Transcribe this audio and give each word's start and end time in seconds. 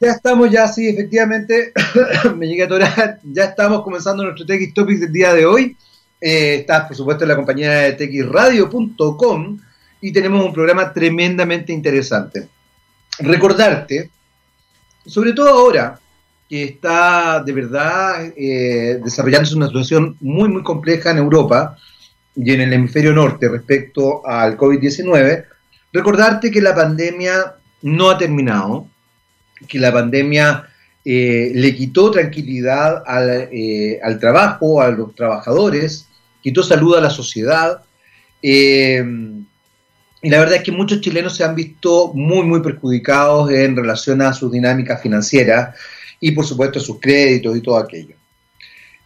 Ya 0.00 0.12
estamos, 0.12 0.50
ya 0.50 0.68
sí, 0.68 0.88
efectivamente, 0.88 1.72
me 2.36 2.46
llegué 2.46 2.62
a 2.62 2.66
atorar, 2.66 3.18
ya 3.24 3.44
estamos 3.44 3.82
comenzando 3.82 4.22
nuestro 4.22 4.46
TX 4.46 4.72
Topics 4.72 5.00
del 5.00 5.12
día 5.12 5.34
de 5.34 5.44
hoy. 5.44 5.76
Eh, 6.20 6.56
estás, 6.60 6.86
por 6.86 6.96
supuesto, 6.96 7.24
en 7.24 7.28
la 7.28 7.36
compañía 7.36 7.70
de 7.72 7.92
txradio.com 7.94 9.58
y 10.00 10.12
tenemos 10.12 10.44
un 10.44 10.52
programa 10.52 10.92
tremendamente 10.92 11.72
interesante. 11.72 12.48
Recordarte, 13.18 14.10
sobre 15.04 15.32
todo 15.32 15.48
ahora 15.48 15.98
que 16.48 16.64
está 16.64 17.42
de 17.44 17.52
verdad 17.52 18.32
eh, 18.36 19.00
desarrollándose 19.02 19.56
una 19.56 19.66
situación 19.66 20.16
muy, 20.20 20.48
muy 20.48 20.62
compleja 20.62 21.10
en 21.10 21.18
Europa 21.18 21.76
y 22.36 22.52
en 22.52 22.60
el 22.60 22.72
hemisferio 22.72 23.12
norte 23.12 23.48
respecto 23.48 24.26
al 24.26 24.56
COVID-19, 24.56 25.44
recordarte 25.92 26.50
que 26.50 26.62
la 26.62 26.74
pandemia 26.74 27.57
no 27.82 28.10
ha 28.10 28.18
terminado, 28.18 28.88
que 29.66 29.78
la 29.78 29.92
pandemia 29.92 30.68
eh, 31.04 31.52
le 31.54 31.74
quitó 31.74 32.10
tranquilidad 32.10 33.02
al, 33.06 33.48
eh, 33.50 33.98
al, 34.02 34.18
trabajo, 34.18 34.80
a 34.80 34.90
los 34.90 35.14
trabajadores, 35.14 36.06
quitó 36.42 36.62
salud 36.62 36.96
a 36.96 37.00
la 37.00 37.10
sociedad. 37.10 37.82
Eh, 38.42 39.02
y 40.20 40.30
la 40.30 40.38
verdad 40.40 40.56
es 40.56 40.62
que 40.64 40.72
muchos 40.72 41.00
chilenos 41.00 41.36
se 41.36 41.44
han 41.44 41.54
visto 41.54 42.12
muy, 42.12 42.44
muy 42.44 42.60
perjudicados 42.60 43.50
en 43.50 43.76
relación 43.76 44.20
a 44.20 44.32
sus 44.32 44.50
dinámicas 44.52 45.00
financieras 45.00 45.76
y 46.20 46.32
por 46.32 46.44
supuesto 46.44 46.80
sus 46.80 46.98
créditos 47.00 47.56
y 47.56 47.60
todo 47.60 47.76
aquello. 47.78 48.16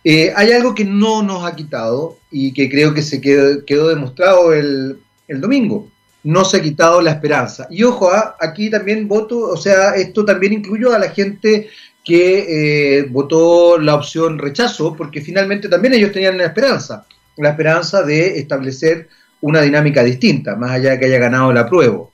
hay 0.05 0.53
algo 0.53 0.75
que 0.75 0.87
no 0.87 1.23
nos 1.23 1.45
ha 1.45 1.55
quitado 1.55 2.19
y 2.31 2.53
que 2.53 2.71
creo 2.71 2.95
que 2.95 3.03
se 3.03 3.21
quedó, 3.21 3.65
quedó 3.67 3.89
demostrado 3.89 4.55
el, 4.55 4.99
el 5.29 5.41
domingo 5.41 5.92
no 6.25 6.45
se 6.45 6.59
ha 6.59 6.63
quitado 6.63 7.01
la 7.01 7.13
esperanza. 7.13 7.67
Y 7.71 7.83
ojo, 7.83 8.11
¿ah? 8.11 8.37
aquí 8.41 8.71
también 8.71 9.09
voto, 9.09 9.39
o 9.39 9.57
sea, 9.57 9.95
esto 9.97 10.25
también 10.25 10.53
incluyó 10.53 10.95
a 10.95 10.99
la 10.99 11.11
gente 11.11 11.69
que 12.05 12.99
eh, 12.99 13.03
votó 13.11 13.79
la 13.79 13.95
opción 13.95 14.39
rechazo, 14.39 14.95
porque 14.97 15.21
finalmente 15.21 15.69
también 15.69 15.95
ellos 15.95 16.13
tenían 16.13 16.39
la 16.39 16.47
esperanza, 16.47 17.07
la 17.37 17.51
esperanza 17.51 18.03
de 18.03 18.39
establecer 18.39 19.09
una 19.41 19.61
dinámica 19.61 20.03
distinta, 20.03 20.57
más 20.57 20.73
allá 20.73 20.93
de 20.93 20.99
que 20.99 21.07
haya 21.07 21.19
ganado 21.19 21.51
el 21.51 21.59
apruebo. 21.59 22.13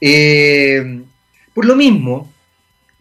Eh, 0.00 1.02
por 1.52 1.64
lo 1.64 1.76
mismo, 1.76 2.32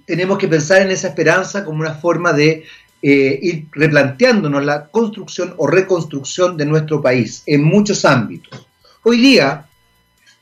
tenemos 0.06 0.38
que 0.38 0.48
pensar 0.48 0.82
en 0.82 0.92
esa 0.92 1.10
esperanza 1.10 1.64
como 1.64 1.82
una 1.82 1.96
forma 1.96 2.34
de 2.34 2.64
eh, 3.02 3.40
ir 3.42 3.66
replanteándonos 3.72 4.64
la 4.64 4.88
construcción 4.88 5.54
o 5.58 5.68
reconstrucción 5.68 6.56
de 6.56 6.66
nuestro 6.66 7.02
país 7.02 7.44
en 7.46 7.64
muchos 7.64 8.06
ámbitos. 8.06 8.66
Hoy 9.04 9.20
día, 9.20 9.66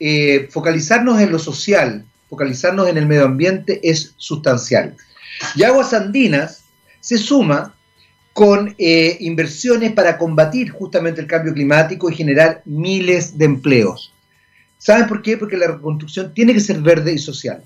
eh, 0.03 0.47
focalizarnos 0.49 1.21
en 1.21 1.31
lo 1.31 1.38
social, 1.38 2.03
focalizarnos 2.27 2.88
en 2.88 2.97
el 2.97 3.05
medio 3.05 3.25
ambiente 3.25 3.80
es 3.83 4.16
sustancial. 4.17 4.95
Y 5.55 5.61
Aguas 5.61 5.94
Andinas 5.94 6.63
se 6.99 7.19
suma 7.19 7.75
con 8.33 8.73
eh, 8.79 9.17
inversiones 9.19 9.91
para 9.91 10.17
combatir 10.17 10.72
justamente 10.72 11.22
el 11.22 11.27
cambio 11.27 11.53
climático 11.53 12.09
y 12.09 12.16
generar 12.16 12.63
miles 12.66 13.38
de 13.38 13.45
empleos. 13.45 14.11
¿Saben 14.79 15.05
por 15.05 15.22
qué? 15.22 15.38
Porque 15.38 15.55
la 15.55 15.67
reconstrucción 15.67 16.33
tiene 16.33 16.55
que 16.55 16.61
ser 16.61 16.79
verde 16.79 17.13
y 17.13 17.19
social. 17.19 17.63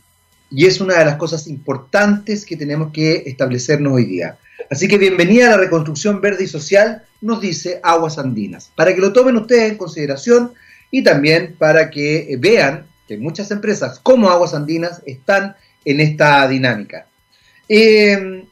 Y 0.51 0.65
es 0.65 0.81
una 0.81 0.95
de 0.95 1.05
las 1.05 1.15
cosas 1.15 1.47
importantes 1.47 2.45
que 2.45 2.57
tenemos 2.57 2.91
que 2.91 3.23
establecernos 3.27 3.93
hoy 3.93 4.03
día. 4.03 4.37
Así 4.69 4.89
que 4.89 4.97
bienvenida 4.97 5.47
a 5.47 5.51
la 5.51 5.57
reconstrucción 5.57 6.19
verde 6.19 6.43
y 6.43 6.47
social, 6.47 7.03
nos 7.21 7.39
dice 7.39 7.79
Aguas 7.81 8.17
Andinas. 8.17 8.73
Para 8.75 8.93
que 8.93 8.99
lo 8.99 9.13
tomen 9.13 9.37
ustedes 9.37 9.71
en 9.71 9.77
consideración, 9.77 10.51
y 10.97 11.03
también 11.03 11.57
para 11.59 11.89
que 11.89 12.37
vean 12.39 12.87
que 13.05 13.17
muchas 13.17 13.51
empresas 13.51 13.99
como 13.99 14.29
Aguas 14.29 14.53
Andinas 14.53 15.01
están 15.05 15.53
en 15.83 15.99
esta 15.99 16.47
dinámica. 16.47 17.05
Eh, 17.67 18.45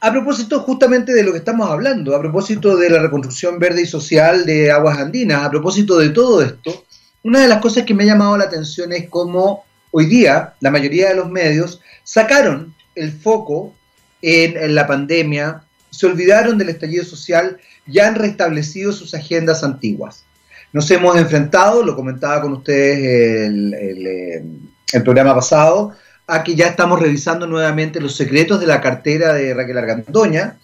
a 0.00 0.10
propósito 0.10 0.60
justamente 0.60 1.12
de 1.12 1.22
lo 1.22 1.32
que 1.32 1.38
estamos 1.38 1.68
hablando, 1.68 2.16
a 2.16 2.20
propósito 2.20 2.74
de 2.74 2.88
la 2.88 3.02
reconstrucción 3.02 3.58
verde 3.58 3.82
y 3.82 3.86
social 3.86 4.46
de 4.46 4.72
Aguas 4.72 4.96
Andinas, 4.96 5.44
a 5.44 5.50
propósito 5.50 5.98
de 5.98 6.08
todo 6.08 6.40
esto, 6.40 6.86
una 7.22 7.40
de 7.40 7.48
las 7.48 7.60
cosas 7.60 7.84
que 7.84 7.92
me 7.92 8.04
ha 8.04 8.06
llamado 8.06 8.38
la 8.38 8.44
atención 8.44 8.90
es 8.90 9.10
cómo 9.10 9.66
hoy 9.90 10.06
día 10.06 10.54
la 10.60 10.70
mayoría 10.70 11.10
de 11.10 11.16
los 11.16 11.28
medios 11.28 11.82
sacaron 12.02 12.74
el 12.94 13.12
foco 13.12 13.74
en, 14.22 14.56
en 14.56 14.74
la 14.74 14.86
pandemia, 14.86 15.64
se 15.90 16.06
olvidaron 16.06 16.56
del 16.56 16.70
estallido 16.70 17.04
social 17.04 17.58
y 17.86 17.98
han 17.98 18.14
restablecido 18.14 18.92
sus 18.92 19.12
agendas 19.12 19.62
antiguas. 19.62 20.24
Nos 20.72 20.90
hemos 20.90 21.16
enfrentado, 21.16 21.82
lo 21.82 21.96
comentaba 21.96 22.42
con 22.42 22.52
ustedes 22.52 23.48
el, 23.48 23.74
eh, 23.74 24.44
el, 24.92 25.02
programa 25.02 25.34
pasado, 25.34 25.94
a 26.26 26.44
que 26.44 26.54
ya 26.54 26.66
estamos 26.66 27.00
revisando 27.00 27.46
nuevamente 27.46 28.00
los 28.00 28.14
secretos 28.14 28.60
de 28.60 28.66
la 28.66 28.80
cartera 28.80 29.32
de 29.32 29.54
Raquel 29.54 29.78
Argandoña, 29.78 30.58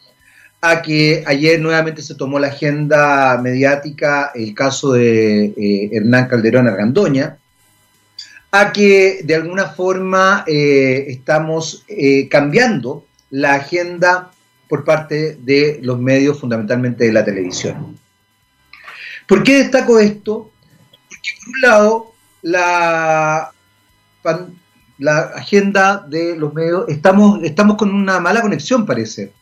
a 0.61 0.83
que 0.83 1.25
ayer 1.27 1.61
nuevamente 1.61 2.03
se 2.03 2.15
tomó 2.15 2.39
la 2.39 2.49
agenda 2.49 3.39
mediática 3.43 4.31
el 4.35 4.55
caso 4.55 4.93
de 4.93 5.47
eh, 5.47 5.91
Hernán 5.93 6.29
Calderón 6.29 6.69
Argandoña, 6.69 7.39
a 8.51 8.73
que 8.73 9.21
de 9.25 9.35
alguna 9.35 9.67
forma 9.67 10.45
eh, 10.47 11.07
estamos 11.09 11.85
cambiando 12.31 13.05
la 13.31 13.55
agenda 13.55 14.31
por 14.69 14.85
parte 14.85 15.39
de 15.41 15.81
los 15.83 15.99
medios, 15.99 16.39
fundamentalmente 16.39 17.05
de 17.05 17.13
la 17.13 17.25
televisión. 17.25 18.04
¿Por 19.27 19.43
qué 19.43 19.59
destaco 19.59 19.99
esto? 19.99 20.51
Porque 21.09 21.31
por 21.39 21.55
un 21.55 21.61
lado, 21.61 22.13
la, 22.43 23.53
la 24.99 25.19
agenda 25.37 26.05
de 26.09 26.37
los 26.37 26.53
medios, 26.53 26.85
estamos, 26.89 27.43
estamos 27.43 27.77
con 27.77 27.95
una 27.95 28.21
mala 28.21 28.43
conexión, 28.43 28.87
parece. 28.87 29.33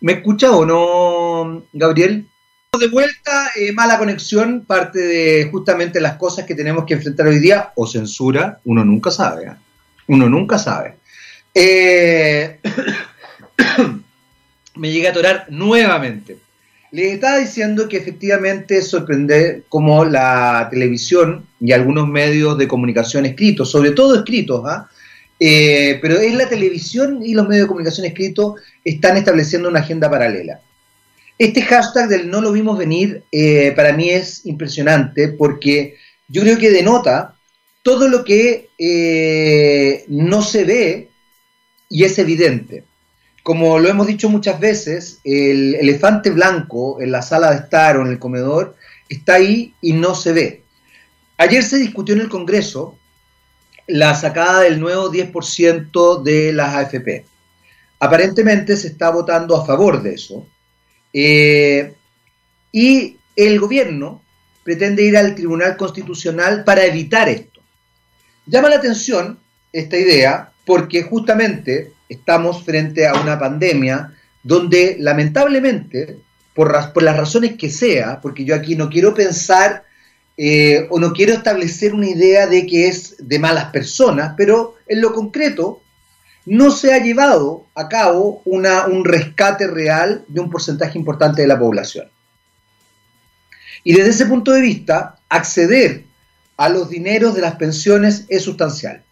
¿Me 0.00 0.14
escucha 0.14 0.50
o 0.52 0.64
no, 0.64 1.62
Gabriel? 1.72 2.26
De 2.78 2.88
vuelta, 2.88 3.50
eh, 3.56 3.72
mala 3.72 3.98
conexión, 3.98 4.64
parte 4.64 5.00
de 5.00 5.48
justamente 5.50 6.00
las 6.00 6.16
cosas 6.16 6.46
que 6.46 6.54
tenemos 6.54 6.84
que 6.84 6.94
enfrentar 6.94 7.26
hoy 7.26 7.38
día, 7.38 7.72
o 7.74 7.86
censura, 7.86 8.60
uno 8.64 8.84
nunca 8.84 9.10
sabe. 9.10 9.46
¿eh? 9.46 9.54
Uno 10.06 10.28
nunca 10.28 10.58
sabe. 10.58 10.96
Eh, 11.54 12.60
me 14.76 14.90
llegué 14.90 15.08
a 15.08 15.10
atorar 15.10 15.46
nuevamente. 15.50 16.38
Les 16.92 17.14
estaba 17.14 17.38
diciendo 17.38 17.88
que 17.88 17.98
efectivamente 17.98 18.82
sorprende 18.82 19.62
cómo 19.68 20.04
la 20.04 20.68
televisión 20.70 21.46
y 21.60 21.70
algunos 21.72 22.08
medios 22.08 22.58
de 22.58 22.66
comunicación 22.66 23.26
escritos, 23.26 23.70
sobre 23.70 23.92
todo 23.92 24.16
escritos, 24.16 24.64
¿ah? 24.66 24.88
eh, 25.38 25.98
pero 26.02 26.18
es 26.18 26.34
la 26.34 26.48
televisión 26.48 27.22
y 27.24 27.34
los 27.34 27.46
medios 27.46 27.64
de 27.64 27.68
comunicación 27.68 28.06
escritos 28.06 28.54
están 28.84 29.16
estableciendo 29.16 29.68
una 29.68 29.80
agenda 29.80 30.10
paralela. 30.10 30.60
Este 31.38 31.62
hashtag 31.62 32.08
del 32.08 32.28
no 32.28 32.40
lo 32.40 32.50
vimos 32.50 32.76
venir 32.76 33.22
eh, 33.30 33.72
para 33.76 33.92
mí 33.92 34.10
es 34.10 34.44
impresionante 34.44 35.28
porque 35.28 35.94
yo 36.28 36.42
creo 36.42 36.58
que 36.58 36.70
denota 36.70 37.36
todo 37.82 38.08
lo 38.08 38.24
que 38.24 38.68
eh, 38.78 40.04
no 40.08 40.42
se 40.42 40.64
ve 40.64 41.08
y 41.88 42.04
es 42.04 42.18
evidente 42.18 42.84
como 43.42 43.78
lo 43.78 43.88
hemos 43.88 44.06
dicho 44.06 44.28
muchas 44.28 44.60
veces, 44.60 45.20
el 45.24 45.74
elefante 45.76 46.30
blanco 46.30 47.00
en 47.00 47.10
la 47.10 47.22
sala 47.22 47.50
de 47.50 47.56
estar 47.56 47.96
o 47.96 48.02
en 48.02 48.08
el 48.08 48.18
comedor 48.18 48.76
está 49.08 49.34
ahí 49.34 49.74
y 49.80 49.92
no 49.92 50.14
se 50.14 50.32
ve. 50.32 50.62
Ayer 51.38 51.62
se 51.62 51.78
discutió 51.78 52.14
en 52.14 52.20
el 52.20 52.28
Congreso 52.28 52.98
la 53.86 54.14
sacada 54.14 54.60
del 54.60 54.78
nuevo 54.78 55.10
10% 55.10 56.22
de 56.22 56.52
las 56.52 56.74
AFP. 56.74 57.24
Aparentemente 57.98 58.76
se 58.76 58.88
está 58.88 59.10
votando 59.10 59.56
a 59.56 59.66
favor 59.66 60.02
de 60.02 60.14
eso. 60.14 60.46
Eh, 61.12 61.94
y 62.72 63.16
el 63.36 63.58
gobierno 63.58 64.22
pretende 64.62 65.02
ir 65.02 65.16
al 65.16 65.34
Tribunal 65.34 65.76
Constitucional 65.76 66.62
para 66.64 66.84
evitar 66.84 67.28
esto. 67.28 67.60
Llama 68.46 68.68
la 68.68 68.76
atención 68.76 69.38
esta 69.72 69.96
idea 69.96 70.52
porque 70.64 71.02
justamente 71.02 71.92
estamos 72.10 72.64
frente 72.64 73.06
a 73.06 73.14
una 73.14 73.38
pandemia 73.38 74.12
donde 74.42 74.96
lamentablemente, 74.98 76.18
por, 76.54 76.72
las 77.02 77.16
razones 77.16 77.56
que 77.56 77.70
sea, 77.70 78.20
porque 78.20 78.44
yo 78.44 78.54
aquí 78.54 78.76
no 78.76 78.90
quiero 78.90 79.14
pensar 79.14 79.84
eh, 80.36 80.86
o 80.90 80.98
no 80.98 81.12
quiero 81.12 81.32
establecer 81.32 81.94
una 81.94 82.08
idea 82.08 82.46
de 82.46 82.66
que 82.66 82.88
es 82.88 83.16
de 83.18 83.38
malas 83.38 83.66
personas, 83.66 84.34
pero 84.36 84.76
en 84.86 85.00
lo 85.00 85.12
concreto 85.12 85.82
no 86.46 86.70
se 86.70 86.92
ha 86.92 86.98
llevado 86.98 87.66
a 87.74 87.88
cabo 87.88 88.42
un 88.44 89.04
rescate 89.04 89.66
real 89.66 90.24
de 90.26 90.40
un 90.40 90.50
porcentaje 90.50 90.98
importante 90.98 91.42
de 91.42 91.48
la 91.48 91.58
población. 91.58 92.08
Y 93.84 93.92
desde 93.92 94.10
ese 94.10 94.26
punto 94.26 94.52
de 94.52 94.60
vista, 94.60 95.18
acceder 95.28 96.04
a 96.56 96.68
los 96.68 96.90
dineros 96.90 97.34
de 97.34 97.40
las 97.40 97.54
pensiones 97.54 98.26
es 98.28 98.42
sustancial. 98.42 99.02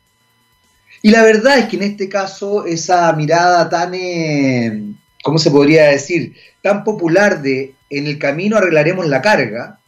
Y 1.02 1.10
la 1.10 1.22
verdad 1.22 1.58
es 1.58 1.66
que 1.66 1.76
en 1.76 1.82
este 1.82 2.08
caso 2.08 2.66
esa 2.66 3.12
mirada 3.12 3.68
tan, 3.68 3.94
eh, 3.94 4.94
¿cómo 5.22 5.38
se 5.38 5.50
podría 5.50 5.86
decir?, 5.86 6.36
tan 6.62 6.84
popular 6.84 7.40
de 7.40 7.74
en 7.90 8.06
el 8.06 8.18
camino 8.18 8.56
arreglaremos 8.56 9.06
la 9.06 9.22
carga, 9.22 9.78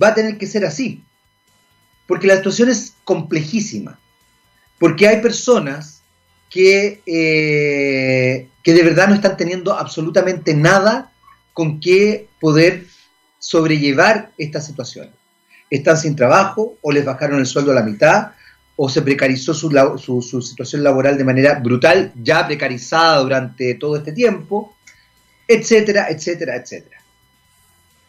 va 0.00 0.08
a 0.08 0.14
tener 0.14 0.38
que 0.38 0.46
ser 0.46 0.64
así. 0.64 1.02
Porque 2.06 2.26
la 2.26 2.36
situación 2.36 2.68
es 2.68 2.94
complejísima. 3.04 3.98
porque 4.78 5.08
hay 5.08 5.22
personas 5.22 6.02
que, 6.50 7.00
eh, 7.06 8.48
que 8.62 8.72
de 8.74 8.82
verdad 8.82 9.08
no 9.08 9.14
están 9.14 9.36
teniendo 9.36 9.72
absolutamente 9.72 10.52
nada 10.54 11.12
con 11.52 11.80
qué 11.80 12.28
poder 12.40 12.84
sobrellevar 13.38 14.32
esta 14.36 14.60
situación. 14.60 15.10
Están 15.70 15.96
sin 15.96 16.16
trabajo 16.16 16.76
o 16.82 16.92
les 16.92 17.04
bajaron 17.04 17.38
el 17.38 17.46
sueldo 17.46 17.70
a 17.70 17.76
la 17.76 17.82
mitad 17.82 18.32
o 18.76 18.88
se 18.88 19.02
precarizó 19.02 19.54
su, 19.54 19.70
su, 19.98 20.42
situación 20.42 20.82
laboral 20.82 21.16
de 21.16 21.24
manera 21.24 21.54
brutal, 21.60 22.12
ya 22.20 22.46
precarizada 22.46 23.20
durante 23.20 23.74
todo 23.74 23.96
este 23.96 24.12
tiempo, 24.12 24.76
etcétera, 25.46 26.08
etcétera, 26.10 26.56
etcétera. 26.56 26.98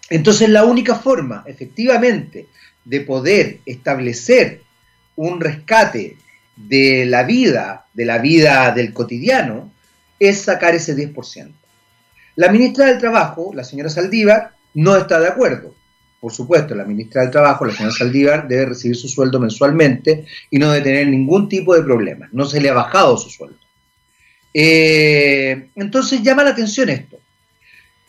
Entonces 0.10 0.50
la 0.50 0.64
única 0.64 0.96
forma, 0.96 1.44
efectivamente, 1.46 2.48
de 2.84 3.02
poder 3.02 3.60
establecer 3.66 4.62
un 5.16 5.40
rescate 5.40 6.18
de 6.56 7.06
la 7.06 7.24
vida, 7.24 7.86
de 7.94 8.06
la 8.06 8.18
vida 8.18 8.72
del 8.72 8.94
cotidiano, 8.94 9.72
es 10.20 10.42
sacar 10.42 10.74
ese 10.76 10.96
10%. 10.96 11.52
La 12.36 12.52
ministra 12.52 12.88
del 12.88 12.98
Trabajo, 12.98 13.52
la 13.54 13.64
señora 13.64 13.90
Saldívar, 13.90 14.52
no 14.74 14.96
está 14.96 15.20
de 15.20 15.28
acuerdo. 15.28 15.75
Por 16.20 16.32
supuesto, 16.32 16.74
la 16.74 16.86
ministra 16.86 17.22
del 17.22 17.32
Trabajo, 17.32 17.66
la 17.66 17.74
señora 17.74 17.96
Saldívar, 17.96 18.48
debe 18.48 18.68
recibir 18.68 18.96
su 18.96 19.08
sueldo 19.08 19.40
mensualmente 19.40 20.26
y 20.50 20.58
no 20.58 20.72
debe 20.72 20.84
tener 20.84 21.08
ningún 21.08 21.48
tipo 21.48 21.76
de 21.76 21.84
problema. 21.84 22.30
No 22.32 22.46
se 22.46 22.60
le 22.60 22.70
ha 22.70 22.74
bajado 22.74 23.18
su 23.18 23.30
sueldo. 23.30 23.58
Eh, 24.54 25.68
entonces 25.76 26.24
llama 26.24 26.44
la 26.44 26.52
atención 26.52 26.90
esto. 26.90 27.18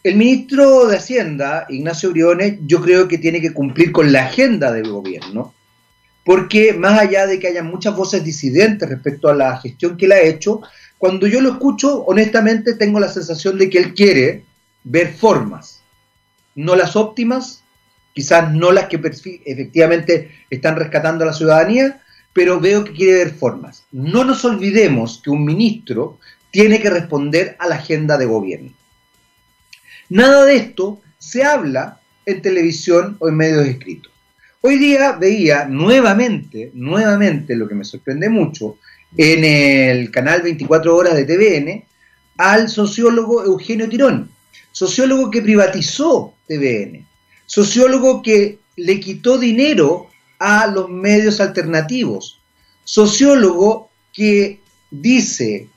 El 0.04 0.14
ministro 0.14 0.86
de 0.86 0.98
Hacienda, 0.98 1.66
Ignacio 1.68 2.12
Briones, 2.12 2.58
yo 2.64 2.80
creo 2.80 3.08
que 3.08 3.18
tiene 3.18 3.40
que 3.40 3.52
cumplir 3.52 3.90
con 3.90 4.12
la 4.12 4.26
agenda 4.26 4.70
del 4.70 4.88
gobierno, 4.88 5.52
porque 6.24 6.72
más 6.72 7.00
allá 7.00 7.26
de 7.26 7.40
que 7.40 7.48
haya 7.48 7.64
muchas 7.64 7.96
voces 7.96 8.22
disidentes 8.22 8.88
respecto 8.88 9.28
a 9.28 9.34
la 9.34 9.58
gestión 9.58 9.96
que 9.96 10.04
él 10.04 10.12
ha 10.12 10.20
hecho, 10.20 10.60
cuando 10.98 11.26
yo 11.26 11.40
lo 11.40 11.50
escucho, 11.50 12.04
honestamente 12.04 12.74
tengo 12.74 13.00
la 13.00 13.08
sensación 13.08 13.58
de 13.58 13.68
que 13.68 13.78
él 13.78 13.94
quiere 13.94 14.44
ver 14.84 15.12
formas, 15.12 15.82
no 16.54 16.76
las 16.76 16.94
óptimas, 16.94 17.64
quizás 18.16 18.50
no 18.50 18.72
las 18.72 18.86
que 18.86 18.96
efectivamente 18.96 20.30
están 20.48 20.74
rescatando 20.74 21.22
a 21.22 21.26
la 21.26 21.34
ciudadanía, 21.34 22.00
pero 22.32 22.58
veo 22.58 22.82
que 22.82 22.94
quiere 22.94 23.24
ver 23.24 23.34
formas. 23.34 23.84
No 23.92 24.24
nos 24.24 24.42
olvidemos 24.46 25.20
que 25.22 25.28
un 25.28 25.44
ministro 25.44 26.18
tiene 26.50 26.80
que 26.80 26.88
responder 26.88 27.56
a 27.58 27.68
la 27.68 27.74
agenda 27.74 28.16
de 28.16 28.24
gobierno. 28.24 28.72
Nada 30.08 30.46
de 30.46 30.56
esto 30.56 31.02
se 31.18 31.44
habla 31.44 32.00
en 32.24 32.40
televisión 32.40 33.16
o 33.18 33.28
en 33.28 33.36
medios 33.36 33.66
escritos. 33.66 34.10
Hoy 34.62 34.78
día 34.78 35.12
veía 35.12 35.66
nuevamente, 35.66 36.70
nuevamente, 36.72 37.54
lo 37.54 37.68
que 37.68 37.74
me 37.74 37.84
sorprende 37.84 38.30
mucho, 38.30 38.78
en 39.14 39.44
el 39.44 40.10
canal 40.10 40.40
24 40.40 40.96
horas 40.96 41.14
de 41.16 41.24
TVN, 41.26 41.84
al 42.38 42.70
sociólogo 42.70 43.44
Eugenio 43.44 43.90
Tirón, 43.90 44.30
sociólogo 44.72 45.30
que 45.30 45.42
privatizó 45.42 46.32
TVN, 46.48 47.06
sociólogo 47.46 48.22
que 48.22 48.58
le 48.76 49.00
quitó 49.00 49.38
dinero 49.38 50.08
a 50.38 50.66
los 50.66 50.88
medios 50.88 51.40
alternativos, 51.40 52.40
sociólogo 52.84 53.90
que 54.12 54.60
dice, 54.90 55.68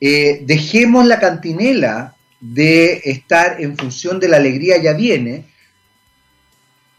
eh, 0.00 0.42
dejemos 0.44 1.06
la 1.06 1.20
cantinela 1.20 2.16
de 2.40 3.00
estar 3.04 3.60
en 3.60 3.76
función 3.76 4.18
de 4.18 4.28
la 4.28 4.38
alegría 4.38 4.76
ya 4.82 4.94
viene, 4.94 5.46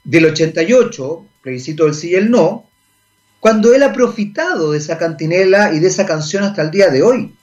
del 0.04 0.25
88, 0.25 1.25
plebiscito 1.42 1.86
del 1.86 1.94
sí 1.94 2.12
y 2.12 2.15
el 2.15 2.31
no, 2.31 2.65
cuando 3.39 3.74
él 3.74 3.83
ha 3.83 3.92
profitado 3.92 4.71
de 4.71 4.77
esa 4.77 4.98
cantinela 4.98 5.74
y 5.74 5.80
de 5.80 5.88
esa 5.88 6.06
canción 6.06 6.44
hasta 6.44 6.62
el 6.62 6.71
día 6.71 6.88
de 6.89 7.04
hoy. 7.04 7.36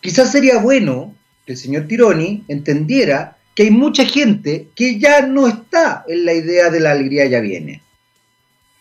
Quizás 0.00 0.32
sería 0.32 0.58
bueno 0.58 1.14
que 1.46 1.52
el 1.52 1.58
señor 1.58 1.86
Tironi 1.86 2.44
entendiera 2.48 3.33
que 3.54 3.64
hay 3.64 3.70
mucha 3.70 4.04
gente 4.04 4.68
que 4.74 4.98
ya 4.98 5.26
no 5.26 5.46
está 5.46 6.04
en 6.08 6.24
la 6.24 6.34
idea 6.34 6.70
de 6.70 6.80
la 6.80 6.90
alegría 6.90 7.26
ya 7.26 7.40
viene. 7.40 7.82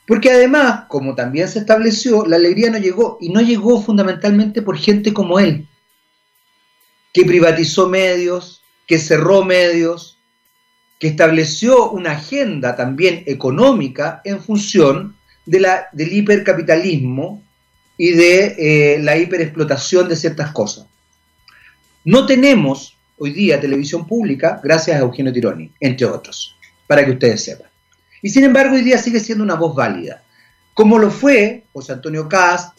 Porque 0.08 0.32
además, 0.32 0.86
como 0.90 1.16
también 1.16 1.48
se 1.48 1.60
estableció, 1.60 2.26
la 2.26 2.36
alegría 2.36 2.70
no 2.70 2.78
llegó 2.78 3.18
y 3.22 3.30
no 3.30 3.42
llegó 3.42 3.82
fundamentalmente 3.82 4.62
por 4.62 4.78
gente 4.78 5.14
como 5.14 5.40
él, 5.40 5.68
que 7.14 7.24
privatizó 7.24 7.88
medios, 7.88 8.64
que 8.88 8.98
cerró 8.98 9.46
medios, 9.46 10.18
que 11.00 11.08
estableció 11.08 11.92
una 11.92 12.12
agenda 12.12 12.76
también 12.76 13.24
económica 13.28 14.22
en 14.26 14.42
función 14.42 15.16
de 15.46 15.60
la, 15.60 15.88
del 15.94 16.12
hipercapitalismo 16.12 17.44
y 17.98 18.12
de 18.12 18.56
eh, 18.58 19.00
la 19.00 19.18
hiperexplotación 19.18 20.10
de 20.10 20.16
ciertas 20.16 20.52
cosas. 20.52 20.88
No 22.04 22.26
tenemos 22.26 22.98
hoy 23.24 23.32
día 23.32 23.62
televisión 23.62 24.06
pública 24.06 24.60
gracias 24.62 24.98
a 24.98 25.00
Eugenio 25.00 25.32
Tironi, 25.32 25.72
entre 25.80 26.06
otros, 26.06 26.58
para 26.86 27.06
que 27.06 27.12
ustedes 27.12 27.42
sepan. 27.42 27.70
Y 28.22 28.28
sin 28.28 28.44
embargo 28.44 28.76
hoy 28.76 28.82
día 28.82 28.98
sigue 28.98 29.22
siendo 29.22 29.46
una 29.46 29.56
voz 29.56 29.74
válida, 29.74 30.22
como 30.74 31.00
lo 31.00 31.10
fue 31.10 31.64
José 31.72 31.94
Antonio 31.94 32.28
Cast, 32.28 32.78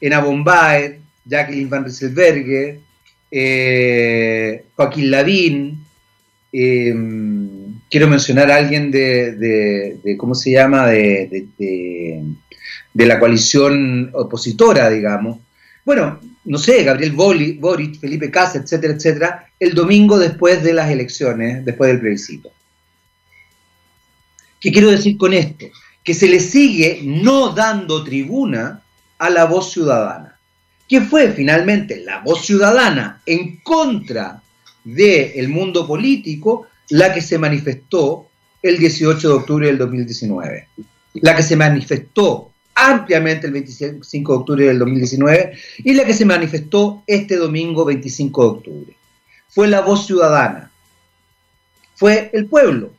Ena 0.00 0.20
Bombay, 0.20 1.00
Jacqueline 1.26 1.68
Van 1.68 1.84
Rieselberger, 1.84 2.78
eh, 3.30 4.64
Joaquín 4.74 5.10
Lavín, 5.10 5.84
em, 6.52 7.78
quiero 7.90 8.08
mencionar 8.08 8.50
a 8.50 8.56
alguien 8.56 8.90
de, 8.90 10.16
¿cómo 10.16 10.34
se 10.34 10.52
llama?, 10.52 10.86
de, 10.86 12.24
la 12.94 13.18
coalición 13.18 14.10
opositora, 14.14 14.88
digamos. 14.88 15.40
Bueno, 15.84 16.20
no 16.46 16.58
sé, 16.58 16.82
Gabriel 16.84 17.12
Boric, 17.12 18.00
Felipe 18.00 18.30
Casa, 18.30 18.58
etcétera, 18.58 18.94
etcétera, 18.94 19.50
el 19.60 19.74
domingo 19.74 20.18
después 20.18 20.62
de 20.62 20.72
las 20.72 20.90
elecciones, 20.90 21.64
después 21.64 21.88
del 21.88 22.00
plebiscito. 22.00 22.50
¿Qué 24.60 24.72
quiero 24.72 24.90
decir 24.90 25.16
con 25.16 25.34
esto? 25.34 25.66
Que 26.02 26.14
se 26.14 26.28
le 26.28 26.40
sigue 26.40 27.00
no 27.04 27.50
dando 27.50 28.02
tribuna 28.04 28.82
a 29.18 29.30
la 29.30 29.44
voz 29.44 29.72
ciudadana 29.72 30.36
que 30.88 31.00
fue 31.00 31.32
finalmente 31.32 32.02
la 32.04 32.20
voz 32.20 32.46
ciudadana 32.46 33.20
en 33.26 33.58
contra 33.58 34.42
del 34.84 35.48
mundo 35.48 35.86
político 35.86 36.68
la 36.90 37.12
que 37.12 37.20
se 37.20 37.38
manifestó 37.38 38.28
el 38.62 38.78
18 38.78 39.28
de 39.28 39.34
octubre 39.34 39.66
del 39.66 39.78
2019, 39.78 40.68
la 41.14 41.34
que 41.34 41.42
se 41.42 41.56
manifestó 41.56 42.52
ampliamente 42.76 43.46
el 43.46 43.54
25 43.54 44.32
de 44.32 44.38
octubre 44.38 44.66
del 44.66 44.78
2019 44.78 45.58
y 45.78 45.94
la 45.94 46.04
que 46.04 46.14
se 46.14 46.26
manifestó 46.26 47.02
este 47.06 47.36
domingo 47.36 47.84
25 47.84 48.42
de 48.42 48.48
octubre. 48.48 48.96
Fue 49.48 49.66
la 49.66 49.80
voz 49.80 50.06
ciudadana, 50.06 50.70
fue 51.94 52.30
el 52.34 52.46
pueblo, 52.46 52.92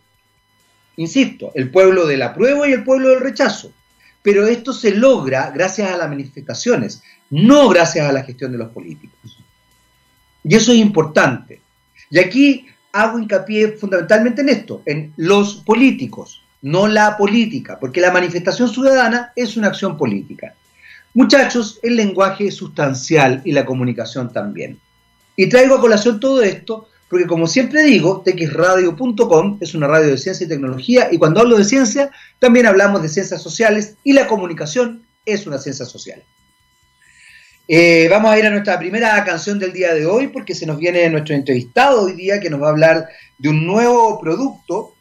insisto, 0.96 1.52
el 1.54 1.70
pueblo 1.70 2.08
del 2.08 2.24
apruebo 2.24 2.66
y 2.66 2.74
el 2.74 2.84
pueblo 2.84 3.10
del 3.10 3.22
rechazo. 3.22 3.72
Pero 4.24 4.48
esto 4.48 4.74
se 4.74 4.92
logra 4.92 5.52
gracias 5.52 5.92
a 5.92 5.98
las 5.98 6.10
manifestaciones, 6.10 7.04
no 7.30 7.70
gracias 7.70 8.10
a 8.10 8.12
la 8.12 8.24
gestión 8.24 8.52
de 8.52 8.58
los 8.58 8.72
políticos. 8.72 9.38
Y 10.44 10.56
eso 10.56 10.72
es 10.72 10.80
importante. 10.80 11.62
Y 12.10 12.20
aquí 12.20 12.66
hago 12.92 13.20
hincapié 13.20 13.74
fundamentalmente 13.74 14.42
en 14.42 14.50
esto, 14.50 14.82
en 14.86 15.14
los 15.18 15.58
políticos, 15.58 16.42
no 16.62 16.88
la 16.88 17.18
política, 17.18 17.80
porque 17.80 18.02
la 18.02 18.12
manifestación 18.12 18.70
ciudadana 18.70 19.32
es 19.36 19.58
una 19.58 19.68
acción 19.68 19.98
política. 19.98 20.56
Muchachos, 21.14 21.80
el 21.84 21.96
lenguaje 21.96 22.48
es 22.48 22.56
sustancial 22.56 23.42
y 23.44 23.52
la 23.52 23.66
comunicación 23.66 24.32
también. 24.32 24.80
Y 25.36 25.48
traigo 25.50 25.76
a 25.76 25.82
colación 25.82 26.20
todo 26.20 26.42
esto 26.42 26.90
porque 27.10 27.26
como 27.26 27.48
siempre 27.48 27.84
digo, 27.84 28.22
texradio.com 28.22 29.58
es 29.62 29.74
una 29.74 29.88
radio 29.88 30.08
de 30.08 30.18
ciencia 30.18 30.46
y 30.46 30.50
tecnología 30.50 31.08
y 31.12 31.18
cuando 31.18 31.40
hablo 31.40 31.58
de 31.58 31.64
ciencia 31.64 32.12
también 32.40 32.66
hablamos 32.66 33.02
de 33.02 33.10
ciencias 33.10 33.42
sociales 33.42 33.96
y 34.04 34.14
la 34.14 34.28
comunicación 34.28 35.06
es 35.26 35.48
una 35.48 35.58
ciencia 35.58 35.86
social. 35.86 36.22
Eh, 37.70 38.08
vamos 38.10 38.32
a 38.32 38.40
ir 38.40 38.46
a 38.46 38.50
nuestra 38.50 38.80
primera 38.80 39.24
canción 39.26 39.60
del 39.60 39.74
día 39.74 39.94
de 39.94 40.06
hoy 40.06 40.28
porque 40.28 40.56
se 40.56 40.66
nos 40.66 40.78
viene 40.78 41.10
nuestro 41.10 41.36
entrevistado 41.36 42.04
hoy 42.04 42.14
día 42.14 42.40
que 42.40 42.50
nos 42.50 42.62
va 42.62 42.68
a 42.68 42.72
hablar 42.72 43.08
de 43.38 43.50
un 43.50 43.66
nuevo 43.66 44.20
producto 44.20 44.94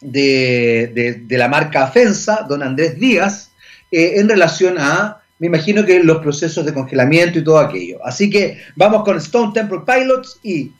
de, 0.00 1.24
la 1.28 1.48
marca 1.48 1.84
Afensa, 1.84 2.46
don 2.48 2.62
Andrés 2.62 2.98
Díaz, 2.98 3.50
eh, 3.90 4.14
en 4.16 4.28
relación 4.28 4.76
a, 4.78 5.22
me 5.38 5.46
imagino 5.46 5.84
que 5.84 6.02
los 6.02 6.18
procesos 6.18 6.64
de 6.64 6.74
congelamiento 6.74 7.38
y 7.38 7.44
todo 7.44 7.58
aquello. 7.58 7.98
Así 8.04 8.30
que 8.30 8.58
vamos 8.76 9.04
con 9.04 9.16
Stone 9.16 9.52
Temple 9.52 9.80
Pilots 9.86 10.38
y 10.42 10.72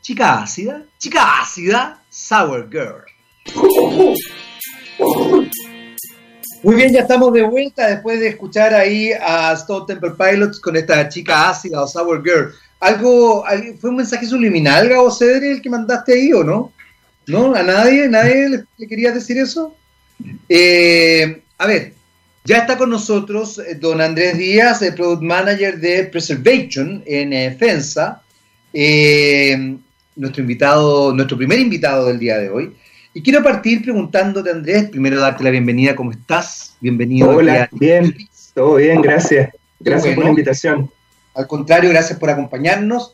chica 0.00 0.42
ácida, 0.42 0.82
chica 0.98 1.40
ácida, 1.40 2.02
Sour 2.08 2.68
Girl. 2.70 3.04
Muy 6.62 6.74
bien, 6.74 6.92
ya 6.92 7.00
estamos 7.00 7.32
de 7.32 7.42
vuelta 7.42 7.86
después 7.86 8.18
de 8.18 8.28
escuchar 8.28 8.74
ahí 8.74 9.12
a 9.12 9.52
Stone 9.52 9.86
Temple 9.86 10.12
Pilots 10.18 10.58
con 10.60 10.76
esta 10.76 11.08
chica 11.08 11.50
ácida 11.50 11.82
o 11.82 11.86
Sour 11.86 12.22
Girl. 12.24 12.52
¿Algo, 12.80 13.44
fue 13.80 13.90
un 13.90 13.96
mensaje 13.96 14.26
subliminal, 14.26 14.88
Gabo 14.88 15.10
Cedre, 15.10 15.52
el 15.52 15.62
que 15.62 15.70
mandaste 15.70 16.14
ahí 16.14 16.32
o 16.32 16.44
no? 16.44 16.72
¿No? 17.28 17.54
¿A 17.54 17.62
nadie? 17.62 18.08
¿Nadie 18.08 18.48
le, 18.78 18.86
quería 18.88 19.12
decir 19.12 19.38
eso? 19.38 19.76
Eh, 20.48 21.42
a 21.58 21.66
ver, 21.66 21.92
Ya 22.44 22.58
está 22.58 22.78
con 22.78 22.88
nosotros 22.88 23.58
eh, 23.58 23.74
don 23.74 24.00
Andrés 24.00 24.38
Díaz, 24.38 24.80
el 24.80 24.94
Product 24.94 25.22
Manager 25.22 25.78
de 25.78 26.04
Preservation 26.04 27.02
en 27.04 27.34
eh, 27.34 27.54
FENSA, 27.58 28.22
eh, 28.72 29.76
nuestro 30.16 30.40
invitado, 30.40 31.12
nuestro 31.12 31.36
primer 31.36 31.58
invitado 31.58 32.06
del 32.06 32.18
día 32.18 32.38
de 32.38 32.48
hoy. 32.48 32.74
Y 33.12 33.22
quiero 33.22 33.42
partir 33.42 33.82
preguntándote, 33.82 34.50
Andrés, 34.50 34.88
primero 34.88 35.20
darte 35.20 35.44
la 35.44 35.50
bienvenida, 35.50 35.94
¿cómo 35.94 36.12
estás? 36.12 36.76
Bienvenido. 36.80 37.28
Hola, 37.28 37.68
bien, 37.72 38.16
todo 38.54 38.76
bien, 38.76 39.02
gracias. 39.02 39.50
Gracias 39.80 40.14
por 40.14 40.24
la 40.24 40.30
invitación. 40.30 40.90
Al 41.34 41.46
contrario, 41.46 41.90
gracias 41.90 42.18
por 42.18 42.30
acompañarnos. 42.30 43.12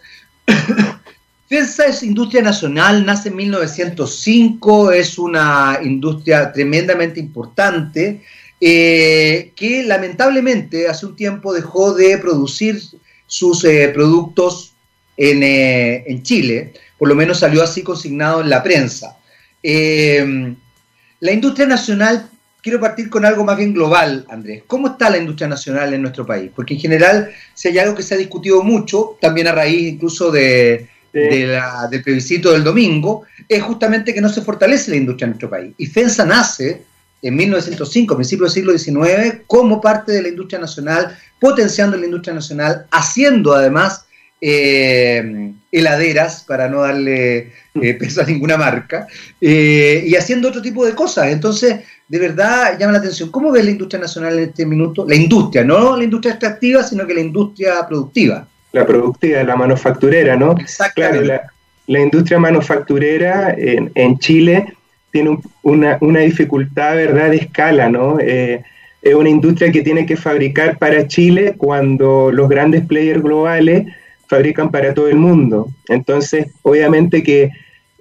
FENSA 1.55 1.87
es 1.87 2.03
industria 2.03 2.43
nacional, 2.43 3.07
nace 3.07 3.29
en 3.29 3.37
1905, 3.37 4.91
es 4.91 5.19
una 5.19 5.79
industria 5.85 6.51
tremendamente 6.51 7.21
importante 7.21 8.23
eh, 8.61 9.53
que 9.55 9.85
lamentablemente 9.85 10.89
hace 10.89 11.07
un 11.07 11.15
tiempo 11.15 11.55
dejó 11.55 11.95
de 11.95 12.19
producir 12.19 12.83
sus 13.29 13.65
eh, 13.65 13.93
productos 13.95 14.75
eh, 15.17 16.03
en, 16.09 16.25
Chile, 16.25 16.73
por 16.99 17.07
lo 17.09 17.15
menos 17.15 17.39
salió 17.39 17.63
así 17.63 17.85
consignado 17.85 18.41
en 18.41 18.51
la 18.51 18.61
prensa. 18.61 19.17
la 19.63 21.33
industria 21.33 21.69
nacional, 21.69 22.31
quiero 22.61 22.81
partir 22.81 23.09
con 23.09 23.25
algo 23.25 23.45
más 23.45 23.57
bien 23.57 23.73
global, 23.73 24.27
Andrés. 24.29 24.65
¿Cómo 24.67 24.89
está 24.89 25.09
la 25.09 25.19
industria 25.19 25.47
nacional 25.47 25.95
en 25.95 26.03
nuestro 26.03 26.27
país? 26.27 26.51
Porque 26.53 26.75
en 26.75 26.81
general, 26.81 27.31
si 27.55 27.69
hay 27.69 27.79
algo 27.79 27.95
que 27.95 28.03
se 28.03 28.15
ha 28.15 28.19
discutido 28.19 28.61
mucho, 28.65 29.17
también 29.21 29.47
a 29.47 29.53
raíz 29.53 29.93
incluso 29.93 30.33
de, 30.33 30.89
del 31.15 32.03
plebiscito 32.03 32.53
del 32.53 32.65
domingo, 32.65 33.23
es 33.49 33.63
justamente 33.63 34.13
que 34.13 34.21
no 34.21 34.29
se 34.29 34.43
fortalece 34.43 34.91
la 34.91 34.97
industria 34.97 35.27
en 35.27 35.31
nuestro 35.31 35.49
país. 35.49 35.73
Y 35.79 35.87
FENSA 35.87 36.25
nace 36.25 36.83
en 37.23 37.37
1905, 37.37 38.17
principio 38.17 38.45
del 38.45 38.53
siglo 38.53 38.77
XIX, 38.77 39.43
como 39.47 39.81
parte 39.81 40.13
de 40.13 40.23
la 40.23 40.29
industria 40.29 40.59
nacional, 40.59 41.17
potenciando 41.41 41.97
la 41.97 42.05
industria 42.05 42.35
nacional, 42.35 42.87
haciendo 42.91 43.55
además 43.55 44.05
eh, 44.41 45.53
heladeras, 45.73 46.45
para 46.47 46.69
no 46.69 46.81
darle 46.81 47.53
eh, 47.81 47.95
peso 47.99 48.21
a 48.21 48.27
ninguna 48.27 48.57
marca, 48.57 49.07
eh, 49.41 50.05
y 50.07 50.17
haciendo 50.17 50.49
otro 50.49 50.61
tipo 50.61 50.85
de 50.85 50.95
cosas. 50.95 51.29
Entonces, 51.29 51.81
de 52.09 52.19
verdad 52.19 52.79
llama 52.79 52.93
la 52.93 52.99
atención. 52.99 53.31
¿Cómo 53.31 53.51
ves 53.51 53.65
la 53.65 53.71
industria 53.71 54.01
nacional 54.01 54.39
en 54.39 54.51
este 54.51 54.67
minuto? 54.67 55.07
La 55.09 55.15
industria, 55.15 55.65
no 55.65 55.97
la 55.97 56.05
industria 56.05 56.33
extractiva, 56.33 56.83
sino 56.83 57.07
que 57.07 57.15
la 57.15 57.21
industria 57.21 57.87
productiva. 57.89 58.47
La 58.75 58.87
productiva, 58.87 59.43
la 59.45 59.57
manufacturera, 59.57 60.37
¿no? 60.37 60.57
Claro, 60.95 61.23
la, 61.23 62.01
industria 62.01 62.39
manufacturera 62.39 63.55
en, 63.57 63.93
en 63.95 64.19
Chile 64.19 64.75
tiene 65.13 65.39
una, 65.63 65.97
una, 66.01 66.21
dificultad, 66.21 66.97
¿verdad?, 66.97 67.31
de 67.31 67.37
escala, 67.37 67.89
¿no? 67.89 68.19
Eh, 68.21 68.63
es 69.01 69.15
una 69.15 69.29
industria 69.29 69.71
que 69.71 69.83
tiene 69.83 70.07
que 70.07 70.17
fabricar 70.17 70.79
para 70.79 71.07
Chile 71.07 71.55
cuando 71.57 72.33
los 72.33 72.49
grandes 72.49 72.85
players 72.85 73.23
globales 73.23 73.87
fabrican 74.27 74.71
para 74.71 74.93
todo 74.93 75.09
el 75.09 75.17
mundo. 75.17 75.69
Entonces, 75.89 76.49
obviamente 76.63 77.23
que 77.23 77.51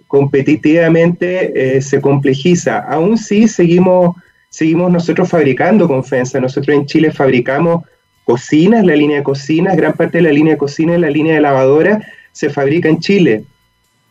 competitivamente 0.08 1.76
eh, 1.76 1.82
se 1.82 2.00
complejiza. 2.00 2.80
Aún 2.80 3.18
sí 3.18 3.48
seguimos, 3.48 4.16
seguimos 4.50 4.92
nosotros 4.92 5.30
fabricando 5.30 5.88
con 5.88 6.04
FENSA. 6.04 6.40
Nosotros 6.40 6.76
en 6.76 6.86
Chile 6.86 7.12
fabricamos 7.12 7.84
cocinas, 8.26 8.86
la 8.86 8.96
línea 8.96 9.18
de 9.18 9.24
cocinas, 9.24 9.76
gran 9.76 9.94
parte 9.94 10.18
de 10.18 10.24
la 10.24 10.32
línea 10.32 10.54
de 10.54 10.60
cocina 10.60 10.96
y 10.96 11.00
la 11.00 11.10
línea 11.10 11.36
de 11.36 11.42
lavadora 11.42 12.02
se 12.32 12.50
fabrica 12.50 12.90
en 12.90 13.00
Chile. 13.00 13.44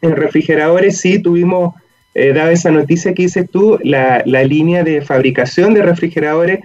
En 0.01 0.17
refrigeradores 0.17 0.99
sí 0.99 1.19
tuvimos 1.19 1.75
eh, 2.15 2.33
dada 2.35 2.53
esa 2.53 2.71
noticia 2.71 3.15
que 3.15 3.23
dices 3.23 3.49
tú, 3.51 3.79
la, 3.83 4.23
línea 4.25 4.85
de 4.85 5.01
fabricación 5.01 5.73
de 5.73 5.83
refrigeradores 5.83 6.61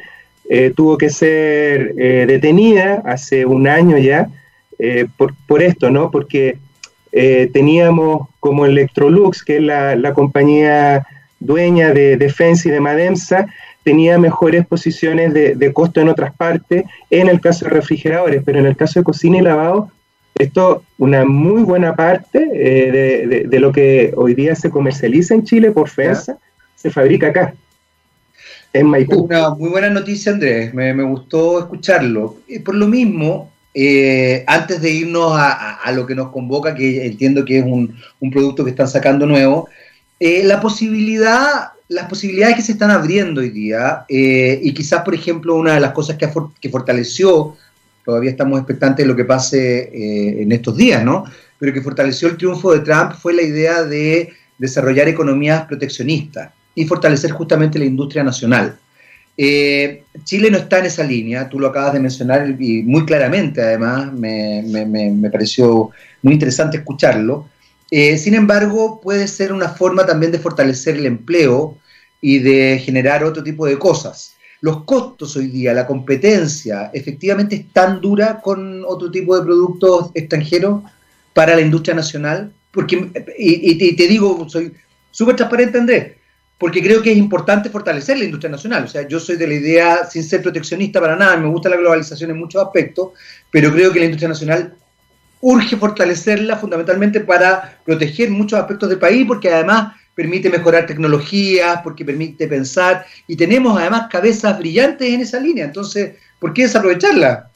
eh, 0.50 0.74
tuvo 0.76 0.98
que 0.98 1.10
ser 1.10 1.94
eh, 1.98 2.26
detenida 2.28 3.02
hace 3.06 3.46
un 3.46 3.68
año 3.68 3.98
ya 3.98 4.30
por, 5.18 5.64
esto, 5.64 5.90
¿no? 5.90 6.12
Porque 6.12 6.60
teníamos 7.12 8.30
como 8.40 8.68
Electrolux, 8.68 9.44
que 9.44 9.58
es 9.58 9.64
la, 9.64 10.14
compañía 10.14 11.04
dueña 11.40 11.94
de 11.94 12.16
Defensa 12.16 12.70
y 12.70 12.72
de 12.72 12.80
Mademsa, 12.80 13.48
tenía 13.88 14.18
mejores 14.18 14.68
posiciones 14.68 15.34
de, 15.34 15.56
de, 15.56 15.72
costo 15.72 16.02
en 16.02 16.10
otras 16.10 16.36
partes, 16.36 16.84
en 17.10 17.30
el 17.30 17.40
caso 17.40 17.64
de 17.64 17.72
refrigeradores, 17.72 18.42
pero 18.46 18.60
en 18.60 18.66
el 18.66 18.76
caso 18.76 19.00
de 19.00 19.06
cocina 19.06 19.38
y 19.38 19.42
lavado 19.42 19.90
esto, 20.38 20.84
una 20.98 21.26
muy 21.26 21.64
buena 21.64 21.96
parte 21.96 22.50
eh, 22.54 23.46
de, 23.48 23.60
lo 23.60 23.72
que 23.72 24.14
hoy 24.16 24.36
día 24.36 24.56
se 24.56 24.70
comercializa 24.70 25.34
en 25.34 25.44
Chile 25.44 25.72
por 25.72 25.90
FENSA, 25.90 26.38
se 26.76 26.92
fabrica 26.92 27.28
acá, 27.28 27.56
en 28.74 28.88
Maipú. 28.88 29.22
Una 29.24 29.50
muy 29.52 29.70
buena 29.70 29.90
noticia, 29.90 30.32
Andrés, 30.32 30.74
me, 30.74 30.92
gustó 31.04 31.60
escucharlo. 31.60 32.38
Por 32.64 32.76
lo 32.76 32.88
mismo, 32.88 33.52
eh, 33.74 34.44
antes 34.46 34.82
de 34.82 34.92
irnos 34.92 35.32
a, 35.36 35.92
lo 35.94 36.06
que 36.06 36.14
nos 36.14 36.32
convoca, 36.32 36.76
que 36.76 37.06
entiendo 37.06 37.44
que 37.44 37.60
es 37.60 37.66
un, 37.66 37.96
producto 38.32 38.64
que 38.64 38.72
están 38.72 38.88
sacando 38.88 39.26
nuevo, 39.26 39.68
eh, 40.20 40.44
la 40.44 40.62
posibilidad, 40.62 41.72
las 41.90 42.08
posibilidades 42.08 42.56
que 42.56 42.62
se 42.62 42.74
están 42.74 42.92
abriendo 42.92 43.42
hoy 43.42 43.50
día, 43.50 44.06
y 44.10 44.74
quizás, 44.74 45.04
por 45.04 45.16
ejemplo, 45.16 45.56
una 45.56 45.76
de 45.76 45.80
las 45.80 45.92
cosas 45.92 46.18
que, 46.18 46.30
que 46.60 46.70
fortaleció 46.70 47.56
todavía 48.08 48.32
estamos 48.32 48.58
expectantes 48.58 49.04
de 49.04 49.08
lo 49.10 49.18
que 49.18 49.26
pase 49.26 49.90
eh, 49.94 50.42
en 50.44 50.54
estos 50.54 50.78
días, 50.78 51.04
¿no? 51.04 51.26
Pero 51.60 51.74
que 51.74 51.82
fortaleció 51.82 52.30
el 52.30 52.38
triunfo 52.38 52.72
de 52.72 52.80
Trump 52.80 53.12
fue 53.12 53.34
la 53.34 53.42
idea 53.42 53.84
de 53.84 54.30
desarrollar 54.58 55.10
economías 55.10 55.66
proteccionistas 55.66 56.54
y 56.74 56.86
fortalecer 56.86 57.32
justamente 57.32 57.78
la 57.78 57.84
industria 57.84 58.24
nacional. 58.24 58.78
Eh, 59.36 60.04
Chile 60.24 60.50
no 60.50 60.58
está 60.58 60.80
en 60.80 60.86
esa 60.86 61.04
línea, 61.04 61.50
tú 61.50 61.60
lo 61.60 61.68
acabas 61.68 61.92
de 61.92 62.00
mencionar 62.00 62.56
y 62.58 62.82
muy 62.82 63.06
claramente 63.06 63.62
además, 63.62 64.14
me, 64.14 65.30
pareció 65.30 65.90
muy 66.22 66.32
interesante 66.32 66.78
escucharlo. 66.78 67.50
Eh, 67.92 68.18
sin 68.18 68.34
embargo, 68.34 69.00
puede 69.02 69.28
ser 69.28 69.54
una 69.54 69.70
forma 69.70 70.06
también 70.06 70.32
de 70.32 70.40
fortalecer 70.40 70.96
el 70.96 71.06
empleo 71.06 71.78
y 72.22 72.40
de 72.40 72.82
generar 72.84 73.24
otro 73.24 73.44
tipo 73.44 73.66
de 73.66 73.80
cosas 73.80 74.38
los 74.62 74.84
costos 74.84 75.36
hoy 75.36 75.48
día, 75.48 75.74
la 75.74 75.86
competencia, 75.86 76.90
efectivamente 76.94 77.56
es 77.56 77.74
tan 77.74 78.02
dura 78.02 78.42
con 78.42 78.84
otro 78.86 79.12
tipo 79.12 79.38
de 79.38 79.46
productos 79.46 80.12
extranjeros 80.14 80.82
para 81.34 81.56
la 81.56 81.62
industria 81.62 81.96
nacional? 81.96 82.52
Porque, 82.72 83.12
y, 83.38 83.96
te 83.96 84.08
digo, 84.08 84.48
soy 84.50 84.74
súper 85.12 85.36
transparente, 85.36 85.78
Andrés, 85.78 86.14
porque 86.58 86.82
creo 86.82 87.02
que 87.02 87.12
es 87.12 87.18
importante 87.18 87.70
fortalecer 87.70 88.18
la 88.18 88.26
industria 88.26 88.52
nacional. 88.52 88.86
O 88.86 88.88
sea, 88.88 89.08
yo 89.08 89.20
soy 89.20 89.36
de 89.36 89.48
la 89.48 89.54
idea, 89.54 90.06
sin 90.06 90.24
ser 90.24 90.42
proteccionista 90.42 91.00
para 91.00 91.16
nada, 91.16 91.38
me 91.38 91.48
gusta 91.48 91.70
la 91.70 91.78
globalización 91.78 92.32
en 92.32 92.40
muchos 92.40 92.64
aspectos, 92.64 93.12
pero 93.52 93.72
creo 93.72 93.92
que 93.92 94.00
la 94.00 94.06
industria 94.06 94.30
nacional 94.30 94.76
urge 95.42 95.78
fortalecerla 95.78 96.58
fundamentalmente 96.58 97.20
para 97.20 97.78
proteger 97.86 98.30
muchos 98.30 98.60
aspectos 98.60 98.90
del 98.90 99.00
país, 99.00 99.26
porque 99.28 99.50
además 99.50 99.94
permite 100.16 100.50
mejorar 100.50 100.88
tecnologías, 100.88 101.82
porque 101.84 102.04
permite 102.04 102.48
pensar, 102.48 103.06
y 103.28 103.36
tenemos 103.36 103.80
además 103.80 104.08
cabezas 104.10 104.58
brillantes 104.58 105.08
en 105.08 105.22
esa 105.22 105.40
línea, 105.40 105.66
entonces, 105.66 106.16
¿por 106.40 106.54
qué 106.54 106.64
desaprovecharla? 106.64 107.52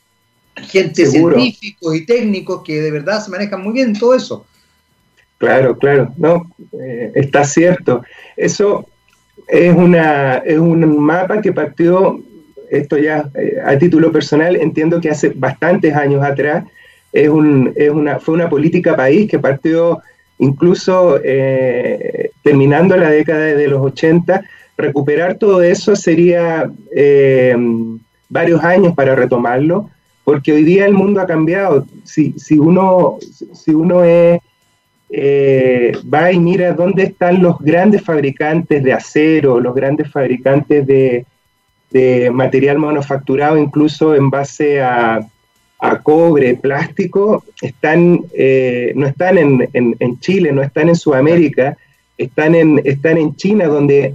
Gente 0.56 1.06
científicos 1.08 1.96
y 1.96 2.06
técnicos 2.06 2.62
que 2.64 2.82
de 2.82 2.92
verdad 2.92 3.24
se 3.24 3.32
manejan 3.32 3.64
muy 3.64 3.74
bien 3.74 3.90
en 3.90 4.00
todo 4.00 4.14
eso. 4.14 4.46
Claro, 5.40 5.76
claro, 5.76 6.14
no, 6.18 6.52
eh, 6.80 7.12
está 7.16 7.44
cierto. 7.44 8.04
Eso 8.38 8.88
es, 9.48 9.76
una, 9.76 10.38
es 10.38 10.60
un 10.60 11.04
mapa 11.04 11.42
que 11.42 11.52
partió, 11.52 12.22
esto 12.70 12.96
ya 12.98 13.28
eh, 13.34 13.58
a 13.66 13.76
título 13.76 14.12
personal, 14.12 14.56
entiendo 14.56 15.02
que 15.02 15.10
hace 15.10 15.30
bastantes 15.30 15.96
años 15.96 16.24
atrás, 16.24 16.66
es, 17.12 17.30
un, 17.30 17.74
es 17.76 17.90
una, 17.90 18.20
fue 18.20 18.36
una 18.36 18.50
política 18.50 18.96
país 18.96 19.30
que 19.30 19.40
partió 19.40 20.02
incluso 20.42 21.20
eh, 21.24 22.32
terminando 22.42 22.98
la 22.98 23.10
década 23.10 23.46
de 23.46 23.68
los 23.68 23.82
80, 23.86 24.44
recuperar 24.76 25.38
todo 25.38 25.62
eso 25.62 25.96
sería 25.96 26.70
eh, 26.96 27.56
varios 28.28 28.64
años 28.64 28.96
para 28.96 29.16
retomarlo, 29.16 29.90
porque 30.24 30.52
hoy 30.52 30.64
día 30.64 30.86
el 30.88 30.94
mundo 30.94 31.22
ha 31.22 31.28
cambiado. 31.28 31.86
Si, 32.04 32.34
si 32.40 32.58
uno, 32.58 33.18
si 33.54 33.72
uno 33.72 34.04
eh, 34.04 35.92
va 36.12 36.32
y 36.32 36.40
mira 36.40 36.74
dónde 36.74 37.04
están 37.04 37.44
los 37.44 37.60
grandes 37.60 38.02
fabricantes 38.02 38.84
de 38.84 38.94
acero, 38.94 39.60
los 39.60 39.76
grandes 39.76 40.10
fabricantes 40.10 40.88
de 40.88 42.32
material 42.32 42.80
manufacturado, 42.80 43.58
incluso 43.58 44.16
en 44.16 44.32
base 44.32 44.82
a 44.82 45.20
a 45.82 45.98
cobre, 45.98 46.56
plástico, 46.56 47.44
están, 47.60 48.22
eh, 48.34 48.94
no 48.96 49.08
están 49.08 49.40
en, 49.40 49.68
en, 49.74 50.20
Chile, 50.20 50.52
no 50.52 50.62
están 50.62 50.90
en 50.90 50.96
Sudamérica, 50.96 51.76
están 52.20 52.54
en, 52.54 52.80
están 52.86 53.18
en 53.18 53.36
China, 53.36 53.66
donde 53.66 54.14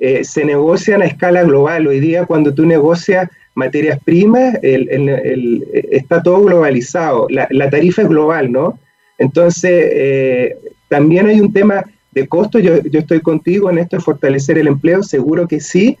eh, 0.00 0.24
se 0.24 0.44
negocian 0.44 1.02
a 1.02 1.06
escala 1.06 1.44
global. 1.44 1.86
Hoy 1.86 2.00
día, 2.00 2.26
cuando 2.26 2.52
tú 2.52 2.66
negocias 2.66 3.30
materias 3.54 4.00
primas, 4.04 4.58
está 4.60 6.20
todo 6.20 6.42
globalizado, 6.42 7.28
la, 7.30 7.46
la, 7.50 7.70
tarifa 7.70 8.02
es 8.02 8.08
global, 8.08 8.50
¿no? 8.50 8.76
Entonces, 9.16 9.70
eh, 9.92 10.56
también 10.88 11.28
hay 11.28 11.40
un 11.40 11.52
tema 11.52 11.84
de 12.10 12.26
costo, 12.26 12.58
yo, 12.58 12.82
yo 12.82 12.98
estoy 12.98 13.20
contigo 13.20 13.70
en 13.70 13.78
esto 13.78 13.96
de 13.96 14.02
fortalecer 14.02 14.58
el 14.58 14.66
empleo, 14.66 15.04
seguro 15.04 15.46
que 15.46 15.60
sí, 15.60 15.96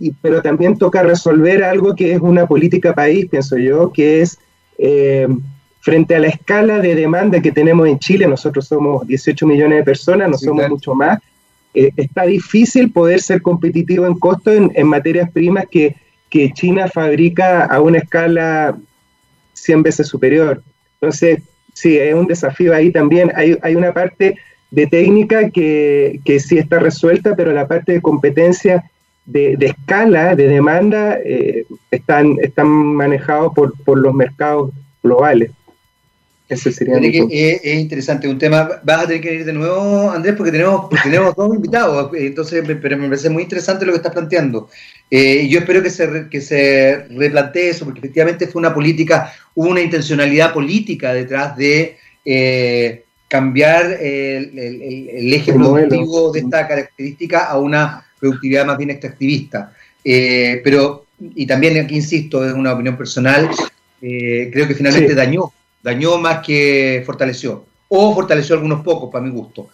y, 0.00 0.10
pero 0.20 0.42
también 0.42 0.76
toca 0.76 1.04
resolver 1.04 1.62
algo 1.62 1.94
que 1.94 2.12
es 2.12 2.20
una 2.20 2.46
política 2.48 2.92
país, 2.92 3.26
pienso 3.30 3.56
yo, 3.56 3.92
que 3.92 4.22
es 4.22 4.40
eh, 4.78 5.28
frente 5.80 6.14
a 6.14 6.18
la 6.18 6.28
escala 6.28 6.78
de 6.78 6.94
demanda 6.94 7.40
que 7.40 7.52
tenemos 7.52 7.88
en 7.88 7.98
Chile, 7.98 8.26
nosotros 8.26 8.66
somos 8.66 9.06
18 9.06 9.46
millones 9.46 9.78
de 9.78 9.84
personas, 9.84 10.30
no 10.30 10.38
somos 10.38 10.68
mucho 10.68 10.94
más, 10.94 11.18
eh, 11.74 11.90
está 11.96 12.24
difícil 12.24 12.90
poder 12.90 13.20
ser 13.20 13.42
competitivo 13.42 14.06
en 14.06 14.18
costo 14.18 14.52
en, 14.52 14.86
materias 14.86 15.30
primas 15.30 15.66
que, 15.70 15.96
que, 16.30 16.52
China 16.52 16.88
fabrica 16.88 17.64
a 17.64 17.80
una 17.80 17.98
escala 17.98 18.76
100 19.52 19.82
veces 19.82 20.06
superior. 20.08 20.62
Entonces, 21.00 21.40
sí, 21.74 21.96
es 21.96 22.14
un 22.14 22.26
desafío 22.26 22.74
ahí 22.74 22.90
también. 22.90 23.30
Hay, 23.34 23.56
hay 23.62 23.76
una 23.76 23.92
parte 23.92 24.36
de 24.70 24.86
técnica 24.86 25.50
que, 25.50 26.20
que, 26.24 26.40
sí 26.40 26.58
está 26.58 26.78
resuelta, 26.78 27.36
pero 27.36 27.52
la 27.52 27.68
parte 27.68 27.92
de 27.92 28.02
competencia 28.02 28.90
de, 29.28 29.56
de 29.58 29.66
escala, 29.66 30.34
de 30.34 30.48
demanda, 30.48 31.18
eh, 31.22 31.66
están, 31.90 32.36
están 32.40 32.66
manejados 32.68 33.52
por, 33.54 33.74
por 33.84 33.98
los 33.98 34.14
mercados 34.14 34.70
globales. 35.02 35.50
Ese 36.48 36.72
sería 36.72 36.96
es, 36.98 37.74
interesante, 37.78 38.26
un 38.26 38.38
tema. 38.38 38.80
Vas 38.82 39.04
a 39.04 39.06
tener 39.06 39.20
que 39.20 39.34
ir 39.34 39.44
de 39.44 39.52
nuevo, 39.52 40.10
Andrés, 40.10 40.34
porque 40.34 40.50
tenemos, 40.50 40.88
tenemos 41.02 41.36
dos 41.36 41.54
invitados. 41.54 42.10
Entonces, 42.14 42.64
pero 42.80 42.96
me 42.96 43.08
parece 43.08 43.28
muy 43.28 43.42
interesante 43.42 43.84
lo 43.84 43.92
que 43.92 43.98
estás 43.98 44.14
planteando. 44.14 44.70
Eh, 45.10 45.46
yo 45.46 45.58
espero 45.58 45.82
que 45.82 45.90
se, 45.90 46.28
que 46.30 46.40
se 46.40 47.04
replantee 47.10 47.68
eso, 47.68 47.84
porque 47.84 48.00
efectivamente 48.00 48.46
fue 48.46 48.60
una 48.60 48.72
política, 48.72 49.30
hubo 49.54 49.68
una 49.68 49.82
intencionalidad 49.82 50.54
política 50.54 51.12
detrás 51.12 51.54
de 51.54 51.98
eh, 52.24 53.04
cambiar 53.28 53.92
el, 54.00 54.58
el, 54.58 55.34
eje 55.34 55.52
productivo 55.52 56.32
de 56.32 56.40
esta 56.40 56.66
característica 56.66 57.44
a 57.44 57.58
una 57.58 58.07
productividad 58.18 58.66
más 58.66 58.78
bien 58.78 58.90
extractivista. 58.90 59.72
Eh, 60.04 60.60
pero, 60.64 61.06
y 61.20 61.46
también 61.46 61.78
aquí 61.82 61.96
insisto, 61.96 62.44
es 62.44 62.52
una 62.52 62.72
opinión 62.72 62.96
personal, 62.96 63.48
creo 64.00 64.68
que 64.68 64.74
finalmente 64.74 65.14
dañó 65.14 65.52
dañó 65.82 66.18
más 66.18 66.44
que 66.44 67.02
fortaleció, 67.06 67.64
o 67.88 68.14
fortaleció 68.14 68.56
algunos 68.56 68.82
pocos, 68.82 69.10
para 69.10 69.24
mi 69.24 69.30
gusto. 69.30 69.68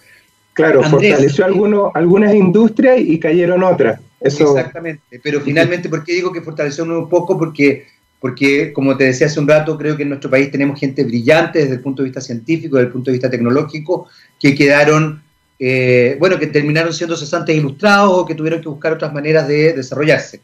Claro, 0.53 0.83
fortaleció 0.85 1.45
algunos, 1.45 1.91
algunas 1.95 2.33
industrias 2.35 2.99
y 3.01 3.19
cayeron 3.19 3.63
otras. 3.65 4.01
Eso... 4.21 4.57
Exactamente, 4.57 5.21
pero 5.23 5.41
finalmente, 5.41 5.89
¿por 5.89 6.05
qué 6.05 6.13
digo 6.13 6.33
que 6.33 6.41
fortaleció 6.41 6.85
un 6.85 7.09
poco? 7.09 7.37
Porque, 7.37 7.87
porque, 8.21 8.73
como 8.73 8.97
te 8.97 9.05
decía 9.05 9.27
hace 9.27 9.41
un 9.41 9.49
rato, 9.49 9.77
creo 9.77 9.97
que 9.97 10.05
en 10.05 10.11
nuestro 10.11 10.31
país 10.31 10.51
tenemos 10.51 10.79
gente 10.79 11.03
brillante 11.03 11.59
desde 11.59 11.75
el 11.75 11.81
punto 11.81 12.03
de 12.03 12.09
vista 12.09 12.21
científico, 12.21 12.77
desde 12.77 12.87
el 12.87 12.93
punto 12.93 13.11
de 13.11 13.17
vista 13.17 13.31
tecnológico, 13.31 14.09
que 14.41 14.55
quedaron, 14.55 15.23
eh, 15.59 16.17
bueno, 16.19 16.39
que 16.39 16.49
terminaron 16.49 16.93
siendo 16.93 17.17
cesantes 17.17 17.57
ilustrados 17.57 18.19
o 18.19 18.27
que 18.27 18.35
tuvieron 18.35 18.61
que 18.61 18.69
buscar 18.69 18.93
otras 18.93 19.13
maneras 19.13 19.47
de 19.47 19.73
desarrollarse. 19.73 20.41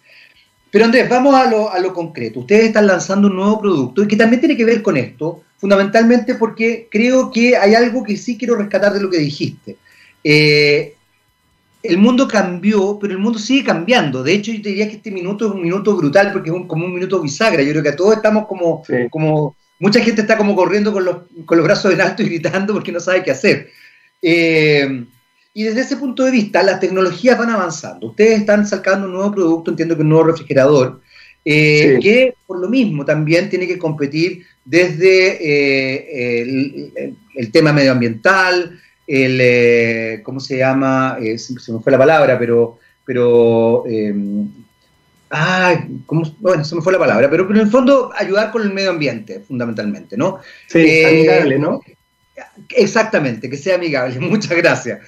Pero 0.70 0.84
Andrés, 0.84 1.08
vamos 1.08 1.34
a 1.34 1.50
lo, 1.50 1.70
a 1.70 1.78
lo 1.80 1.92
concreto. 1.92 2.40
Ustedes 2.40 2.66
están 2.66 2.86
lanzando 2.86 3.28
un 3.28 3.36
nuevo 3.36 3.60
producto 3.60 4.02
y 4.02 4.08
que 4.08 4.16
también 4.16 4.40
tiene 4.40 4.56
que 4.56 4.64
ver 4.64 4.82
con 4.82 4.96
esto, 4.96 5.42
fundamentalmente 5.58 6.36
porque 6.36 6.88
creo 6.90 7.30
que 7.30 7.56
hay 7.56 7.74
algo 7.74 8.04
que 8.04 8.16
sí 8.16 8.38
quiero 8.38 8.56
rescatar 8.56 8.92
de 8.92 9.00
lo 9.00 9.10
que 9.10 9.18
dijiste. 9.18 9.76
Eh, 10.22 10.94
el 11.82 11.98
mundo 11.98 12.28
cambió, 12.28 12.98
pero 13.00 13.14
el 13.14 13.18
mundo 13.18 13.38
sigue 13.38 13.64
cambiando. 13.64 14.22
De 14.22 14.34
hecho, 14.34 14.52
yo 14.52 14.62
te 14.62 14.68
diría 14.68 14.88
que 14.88 14.96
este 14.96 15.10
minuto 15.10 15.46
es 15.46 15.52
un 15.52 15.62
minuto 15.62 15.96
brutal 15.96 16.32
porque 16.32 16.50
es 16.50 16.56
como 16.66 16.84
un 16.84 16.94
minuto 16.94 17.20
bisagra. 17.20 17.62
Yo 17.62 17.70
creo 17.70 17.82
que 17.82 17.88
a 17.88 17.96
todos 17.96 18.16
estamos 18.16 18.46
como, 18.46 18.82
como 19.10 19.56
mucha 19.78 20.00
gente 20.00 20.20
está 20.20 20.36
como 20.36 20.54
corriendo 20.54 20.92
con 20.92 21.04
los, 21.04 21.16
con 21.46 21.56
los 21.56 21.66
brazos 21.66 21.92
en 21.92 22.00
alto 22.00 22.22
y 22.22 22.26
gritando 22.26 22.74
porque 22.74 22.92
no 22.92 23.00
sabe 23.00 23.22
qué 23.22 23.30
hacer. 23.30 23.70
Eh, 24.22 25.04
y 25.52 25.64
desde 25.64 25.80
ese 25.80 25.96
punto 25.96 26.24
de 26.24 26.30
vista, 26.30 26.62
las 26.62 26.80
tecnologías 26.80 27.36
van 27.36 27.50
avanzando. 27.50 28.08
Ustedes 28.08 28.40
están 28.40 28.66
sacando 28.66 29.06
un 29.06 29.14
nuevo 29.14 29.32
producto, 29.32 29.70
entiendo 29.70 29.96
que 29.96 30.02
un 30.02 30.08
nuevo 30.10 30.24
refrigerador, 30.24 31.00
eh, 31.44 31.98
que 32.00 32.34
por 32.46 32.60
lo 32.60 32.68
mismo 32.68 33.04
también 33.04 33.48
tiene 33.48 33.66
que 33.66 33.78
competir 33.78 34.44
desde 34.64 35.38
eh, 35.40 37.12
el, 37.34 37.52
tema 37.52 37.72
medioambiental, 37.72 38.78
el, 39.06 39.38
eh, 39.40 40.20
¿cómo 40.22 40.38
se 40.38 40.58
llama? 40.58 41.18
Se, 41.36 41.72
me 41.72 41.80
fue 41.80 41.90
la 41.90 41.98
palabra, 41.98 42.38
pero, 42.38 42.78
pero 43.04 43.84
ah, 45.30 45.84
bueno, 46.38 46.64
se 46.64 46.76
me 46.76 46.82
fue 46.82 46.92
la 46.92 46.98
palabra, 47.00 47.28
pero, 47.28 47.50
en 47.50 47.56
el 47.56 47.68
fondo 47.68 48.12
ayudar 48.16 48.52
con 48.52 48.62
el 48.62 48.72
medio 48.72 48.90
ambiente, 48.90 49.40
fundamentalmente, 49.40 50.16
¿no? 50.16 50.38
Sí, 50.68 51.04
amigable, 51.04 51.58
¿no? 51.58 51.80
Exactamente, 52.70 53.48
que 53.48 53.56
sea 53.56 53.76
amigable, 53.76 54.18
muchas 54.20 54.56
gracias. 54.56 55.00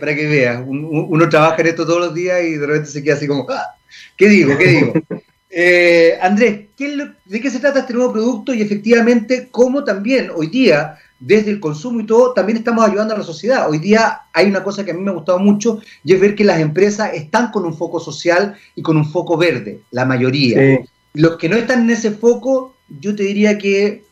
para 0.00 0.14
que 0.14 0.26
veas, 0.26 0.62
uno 0.66 1.28
trabaja 1.28 1.60
en 1.60 1.68
esto 1.68 1.86
todos 1.86 2.00
los 2.00 2.14
días 2.14 2.42
y 2.42 2.56
de 2.56 2.66
repente 2.66 2.90
se 2.90 3.02
queda 3.02 3.14
así 3.14 3.26
como, 3.26 3.46
ah, 3.50 3.76
¿qué 4.16 4.28
digo? 4.28 4.56
¿Qué 4.56 4.66
digo? 4.66 4.92
Eh, 5.56 6.18
Andrés, 6.20 6.62
¿de 6.76 7.40
qué 7.40 7.48
se 7.48 7.60
trata 7.60 7.78
este 7.78 7.94
nuevo 7.94 8.12
producto? 8.12 8.52
Y 8.52 8.60
efectivamente, 8.60 9.48
cómo 9.52 9.84
también 9.84 10.30
hoy 10.34 10.48
día, 10.48 10.98
desde 11.20 11.52
el 11.52 11.60
consumo 11.60 12.00
y 12.00 12.06
todo, 12.06 12.32
también 12.32 12.58
estamos 12.58 12.84
ayudando 12.84 13.14
a 13.14 13.18
la 13.18 13.22
sociedad. 13.22 13.70
Hoy 13.70 13.78
día 13.78 14.22
hay 14.32 14.48
una 14.48 14.64
cosa 14.64 14.84
que 14.84 14.90
a 14.90 14.94
mí 14.94 15.00
me 15.00 15.12
ha 15.12 15.14
gustado 15.14 15.38
mucho 15.38 15.80
y 16.02 16.12
es 16.12 16.20
ver 16.20 16.34
que 16.34 16.42
las 16.42 16.58
empresas 16.58 17.14
están 17.14 17.52
con 17.52 17.64
un 17.64 17.76
foco 17.76 18.00
social 18.00 18.56
y 18.74 18.82
con 18.82 18.96
un 18.96 19.08
foco 19.08 19.36
verde, 19.36 19.78
la 19.92 20.04
mayoría. 20.04 20.80
Los 21.12 21.36
que 21.36 21.48
no 21.48 21.56
están 21.56 21.82
en 21.82 21.90
ese 21.90 22.10
foco, 22.10 22.74
yo 22.88 23.14
te 23.14 23.22
diría 23.22 23.56
que, 23.56 24.02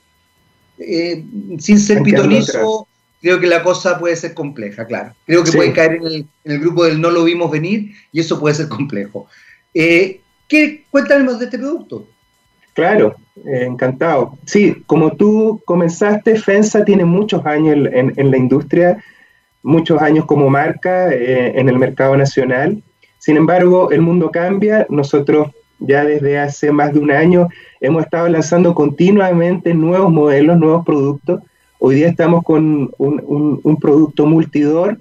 eh, 0.79 1.25
sin 1.59 1.79
ser 1.79 2.03
pitonizo, 2.03 2.87
creo 3.21 3.41
que 3.41 3.47
la 3.47 3.63
cosa 3.63 3.99
puede 3.99 4.17
ser 4.17 4.35
compleja, 4.35 4.87
claro. 4.87 5.15
Creo 5.27 5.45
que 5.45 5.53
puede 5.53 5.73
caer 5.73 5.95
en 5.95 6.07
el, 6.07 6.27
en 6.45 6.53
el, 6.53 6.61
grupo 6.61 6.85
del 6.85 7.01
no 7.01 7.11
lo 7.11 7.25
vimos 7.25 7.51
venir 7.51 7.93
y 8.13 8.21
eso 8.21 8.39
puede 8.41 8.55
ser 8.55 8.69
complejo. 8.69 9.27
Eh, 9.75 10.21
¿Qué, 10.49 10.85
cuéntanos 10.91 11.39
de 11.39 11.47
este 11.47 11.59
producto. 11.59 12.07
Claro, 12.75 13.17
eh, 13.37 13.65
encantado. 13.65 14.39
Sí, 14.45 14.83
como 14.87 15.17
tú 15.17 15.61
comenzaste, 15.65 16.37
FENSA 16.37 16.85
tiene 16.85 17.05
muchos 17.05 17.45
años 17.45 17.89
en, 17.93 18.31
la 18.31 18.37
industria, 18.37 19.03
muchos 19.63 20.01
años 20.01 20.25
como 20.27 20.49
marca 20.49 21.13
eh, 21.13 21.59
en 21.59 21.69
el 21.69 21.79
mercado 21.79 22.17
nacional. 22.17 22.83
Sin 23.19 23.37
embargo, 23.37 23.91
el 23.93 24.01
mundo 24.01 24.31
cambia. 24.31 24.87
Nosotros 24.89 25.49
ya 25.87 26.05
desde 26.05 26.39
hace 26.39 26.73
más 26.73 26.93
de 26.93 27.01
un 27.01 27.11
año 27.11 27.49
hemos 27.81 28.05
estado 28.05 28.29
lanzando 28.29 28.75
continuamente 28.75 29.75
nuevos 29.75 30.13
modelos, 30.13 30.59
nuevos 30.59 30.85
productos. 30.85 31.43
Hoy 31.79 31.97
día 31.97 32.09
estamos 32.09 32.45
con 32.45 32.91
un, 32.99 33.61
un 33.63 33.77
producto 33.79 34.27
multidor, 34.27 34.99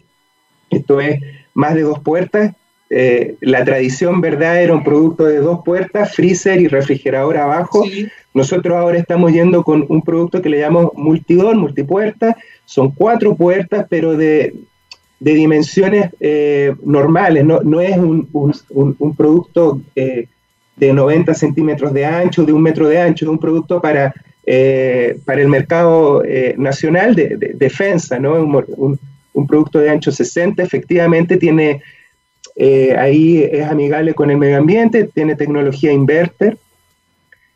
esto 0.69 0.99
es 0.99 1.19
más 1.53 1.75
de 1.75 1.81
dos 1.83 1.99
puertas, 1.99 2.53
eh, 2.93 3.35
la 3.39 3.63
tradición, 3.63 4.19
¿verdad? 4.19 4.61
Era 4.61 4.73
un 4.73 4.83
producto 4.83 5.23
de 5.23 5.37
dos 5.37 5.61
puertas, 5.63 6.13
freezer 6.13 6.59
y 6.59 6.67
refrigerador 6.67 7.37
abajo. 7.37 7.85
Nosotros 8.33 8.75
ahora 8.75 8.97
estamos 8.97 9.31
yendo 9.31 9.63
con 9.63 9.85
un 9.87 10.01
producto 10.01 10.41
que 10.41 10.49
le 10.49 10.59
llamamos 10.59 10.91
multidor, 10.95 11.55
multipuerta. 11.55 12.35
Son 12.65 12.91
cuatro 12.91 13.35
puertas, 13.35 13.85
pero 13.89 14.17
de, 14.17 14.53
dimensiones 15.19 16.09
eh, 16.19 16.75
normales. 16.83 17.45
No, 17.45 17.79
es 17.79 17.97
un, 17.97 18.27
producto 19.15 19.79
eh, 19.95 20.27
de 20.87 20.93
90 20.93 21.33
centímetros 21.33 21.93
de 21.93 22.05
ancho, 22.05 22.43
de 22.43 22.51
un 22.51 22.61
metro 22.61 22.89
de 22.89 22.99
ancho. 22.99 23.31
Un 23.31 23.39
producto 23.39 23.81
para, 23.81 24.13
para 25.25 25.41
el 25.41 25.47
mercado 25.47 26.21
nacional 26.57 27.15
de, 27.15 27.53
defensa, 27.55 28.19
¿no? 28.19 28.33
Un, 28.33 28.99
un 29.33 29.47
producto 29.47 29.79
de 29.79 29.89
ancho 29.89 30.11
60. 30.11 30.61
Efectivamente 30.61 31.37
tiene 31.37 31.81
eh, 32.55 32.95
ahí 32.97 33.43
es 33.51 33.67
amigable 33.67 34.13
con 34.13 34.29
el 34.29 34.37
medio 34.37 34.57
ambiente, 34.57 35.05
tiene 35.05 35.35
tecnología 35.35 35.91
inverter, 35.91 36.57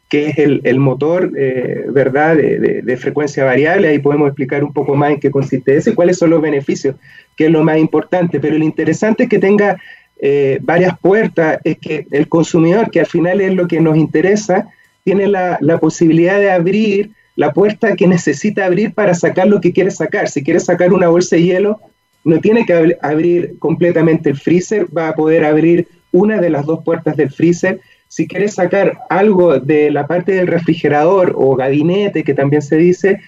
que 0.10 0.30
es 0.30 0.38
el, 0.38 0.80
motor, 0.80 1.32
eh, 1.36 1.86
¿verdad?, 1.90 2.38
de, 2.38 2.98
frecuencia 2.98 3.44
variable. 3.44 3.88
Ahí 3.88 4.00
podemos 4.00 4.28
explicar 4.28 4.64
un 4.64 4.72
poco 4.72 4.96
más 4.96 5.12
en 5.12 5.20
qué 5.20 5.32
consiste 5.32 5.76
ese 5.76 5.92
y 5.92 5.94
cuáles 5.94 6.18
son 6.18 6.30
los 6.30 6.42
beneficios, 6.42 6.96
que 7.36 7.46
es 7.46 7.52
lo 7.52 7.64
más 7.64 7.78
importante. 7.78 8.40
Pero 8.40 8.58
lo 8.58 8.64
interesante 8.64 9.24
es 9.24 9.30
que 9.30 9.40
tenga 9.40 9.82
eh, 10.20 10.60
varias 10.62 10.98
puertas, 11.00 11.60
es 11.64 11.78
que 11.78 12.08
el 12.12 12.28
consumidor, 12.28 12.90
que 12.90 13.02
al 13.02 13.06
final 13.06 13.42
es 13.42 13.54
lo 13.54 13.68
que 13.68 13.82
nos 13.82 13.98
interesa, 13.98 14.68
tiene 15.04 15.28
la, 15.28 15.58
la 15.62 15.80
posibilidad 15.80 16.40
de 16.40 16.52
abrir 16.52 17.12
la 17.36 17.52
puerta 17.52 17.96
que 17.96 18.08
necesita 18.08 18.66
abrir 18.66 18.94
para 18.94 19.14
sacar 19.14 19.48
lo 19.48 19.60
que 19.62 19.74
quiere 19.74 19.92
sacar. 19.92 20.30
Si 20.30 20.44
quiere 20.44 20.60
sacar 20.60 20.94
una 20.94 21.10
bolsa 21.10 21.36
de 21.36 21.44
hielo, 21.44 21.80
no 22.24 22.40
tiene 22.40 22.66
que 22.66 22.98
abrir 23.02 23.60
completamente 23.60 24.30
el 24.30 24.38
freezer, 24.38 24.88
va 24.96 25.10
a 25.10 25.16
poder 25.16 25.46
abrir 25.46 25.88
una 26.12 26.40
de 26.40 26.50
las 26.50 26.66
dos 26.66 26.84
puertas 26.84 27.16
del 27.18 27.30
freezer. 27.30 27.80
Si 28.08 28.28
quiere 28.28 28.48
sacar 28.48 29.00
algo 29.10 29.60
de 29.60 29.92
la 29.92 30.08
parte 30.08 30.32
del 30.32 30.48
refrigerador 30.48 31.34
o 31.38 31.56
gabinete, 31.56 32.24
que 32.24 32.34
también 32.34 32.62
se 32.62 32.78
dice, 32.78 33.20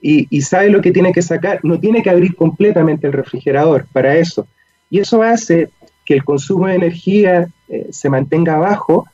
y, 0.00 0.40
sabe 0.40 0.70
lo 0.70 0.80
que 0.80 0.92
tiene 0.92 1.12
que 1.12 1.20
sacar, 1.20 1.60
no 1.62 1.78
tiene 1.78 2.02
que 2.02 2.08
abrir 2.08 2.34
completamente 2.34 3.06
el 3.06 3.12
refrigerador 3.12 3.86
para 3.92 4.16
eso. 4.16 4.46
Y 4.88 5.00
eso 5.00 5.22
hace 5.22 5.68
que 6.10 6.14
el 6.14 6.24
consumo 6.24 6.66
de 6.66 6.74
energía 6.74 7.48
eh, 7.68 7.86
se 7.92 8.10
mantenga 8.10 8.56
bajo 8.56 9.06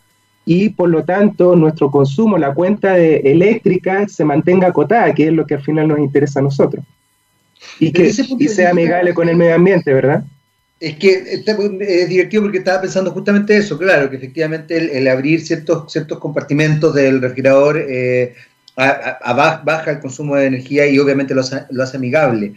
y 0.47 0.71
por 0.71 0.89
lo 0.89 1.05
tanto 1.05 1.55
nuestro 1.55 1.91
consumo, 1.91 2.39
la 2.39 2.55
cuenta 2.55 2.95
de 2.95 3.17
eléctrica 3.17 4.09
se 4.09 4.25
mantenga 4.25 4.69
acotada, 4.69 5.13
que 5.13 5.27
es 5.27 5.33
lo 5.35 5.47
que 5.47 5.57
al 5.57 5.63
final 5.63 5.89
nos 5.89 5.99
interesa 5.99 6.41
a 6.41 6.45
nosotros 6.45 6.83
y 7.79 7.93
que 7.93 8.11
sea 8.49 8.71
amigable 8.71 9.13
con 9.13 9.29
el 9.29 9.37
medio 9.37 9.57
ambiente, 9.57 9.93
¿verdad? 9.93 10.25
Es 10.81 10.97
que 10.97 11.43
es 11.81 12.09
divertido 12.09 12.45
porque 12.45 12.59
estaba 12.59 12.81
pensando 12.81 13.11
justamente 13.11 13.55
eso, 13.55 13.77
claro, 13.77 14.09
que 14.09 14.17
efectivamente 14.17 14.99
el, 14.99 15.07
abrir 15.07 15.43
ciertos, 15.43 15.93
ciertos 15.93 16.19
compartimentos 16.19 16.95
del 16.95 17.21
refrigerador 17.21 17.77
eh, 17.77 18.33
baja 18.75 19.91
el 19.91 20.01
consumo 20.01 20.37
de 20.37 20.47
energía 20.47 20.87
y 20.87 20.99
obviamente 20.99 21.35
lo 21.35 21.43
hace, 21.43 21.97
amigable. 21.99 22.55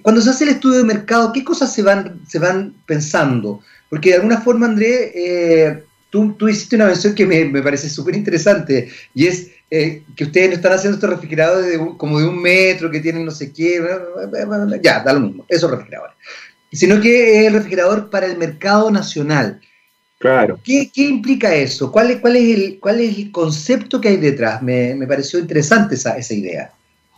Cuando 0.00 0.20
se 0.22 0.30
hace 0.30 0.44
el 0.44 0.50
estudio 0.50 0.78
de 0.78 0.84
mercado, 0.84 1.32
¿qué 1.32 1.44
cosas 1.44 1.72
se 1.72 1.82
van, 1.82 2.20
se 2.26 2.38
van 2.38 2.74
pensando? 2.86 3.60
Porque 3.90 4.10
de 4.10 4.16
alguna 4.16 4.40
forma, 4.40 4.66
André, 4.66 5.12
eh, 5.14 5.84
tú, 6.08 6.32
tú, 6.32 6.48
hiciste 6.48 6.76
una 6.76 6.86
mención 6.86 7.14
que 7.14 7.26
me, 7.26 7.44
me 7.44 7.60
parece 7.60 7.90
súper 7.90 8.16
interesante 8.16 8.88
y 9.14 9.26
es 9.26 9.50
eh, 9.70 10.02
que 10.16 10.24
ustedes 10.24 10.48
no 10.48 10.54
están 10.56 10.72
haciendo 10.72 10.96
estos 10.96 11.10
refrigeradores 11.10 11.78
como 11.98 12.18
de 12.18 12.26
un 12.26 12.40
metro, 12.40 12.90
que 12.90 13.00
tienen 13.00 13.24
no 13.24 13.30
sé 13.30 13.52
qué, 13.52 13.82
ya, 14.82 15.02
da 15.02 15.12
lo 15.12 15.20
mismo, 15.20 15.44
esos 15.48 15.70
refrigeradores 15.70 16.16
sino 16.72 17.00
que 17.00 17.40
es 17.40 17.46
el 17.46 17.52
refrigerador 17.52 18.10
para 18.10 18.26
el 18.26 18.38
mercado 18.38 18.90
nacional. 18.90 19.60
Claro. 20.18 20.58
¿Qué, 20.64 20.90
implica 20.94 21.54
eso? 21.54 21.90
¿Cuál 21.90 22.12
es, 22.12 22.20
cuál, 22.20 22.36
es 22.36 22.56
el, 22.56 22.78
¿Cuál 22.80 23.00
es 23.00 23.18
el 23.18 23.32
concepto 23.32 24.00
que 24.00 24.08
hay 24.08 24.16
detrás? 24.16 24.62
Me, 24.62 24.96
pareció 25.06 25.38
interesante 25.38 25.96
esa, 25.96 26.16
esa, 26.16 26.32
idea. 26.32 26.72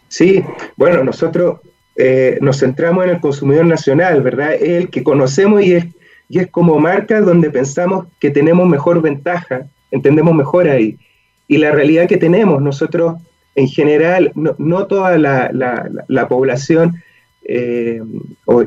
Sí, 0.09 0.43
bueno, 0.77 1.05
nosotros 1.05 1.61
eh, 1.97 2.39
nos 2.41 2.61
centramos 2.61 3.05
en 3.05 3.11
el 3.11 3.21
consumidor 3.21 3.67
nacional, 3.67 4.23
¿verdad? 4.23 4.55
Es 4.55 4.71
el 4.71 4.91
que 4.91 5.03
conocemos 5.03 5.63
y 5.63 5.75
es, 5.75 5.87
y 6.29 6.39
es 6.41 6.51
como 6.51 6.79
marca 6.79 7.21
donde 7.21 7.51
pensamos 7.51 8.07
que 8.19 8.31
tenemos 8.31 8.69
mejor 8.69 9.01
ventaja, 9.01 9.63
entendemos 9.91 10.35
mejor 10.35 10.69
ahí. 10.69 10.99
Y 11.47 11.59
la 11.59 11.71
realidad 11.71 12.09
que 12.09 12.17
tenemos, 12.17 12.61
nosotros 12.63 13.17
en 13.55 13.69
general, 13.69 14.33
no, 14.35 14.87
toda 14.87 15.17
la, 15.19 15.51
la, 15.53 15.89
la 16.09 16.29
población 16.29 17.03
eh, 17.45 18.01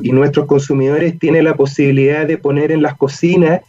y 0.02 0.12
nuestros 0.12 0.46
consumidores 0.46 1.18
tienen 1.18 1.44
la 1.44 1.54
posibilidad 1.54 2.26
de 2.26 2.38
poner 2.38 2.72
en 2.72 2.80
las 2.80 2.96
cocinas 2.96 3.60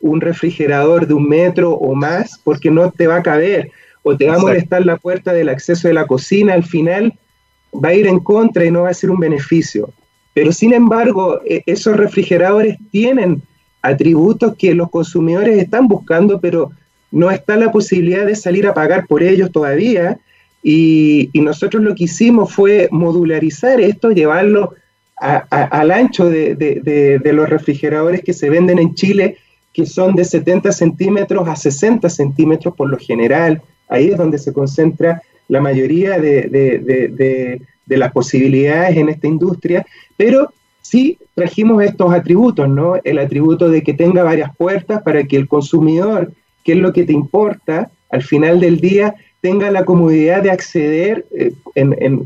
un 0.00 0.20
refrigerador 0.20 1.06
de 1.06 1.14
un 1.14 1.28
metro 1.28 1.72
o 1.72 1.94
más 1.94 2.38
porque 2.44 2.70
no 2.70 2.90
te 2.92 3.06
va 3.06 3.16
a 3.16 3.22
caber 3.22 3.72
o 4.02 4.16
te 4.16 4.26
va 4.26 4.36
a 4.36 4.38
molestar 4.38 4.84
la 4.86 4.96
puerta 4.96 5.32
del 5.32 5.48
acceso 5.48 5.88
de 5.88 5.94
la 5.94 6.06
cocina, 6.06 6.54
al 6.54 6.64
final 6.64 7.14
va 7.82 7.90
a 7.90 7.94
ir 7.94 8.06
en 8.06 8.20
contra 8.20 8.64
y 8.64 8.70
no 8.70 8.82
va 8.82 8.90
a 8.90 8.94
ser 8.94 9.10
un 9.10 9.18
beneficio. 9.18 9.90
Pero 10.34 10.52
sin 10.52 10.72
embargo, 10.72 11.40
e, 11.44 11.62
esos 11.66 11.96
refrigeradores 11.96 12.76
tienen 12.90 13.42
atributos 13.82 14.54
que 14.56 14.74
los 14.74 14.90
consumidores 14.90 15.58
están 15.58 15.88
buscando, 15.88 16.40
pero 16.40 16.70
no 17.10 17.30
está 17.30 17.56
la 17.56 17.72
posibilidad 17.72 18.26
de 18.26 18.36
salir 18.36 18.66
a 18.66 18.74
pagar 18.74 19.06
por 19.06 19.22
ellos 19.22 19.50
todavía 19.50 20.18
y, 20.62 21.30
nosotros 21.34 21.82
lo 21.82 21.94
que 21.94 22.04
hicimos 22.04 22.52
fue 22.52 22.88
modularizar 22.90 23.80
esto, 23.80 24.10
llevarlo 24.10 24.74
al 25.16 25.90
ancho 25.90 26.28
de, 26.28 27.20
los 27.32 27.48
refrigeradores 27.48 28.22
que 28.22 28.32
se 28.32 28.50
venden 28.50 28.78
en 28.78 28.94
Chile, 28.94 29.38
que 29.72 29.86
son 29.86 30.14
de 30.14 30.24
70 30.24 30.72
centímetros 30.72 31.48
a 31.48 31.56
60 31.56 32.08
centímetros 32.10 32.74
por 32.74 32.90
lo 32.90 32.98
general. 32.98 33.62
Ahí 33.88 34.08
es 34.08 34.16
donde 34.16 34.38
se 34.38 34.52
concentra 34.52 35.22
la 35.48 35.60
mayoría 35.60 36.18
de, 36.18 37.60
las 37.86 38.12
posibilidades 38.12 38.96
en 38.96 39.08
esta 39.08 39.26
industria, 39.26 39.86
pero 40.16 40.52
sí 40.82 41.18
trajimos 41.34 41.82
estos 41.82 42.12
atributos, 42.12 42.68
¿no? 42.68 42.96
El 43.02 43.18
atributo 43.18 43.68
de 43.68 43.82
que 43.82 43.94
tenga 43.94 44.22
varias 44.22 44.54
puertas 44.56 45.02
para 45.02 45.24
que 45.24 45.36
el 45.36 45.48
consumidor, 45.48 46.32
que 46.64 46.72
es 46.72 46.78
lo 46.78 46.92
que 46.92 47.04
te 47.04 47.12
importa, 47.12 47.90
al 48.10 48.22
final 48.22 48.60
del 48.60 48.80
día 48.80 49.14
tenga 49.40 49.70
la 49.70 49.84
comodidad 49.84 50.42
de 50.42 50.50
acceder 50.50 51.26
eh, 51.32 51.52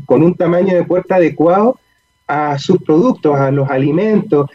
con 0.05 0.23
un 0.23 0.35
tamaño 0.35 0.75
de 0.75 0.83
puerta 0.83 1.15
adecuado 1.15 1.77
a 2.27 2.57
sus 2.57 2.81
productos, 2.81 3.39
a 3.39 3.51
los 3.51 3.69
alimentos, 3.69 4.49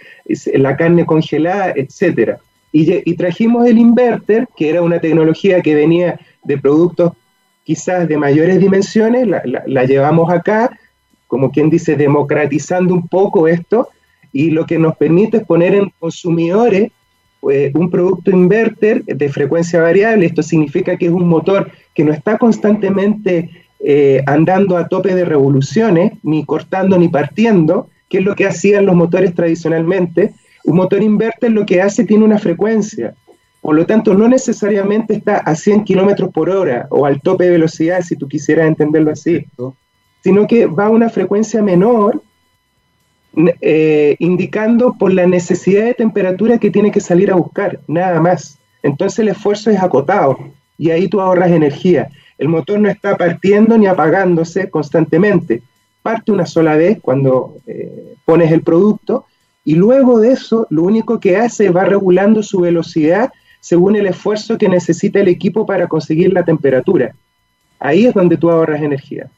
la 0.54 0.76
carne 0.76 1.06
congelada, 1.06 1.72
etc. 1.76 2.38
Y, 2.72 3.14
trajimos 3.14 3.66
el 3.66 3.78
inverter, 3.78 4.48
que 4.56 4.68
era 4.68 4.82
una 4.82 5.00
tecnología 5.00 5.62
que 5.62 5.74
venía 5.74 6.18
de 6.44 6.58
productos 6.58 7.12
quizás 7.68 8.08
de 8.08 8.16
mayores 8.16 8.58
dimensiones, 8.60 9.28
la, 9.28 9.84
llevamos 9.84 10.32
acá, 10.32 10.70
como 11.26 11.50
quien 11.50 11.68
dice, 11.68 11.96
democratizando 11.96 12.94
un 12.94 13.06
poco 13.06 13.46
esto, 13.46 13.90
y 14.32 14.48
lo 14.48 14.64
que 14.64 14.78
nos 14.78 14.96
permite 14.96 15.36
es 15.36 15.44
poner 15.44 15.74
en 15.74 15.92
consumidores 15.98 16.90
eh, 17.52 17.70
un 17.74 17.90
producto 17.90 18.30
inverter 18.30 19.04
de 19.04 19.28
frecuencia 19.28 19.82
variable. 19.82 20.24
Esto 20.24 20.42
significa 20.42 20.96
que 20.96 21.08
es 21.08 21.12
un 21.12 21.28
motor 21.28 21.70
que 21.94 22.04
no 22.04 22.12
está 22.14 22.38
constantemente 22.38 23.50
eh, 23.80 24.22
andando 24.24 24.78
a 24.78 24.88
tope 24.88 25.14
de 25.14 25.26
revoluciones, 25.26 26.12
ni 26.22 26.46
cortando 26.46 26.98
ni 26.98 27.08
partiendo, 27.08 27.90
que 28.08 28.20
es 28.20 28.24
lo 28.24 28.34
que 28.34 28.46
hacían 28.46 28.86
los 28.86 28.96
motores 28.96 29.34
tradicionalmente. 29.34 30.32
Un 30.64 30.76
motor 30.76 31.02
inverter 31.02 31.52
lo 31.52 31.66
que 31.66 31.82
hace 31.82 32.04
tiene 32.04 32.24
una 32.24 32.38
frecuencia. 32.38 33.14
Por 33.68 33.76
lo 33.76 33.84
tanto, 33.84 34.14
no 34.14 34.26
necesariamente 34.28 35.12
está 35.12 35.36
a 35.36 35.54
100 35.54 35.84
kilómetros 35.84 36.32
por 36.32 36.48
hora 36.48 36.86
o 36.88 37.04
al 37.04 37.20
tope 37.20 37.44
de 37.44 37.50
velocidad, 37.50 38.00
si 38.00 38.16
tú 38.16 38.26
quisieras 38.26 38.66
entenderlo 38.66 39.10
así, 39.10 39.44
sino 40.24 40.46
que 40.46 40.64
va 40.64 40.86
a 40.86 40.88
una 40.88 41.10
frecuencia 41.10 41.62
menor, 41.62 42.22
eh, 43.60 44.16
indicando 44.20 44.94
por 44.98 45.12
la 45.12 45.26
necesidad 45.26 45.84
de 45.84 45.92
temperatura 45.92 46.56
que 46.56 46.70
tiene 46.70 46.90
que 46.90 47.00
salir 47.00 47.30
a 47.30 47.34
buscar, 47.34 47.78
nada 47.86 48.18
más. 48.22 48.58
Entonces 48.82 49.18
el 49.18 49.28
esfuerzo 49.28 49.70
es 49.70 49.82
acotado 49.82 50.38
y 50.78 50.90
ahí 50.90 51.06
tú 51.06 51.20
ahorras 51.20 51.50
energía. 51.50 52.08
El 52.38 52.48
motor 52.48 52.80
no 52.80 52.88
está 52.88 53.18
partiendo 53.18 53.76
ni 53.76 53.86
apagándose 53.86 54.70
constantemente. 54.70 55.60
Parte 56.00 56.32
una 56.32 56.46
sola 56.46 56.74
vez 56.74 57.00
cuando 57.02 57.58
eh, 57.66 58.14
pones 58.24 58.50
el 58.50 58.62
producto 58.62 59.26
y 59.62 59.74
luego 59.74 60.20
de 60.20 60.32
eso 60.32 60.66
lo 60.70 60.84
único 60.84 61.20
que 61.20 61.36
hace 61.36 61.66
es 61.66 61.76
va 61.76 61.84
regulando 61.84 62.42
su 62.42 62.60
velocidad 62.60 63.30
según 63.60 63.96
el 63.96 64.06
esfuerzo 64.06 64.58
que 64.58 64.68
necesita 64.68 65.20
el 65.20 65.28
equipo 65.28 65.66
para 65.66 65.86
conseguir 65.86 66.32
la 66.32 66.44
temperatura. 66.44 67.14
Ahí 67.78 68.06
es 68.06 68.14
donde 68.14 68.36
tú 68.36 68.50
ahorras 68.50 68.82
energía. 68.82 69.30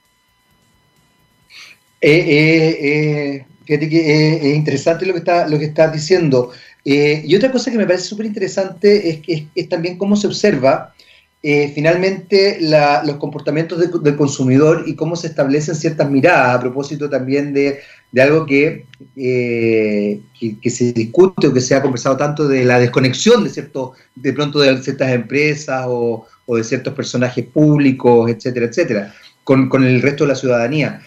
Eh, 2.01 3.45
fíjate 3.65 3.89
que 3.89 4.37
es 4.37 4.57
interesante 4.57 5.05
lo 5.05 5.15
que, 5.15 5.23
lo 5.49 5.59
que 5.59 5.67
estás 5.67 5.93
diciendo. 5.93 6.53
y 6.85 7.35
otra 7.35 7.53
cosa 7.53 7.71
que 7.71 7.77
me 7.79 7.87
parece 7.87 8.05
súper 8.05 8.27
interesante 8.27 9.11
es, 9.11 9.21
es, 9.27 9.43
es, 9.55 9.69
también 9.69 9.99
cómo 9.99 10.17
se 10.17 10.27
observa 10.27 10.95
eh, 11.43 11.73
finalmente 11.75 12.59
los 12.61 13.17
comportamientos 13.17 13.79
del 14.03 14.17
consumidor 14.17 14.85
y 14.87 14.95
cómo 14.95 15.17
se 15.17 15.29
establecen 15.29 15.75
ciertas 15.75 16.11
miradas 16.11 16.57
a 16.57 16.61
propósito 16.61 17.09
también 17.09 17.55
de, 17.55 17.81
algo 18.21 18.45
eh, 18.51 20.21
que, 20.39 20.61
que, 20.61 20.71
se 20.71 20.93
discute 20.93 21.47
o 21.47 21.55
que 21.55 21.63
se 21.63 21.75
ha 21.75 21.81
conversado 21.81 22.19
tanto 22.19 22.47
de 22.47 22.67
la 22.67 22.79
desconexión 22.79 23.43
de 23.43 23.49
cierto, 23.49 23.93
de 24.15 24.35
pronto 24.35 24.59
de 24.59 24.83
ciertas 24.83 25.13
empresas 25.13 25.87
o, 25.89 26.27
de 26.47 26.63
ciertos 26.63 26.93
personajes 26.93 27.47
públicos, 27.47 28.31
etcétera, 28.31 28.67
etcétera, 28.67 29.15
con, 29.43 29.83
el 29.83 30.03
resto 30.03 30.25
de 30.25 30.29
la 30.29 30.35
ciudadanía. 30.35 31.01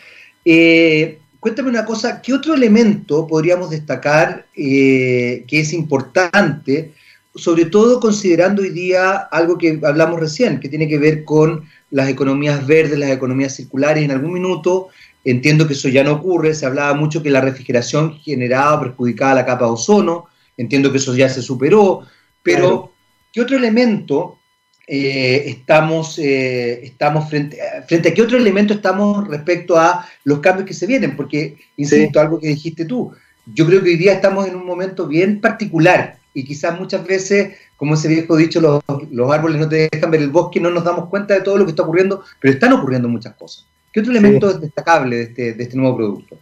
Eh, 0.44 1.20
cuéntame 1.40 1.70
una 1.70 1.86
cosa, 1.86 2.24
¿qué 2.24 2.34
otro 2.34 2.56
elemento 2.56 3.28
podríamos 3.28 3.70
destacar 3.70 4.48
que 4.56 5.46
es 5.48 5.74
importante 5.74 6.94
sobre 7.36 7.66
todo 7.66 8.00
considerando 8.00 8.62
hoy 8.62 8.70
día 8.70 9.14
algo 9.16 9.58
que 9.58 9.80
hablamos 9.84 10.20
recién, 10.20 10.60
que 10.60 10.70
tiene 10.70 10.88
que 10.88 11.00
ver 11.00 11.24
con 11.24 11.68
las 11.90 12.10
economías 12.10 12.66
verdes, 12.68 13.00
las 13.00 13.12
economías 13.12 13.56
circulares. 13.56 14.04
En 14.04 14.12
algún 14.12 14.34
minuto 14.34 14.90
entiendo 15.24 15.68
que 15.68 15.74
eso 15.74 15.90
ya 15.90 16.04
no 16.04 16.14
ocurre, 16.14 16.54
se 16.54 16.66
hablaba 16.66 16.94
mucho 16.94 17.24
que 17.24 17.32
la 17.32 17.42
refrigeración 17.42 18.20
generaba, 18.20 18.82
perjudicaba 18.82 19.34
la 19.36 19.46
capa 19.46 19.66
de 19.66 19.72
ozono, 19.72 20.26
entiendo 20.58 20.92
que 20.92 20.98
eso 20.98 21.16
ya 21.16 21.30
se 21.30 21.42
superó, 21.42 22.02
pero 22.44 22.92
¿qué 23.32 23.42
otro 23.42 23.58
elemento 23.58 24.38
eh, 24.86 25.44
estamos, 25.48 26.20
eh, 26.20 26.86
estamos 26.86 27.30
frente, 27.30 27.58
frente 27.88 28.10
a 28.10 28.14
qué 28.14 28.22
otro 28.22 28.38
elemento 28.38 28.74
estamos 28.74 29.28
respecto 29.28 29.78
a 29.78 30.06
los 30.26 30.40
cambios 30.40 30.68
que 30.68 30.74
se 30.74 30.86
vienen? 30.86 31.16
Porque, 31.16 31.58
insisto, 31.78 32.20
algo 32.20 32.40
que 32.40 32.50
dijiste 32.50 32.86
tú, 32.86 33.14
yo 33.46 33.66
creo 33.66 33.82
que 33.82 33.90
hoy 33.90 33.98
día 33.98 34.14
estamos 34.14 34.48
en 34.48 34.56
un 34.56 34.66
momento 34.66 35.08
bien 35.08 35.40
particular 35.40 36.20
y 36.34 36.44
quizás 36.44 36.80
muchas 36.80 37.06
veces, 37.06 37.56
como 37.78 37.94
ese 37.94 38.08
viejo 38.08 38.36
dicho, 38.36 38.60
los, 38.60 38.82
los, 39.12 39.32
árboles 39.32 39.60
no 39.60 39.70
te 39.70 39.90
dejan 39.92 40.12
ver 40.12 40.22
el 40.22 40.30
bosque, 40.30 40.60
no 40.60 40.72
nos 40.72 40.84
damos 40.84 41.10
cuenta 41.10 41.34
de 41.34 41.42
todo 41.42 41.58
lo 41.58 41.66
que 41.66 41.72
está 41.72 41.84
ocurriendo, 41.84 42.24
pero 42.40 42.54
están 42.54 42.74
ocurriendo 42.74 43.08
muchas 43.08 43.36
cosas. 43.36 43.68
¿Qué 43.92 44.00
otro 44.00 44.12
elemento 44.12 44.50
es 44.50 44.60
destacable 44.60 45.18
de 45.18 45.24
este, 45.24 45.54
de 45.54 45.64
este 45.64 45.78
nuevo 45.78 45.98
producto? 45.98 46.38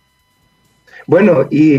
Bueno, 1.07 1.47
y, 1.49 1.75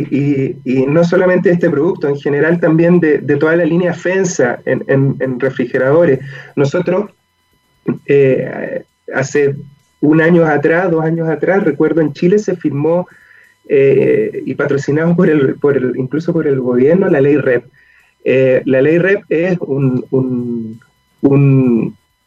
y, 0.65 0.87
no 0.87 1.05
solamente 1.05 1.51
este 1.51 1.71
producto, 1.71 2.09
en 2.09 2.19
general 2.19 2.61
también 2.61 3.01
de, 3.01 3.19
de 3.19 3.37
toda 3.37 3.57
la 3.57 3.65
línea 3.65 3.95
FENSA 3.95 4.61
en, 4.65 4.85
en, 4.89 5.41
refrigeradores. 5.41 6.21
Nosotros, 6.57 7.11
eh, 8.07 8.85
hace 9.15 9.55
un 10.01 10.21
año 10.21 10.45
atrás, 10.45 10.91
dos 10.91 11.05
años 11.05 11.29
atrás, 11.29 11.63
recuerdo 11.63 12.01
en 12.01 12.13
Chile 12.13 12.39
se 12.39 12.57
firmó 12.57 13.07
eh, 13.69 14.43
y 14.45 14.55
patrocinado 14.55 15.15
por 15.15 15.31
el, 15.31 15.55
por 15.55 15.77
el, 15.77 15.97
incluso 15.97 16.33
por 16.33 16.47
el 16.47 16.61
gobierno 16.61 17.09
la 17.09 17.21
ley 17.21 17.37
REP, 17.37 17.65
eh, 18.25 18.63
la 18.65 18.81
ley 18.81 18.99
REP 18.99 19.25
es 19.29 19.59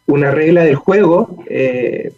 una 0.05 0.31
regla 0.31 0.63
del 0.63 0.75
juego 0.75 1.43
eh, 1.49 2.12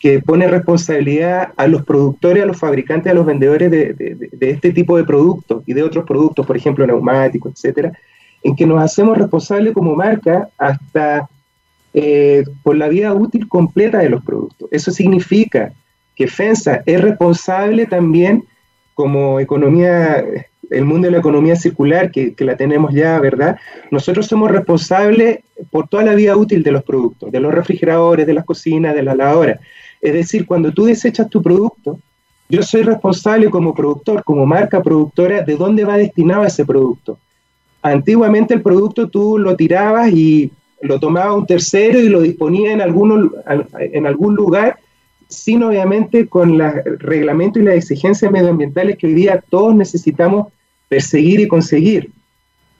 que 0.00 0.20
pone 0.20 0.48
responsabilidad 0.48 1.52
a 1.56 1.66
los 1.66 1.84
productores, 1.84 2.42
a 2.42 2.46
los 2.46 2.58
fabricantes, 2.58 3.10
a 3.10 3.14
los 3.14 3.26
vendedores 3.26 3.70
de, 3.70 4.16
este 4.40 4.72
tipo 4.72 4.96
de 4.96 5.04
productos 5.04 5.62
y 5.66 5.74
de 5.74 5.82
otros 5.82 6.04
productos, 6.04 6.46
por 6.46 6.56
ejemplo, 6.56 6.86
neumáticos, 6.86 7.52
etcétera, 7.52 7.92
en 8.42 8.56
que 8.56 8.66
nos 8.66 8.82
hacemos 8.82 9.18
responsables 9.18 9.74
como 9.74 9.94
marca 9.94 10.48
hasta 10.58 11.28
eh, 11.94 12.44
por 12.62 12.76
la 12.76 12.88
vida 12.88 13.14
útil 13.14 13.48
completa 13.48 13.98
de 13.98 14.10
los 14.10 14.24
productos. 14.24 14.68
Eso 14.72 14.90
significa 14.90 15.72
que 16.16 16.26
FENSA 16.26 16.82
es 16.84 17.00
responsable 17.00 17.86
también 17.86 18.44
como 18.94 19.38
economía, 19.38 20.24
el 20.70 20.84
mundo 20.84 21.06
de 21.06 21.12
la 21.12 21.18
economía 21.18 21.56
circular, 21.56 22.10
que, 22.10 22.34
que, 22.34 22.44
la 22.44 22.56
tenemos 22.56 22.92
ya, 22.92 23.18
¿verdad? 23.18 23.56
Nosotros 23.90 24.26
somos 24.26 24.50
responsables 24.50 25.40
por 25.70 25.88
toda 25.88 26.04
la 26.04 26.14
vida 26.14 26.36
útil 26.36 26.62
de 26.62 26.72
los 26.72 26.84
productos, 26.84 27.32
de 27.32 27.40
los 27.40 27.54
refrigeradores, 27.54 28.26
de 28.26 28.34
las 28.34 28.44
cocinas, 28.44 28.94
de 28.94 29.02
la 29.02 29.14
lavadora. 29.14 29.60
Es 30.00 30.12
decir, 30.12 30.46
cuando 30.46 30.72
tú 30.72 30.84
desechas 30.84 31.28
tu 31.28 31.42
producto, 31.42 31.98
yo 32.48 32.62
soy 32.62 32.82
responsable 32.82 33.50
como 33.50 33.74
productor, 33.74 34.24
como 34.24 34.46
marca 34.46 34.82
productora, 34.82 35.42
de 35.42 35.56
dónde 35.56 35.84
va 35.84 35.96
destinado 35.96 36.44
ese 36.44 36.64
producto. 36.64 37.18
Antiguamente 37.82 38.54
el 38.54 38.62
producto 38.62 39.08
tú 39.08 39.38
lo 39.38 39.56
tirabas 39.56 40.10
y 40.12 40.50
lo 40.80 40.98
tomaba 40.98 41.34
un 41.34 41.46
tercero 41.46 41.98
y 41.98 42.08
lo 42.08 42.20
disponía 42.20 42.72
en, 42.72 42.80
alguno, 42.80 43.30
en 43.78 44.06
algún 44.06 44.34
lugar 44.34 44.78
sin 45.28 45.62
obviamente 45.62 46.26
con 46.26 46.56
los 46.56 46.72
reglamentos 46.98 47.62
y 47.62 47.64
las 47.66 47.76
exigencias 47.76 48.32
medioambientales 48.32 48.96
que 48.96 49.08
hoy 49.08 49.14
día 49.14 49.44
todos 49.48 49.74
necesitamos 49.74 50.48
perseguir 50.88 51.40
y 51.40 51.48
conseguir. 51.48 52.10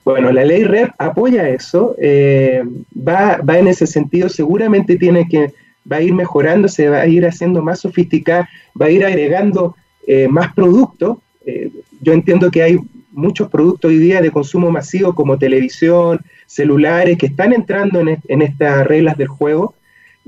Bueno, 0.03 0.31
la 0.31 0.43
ley 0.43 0.63
REP 0.63 0.91
apoya 0.97 1.49
eso, 1.49 1.95
eh, 1.99 2.63
va, 2.95 3.37
va, 3.37 3.59
en 3.59 3.67
ese 3.67 3.85
sentido, 3.85 4.29
seguramente 4.29 4.97
tiene 4.97 5.27
que, 5.27 5.53
va 5.91 5.97
a 5.97 6.01
ir 6.01 6.13
mejorando, 6.13 6.67
se 6.67 6.89
va 6.89 7.01
a 7.01 7.07
ir 7.07 7.25
haciendo 7.25 7.61
más 7.61 7.79
sofisticada, 7.81 8.49
va 8.79 8.87
a 8.87 8.91
ir 8.91 9.05
agregando 9.05 9.75
eh, 10.07 10.27
más 10.27 10.53
productos. 10.53 11.17
Eh, 11.45 11.69
yo 12.01 12.13
entiendo 12.13 12.49
que 12.49 12.63
hay 12.63 12.79
muchos 13.11 13.49
productos 13.49 13.89
hoy 13.89 13.99
día 13.99 14.21
de 14.21 14.31
consumo 14.31 14.71
masivo 14.71 15.13
como 15.13 15.37
televisión, 15.37 16.19
celulares, 16.45 17.17
que 17.17 17.27
están 17.27 17.53
entrando 17.53 17.99
en, 17.99 18.17
en 18.27 18.41
estas 18.41 18.87
reglas 18.87 19.17
del 19.17 19.27
juego 19.27 19.75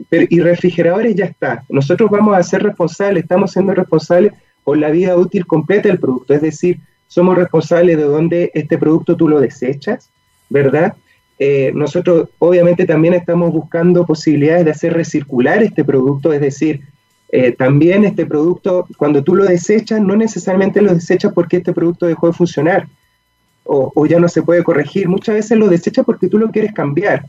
y 0.10 0.40
refrigeradores 0.40 1.16
ya 1.16 1.26
está. 1.26 1.64
Nosotros 1.70 2.10
vamos 2.10 2.36
a 2.36 2.44
ser 2.44 2.64
responsables, 2.64 3.24
estamos 3.24 3.52
siendo 3.52 3.74
responsables 3.74 4.34
por 4.64 4.78
la 4.78 4.90
vida 4.90 5.16
útil 5.16 5.46
completa 5.46 5.90
del 5.90 6.00
producto, 6.00 6.34
es 6.34 6.42
decir, 6.42 6.80
somos 7.12 7.36
responsables 7.36 7.98
de 7.98 8.04
dónde 8.04 8.52
este 8.54 8.78
producto 8.78 9.18
tú 9.18 9.28
lo 9.28 9.42
desechas, 9.42 10.10
¿verdad? 10.50 10.94
Eh, 11.40 11.74
nosotros 11.76 12.30
obviamente 12.40 12.86
también 12.86 13.14
estamos 13.14 13.52
buscando 13.52 14.06
posibilidades 14.06 14.64
de 14.64 14.72
hacer 14.72 14.94
recircular 14.94 15.62
este 15.62 15.84
producto, 15.84 16.32
es 16.32 16.40
decir, 16.40 16.80
eh, 17.34 17.52
también 17.52 18.06
este 18.06 18.26
producto, 18.26 18.88
cuando 18.96 19.22
tú 19.26 19.36
lo 19.36 19.44
desechas, 19.44 20.00
no 20.00 20.16
necesariamente 20.16 20.82
lo 20.82 20.94
desechas 20.94 21.34
porque 21.34 21.58
este 21.58 21.74
producto 21.74 22.06
dejó 22.06 22.28
de 22.28 22.34
funcionar 22.34 22.88
o, 23.66 24.06
ya 24.06 24.18
no 24.18 24.30
se 24.30 24.42
puede 24.42 24.64
corregir, 24.64 25.10
muchas 25.10 25.36
veces 25.36 25.58
lo 25.58 25.68
desechas 25.68 26.06
porque 26.06 26.30
tú 26.30 26.38
lo 26.38 26.50
quieres 26.50 26.74
cambiar 26.74 27.26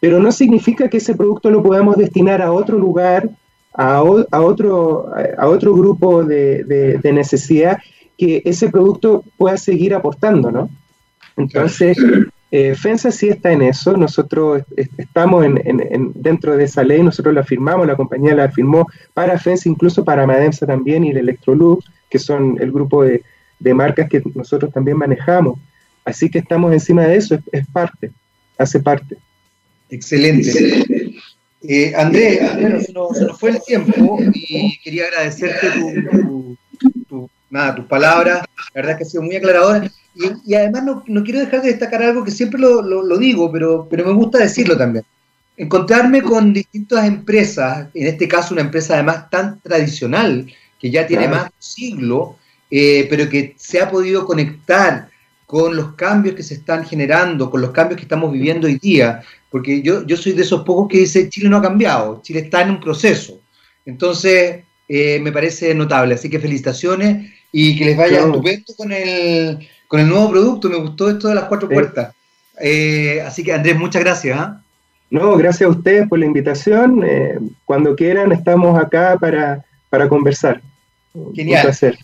pero 0.00 0.18
no 0.18 0.32
significa 0.32 0.88
que 0.88 0.98
ese 0.98 1.14
producto 1.14 1.50
lo 1.50 1.62
podamos 1.62 1.96
destinar 1.96 2.40
a 2.42 2.52
otro 2.52 2.78
lugar, 2.78 3.28
a, 3.72 4.02
otro, 4.02 5.10
a 5.38 5.48
otro 5.48 5.74
grupo 5.74 6.24
de, 6.24 7.00
necesidad, 7.12 7.78
que 8.16 8.42
ese 8.44 8.68
producto 8.68 9.24
pueda 9.36 9.56
seguir 9.56 9.94
aportando, 9.94 10.50
¿no? 10.50 10.70
Entonces, 11.36 11.98
eh, 12.50 12.74
FENSA 12.74 13.10
sí 13.10 13.28
está 13.28 13.52
en 13.52 13.62
eso, 13.62 13.96
nosotros 13.96 14.62
estamos 14.96 15.44
en, 15.44 16.12
dentro 16.14 16.56
de 16.56 16.64
esa 16.64 16.82
ley, 16.82 17.02
nosotros 17.02 17.34
la 17.34 17.44
firmamos, 17.44 17.86
la 17.86 17.96
compañía 17.96 18.34
la 18.34 18.50
firmó 18.50 18.86
para 19.12 19.38
FENSA, 19.38 19.68
incluso 19.68 20.04
para 20.04 20.26
Mademsa 20.26 20.66
también 20.66 21.04
y 21.04 21.10
el 21.10 21.18
Electrolux, 21.18 21.84
que 22.08 22.18
son 22.18 22.56
el 22.60 22.72
grupo 22.72 23.04
de, 23.04 23.22
marcas 23.74 24.08
que 24.08 24.22
nosotros 24.34 24.72
también 24.72 24.96
manejamos. 24.96 25.58
Así 26.04 26.30
que 26.30 26.38
estamos 26.38 26.72
encima 26.72 27.04
de 27.04 27.16
eso, 27.16 27.38
es 27.50 27.66
parte, 27.66 28.12
hace 28.58 28.80
parte. 28.80 29.16
Excelente. 29.90 30.86
Eh, 31.68 31.92
Andrés, 31.96 32.40
bueno, 32.60 32.80
se, 32.80 32.92
nos, 32.92 33.40
fue 33.40 33.50
el 33.50 33.62
tiempo 33.66 34.18
y 34.32 34.78
quería 34.84 35.06
agradecerte 35.06 35.68
tu, 37.08 37.28
nada, 37.50 37.74
tus 37.74 37.86
palabras, 37.86 38.42
la 38.74 38.82
verdad 38.82 38.92
es 38.92 38.98
que 38.98 39.04
ha 39.04 39.10
sido 39.10 39.22
muy 39.22 39.36
aclaradora. 39.36 39.90
Y, 40.44 40.54
además 40.54 40.84
no, 41.06 41.24
quiero 41.24 41.40
dejar 41.40 41.62
de 41.62 41.68
destacar 41.68 42.02
algo 42.02 42.24
que 42.24 42.30
siempre 42.30 42.58
lo, 42.58 43.18
digo, 43.18 43.52
pero, 43.52 43.86
pero 43.88 44.06
me 44.06 44.12
gusta 44.12 44.38
decirlo 44.38 44.76
también. 44.76 45.04
Encontrarme 45.56 46.22
con 46.22 46.52
distintas 46.52 47.06
empresas, 47.06 47.88
en 47.94 48.06
este 48.06 48.28
caso 48.28 48.54
una 48.54 48.62
empresa 48.62 48.94
además 48.94 49.28
tan 49.30 49.60
tradicional, 49.60 50.46
que 50.78 50.90
ya 50.90 51.06
tiene 51.06 51.28
más 51.28 51.44
de 51.44 51.46
un 51.48 51.62
siglo, 51.62 52.36
eh, 52.70 53.06
pero 53.08 53.28
que 53.28 53.54
se 53.58 53.80
ha 53.80 53.90
podido 53.90 54.26
conectar 54.26 55.08
con 55.46 55.76
los 55.76 55.94
cambios 55.94 56.34
que 56.34 56.42
se 56.42 56.54
están 56.54 56.84
generando, 56.84 57.50
con 57.50 57.60
los 57.60 57.70
cambios 57.70 57.96
que 57.96 58.04
estamos 58.04 58.32
viviendo 58.32 58.66
hoy 58.66 58.78
día, 58.78 59.22
porque 59.50 59.80
yo, 59.80 60.04
yo 60.04 60.16
soy 60.16 60.32
de 60.32 60.42
esos 60.42 60.62
pocos 60.64 60.88
que 60.88 60.98
dice 60.98 61.28
Chile 61.28 61.48
no 61.48 61.58
ha 61.58 61.62
cambiado, 61.62 62.20
Chile 62.22 62.40
está 62.40 62.62
en 62.62 62.70
un 62.70 62.80
proceso. 62.80 63.40
Entonces, 63.84 64.64
eh, 64.88 65.20
me 65.20 65.32
parece 65.32 65.74
notable, 65.74 66.14
así 66.14 66.28
que 66.28 66.40
felicitaciones 66.40 67.32
y 67.52 67.76
que 67.76 67.84
les 67.84 67.96
vaya 67.96 68.20
estupendo 68.20 68.74
con 68.76 68.92
el, 68.92 69.68
con 69.88 70.00
el 70.00 70.08
nuevo 70.08 70.30
producto, 70.30 70.68
me 70.68 70.76
gustó 70.76 71.10
esto 71.10 71.28
de 71.28 71.34
las 71.34 71.44
cuatro 71.44 71.68
puertas. 71.68 72.14
Eh, 72.60 73.22
así 73.24 73.42
que 73.42 73.52
Andrés, 73.52 73.76
muchas 73.76 74.02
gracias. 74.02 74.38
¿ah? 74.38 74.62
No, 75.10 75.36
gracias 75.36 75.68
a 75.68 75.72
ustedes 75.72 76.08
por 76.08 76.18
la 76.18 76.26
invitación. 76.26 77.02
Eh, 77.04 77.38
cuando 77.64 77.94
quieran, 77.94 78.32
estamos 78.32 78.78
acá 78.78 79.16
para, 79.20 79.64
para 79.88 80.08
conversar. 80.08 80.60
Genial. 81.34 81.60
Un 81.60 81.62
placer. 81.62 81.98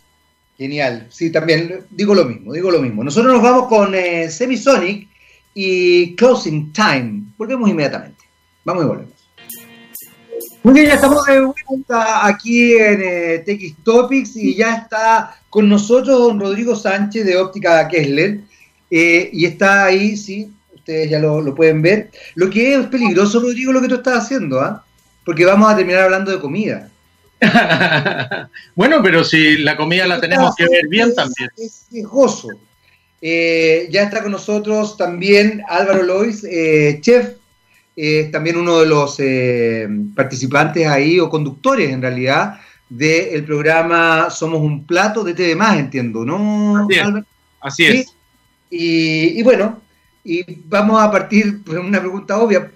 Genial, 0.59 1.07
sí, 1.11 1.33
también 1.33 1.81
digo 1.91 2.15
lo 2.15 2.25
mismo, 2.25 2.53
digo 2.53 2.71
lo 2.71 2.81
mismo. 2.81 3.03
Nosotros 3.03 3.33
nos 3.33 3.43
vamos 3.43 3.69
con 3.69 3.95
eh, 3.95 4.31
Semisonic 4.31 5.09
y 5.55 6.15
Closing 6.15 6.73
Time. 6.73 7.23
Volvemos 7.37 7.69
inmediatamente. 7.69 8.25
Vamos 8.65 8.85
y 8.85 8.87
volvemos. 8.87 9.22
Muy 10.63 10.75
bien, 10.75 10.87
ya 10.87 10.95
estamos 10.95 11.25
de 11.27 11.41
vuelta 11.41 12.25
aquí 12.25 12.75
en 12.75 13.03
eh, 13.03 13.39
TX 13.45 13.83
Topics 13.83 14.37
y 14.37 14.55
ya 14.55 14.77
está 14.77 15.37
con 15.51 15.69
nosotros 15.69 16.21
don 16.21 16.39
Rodrigo 16.39 16.77
Sánchez 16.77 17.27
de 17.27 17.37
Óptica 17.37 17.89
Kessler. 17.89 18.39
Eh, 18.89 19.31
y 19.33 19.45
está 19.45 19.87
ahí, 19.87 20.17
sí, 20.17 20.53
ustedes 20.73 21.11
ya 21.11 21.19
lo, 21.19 21.53
pueden 21.55 21.83
ver. 21.83 22.11
Lo 22.37 22.49
que 22.49 22.77
es 22.77 22.87
peligroso, 22.87 23.41
Rodrigo, 23.41 23.73
lo 23.73 23.81
que 23.81 23.89
tú 23.89 23.97
estás 23.97 24.25
haciendo, 24.25 24.61
¿ah? 24.61 24.85
Porque 25.25 25.45
vamos 25.45 25.69
a 25.69 25.77
terminar 25.77 26.03
hablando 26.03 26.31
de 26.31 26.39
comida. 26.39 26.89
bueno, 28.77 29.03
pero 29.03 29.25
si 29.25 29.57
la 29.59 29.77
comida 29.77 30.07
la 30.07 30.21
tenemos 30.21 30.55
que 30.55 30.69
ver 30.69 30.87
bien 30.89 31.13
también. 31.13 31.51
Es 31.57 31.87
quejoso. 31.91 32.49
Eh, 33.21 33.89
ya 33.91 34.03
está 34.03 34.23
con 34.23 34.31
nosotros 34.31 34.97
también 34.97 35.63
Álvaro 35.69 36.05
Lois, 36.05 36.45
eh, 36.45 37.01
eh, 37.97 38.29
también 38.33 38.57
uno 38.57 38.81
de 38.81 38.87
los 38.87 39.19
participantes 40.15 40.87
ahí, 40.87 41.21
o 41.21 41.29
conductores 41.29 41.91
en 41.91 42.03
realidad, 42.03 42.61
del 42.89 43.45
programa 43.45 44.31
Somos 44.31 44.61
un 44.61 44.87
Plato 44.87 45.25
de 45.25 45.35
TV 45.35 45.57
Más, 45.57 45.79
entiendo, 45.79 46.25
¿no? 46.25 46.87
Así 47.61 47.85
es. 47.85 48.15
Y, 48.71 49.43
bueno, 49.43 49.81
y 50.25 50.45
vamos 50.65 51.03
a 51.03 51.11
partir 51.11 51.63
por 51.63 51.79
una 51.79 52.01
pregunta 52.01 52.39
obvia. 52.39 52.71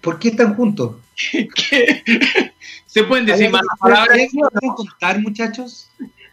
¿Por 0.00 0.18
qué 0.18 0.28
están 0.28 0.54
juntos? 0.54 0.96
¿Qué? 1.14 2.00
¿Se 2.86 3.04
pueden 3.04 3.26
decir 3.26 3.50
más 3.50 3.62
palabras? 3.78 4.18
¿Pueden 4.32 4.74
contar, 4.74 5.20
muchachos? 5.20 5.90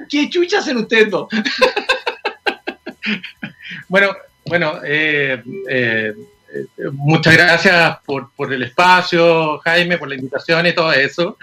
¿Qué 0.09 0.29
chucha 0.29 0.59
hacen 0.59 0.77
ustedes 0.77 1.09
dos? 1.09 1.27
bueno, 3.89 4.09
bueno, 4.45 4.79
eh, 4.83 5.43
eh, 5.69 6.13
muchas 6.93 7.33
gracias 7.33 7.97
por, 8.05 8.31
por, 8.31 8.53
el 8.53 8.63
espacio, 8.63 9.59
Jaime, 9.59 9.97
por 9.97 10.09
la 10.09 10.15
invitación 10.15 10.65
y 10.67 10.73
todo 10.73 10.91
eso. 10.93 11.37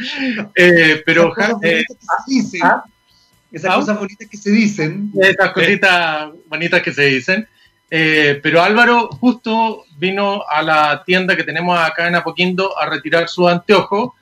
Eh, 0.55 1.03
pero 1.05 1.33
esas 1.37 2.61
¿Ah? 2.63 3.75
cosas 3.77 3.99
bonitas 3.99 4.29
que 4.29 4.37
se 4.37 4.51
dicen. 4.51 5.13
Esas 5.21 5.53
cositas 5.53 6.31
bonitas 6.47 6.83
que 6.83 6.93
se 6.93 7.07
dicen. 7.07 7.49
pero 7.89 8.63
Álvaro 8.63 9.09
justo 9.09 9.85
vino 9.97 10.43
a 10.49 10.63
la 10.63 11.03
tienda 11.05 11.37
que 11.37 11.45
tenemos 11.45 11.79
acá 11.79 12.09
en 12.09 12.17
Apoquindo 12.17 12.79
a 12.79 12.87
retirar 12.87 13.29
su 13.29 13.49
anteojo 13.49 14.15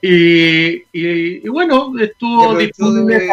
y, 0.00 1.48
bueno, 1.48 1.92
estuvo 1.98 2.56
disponible 2.56 3.28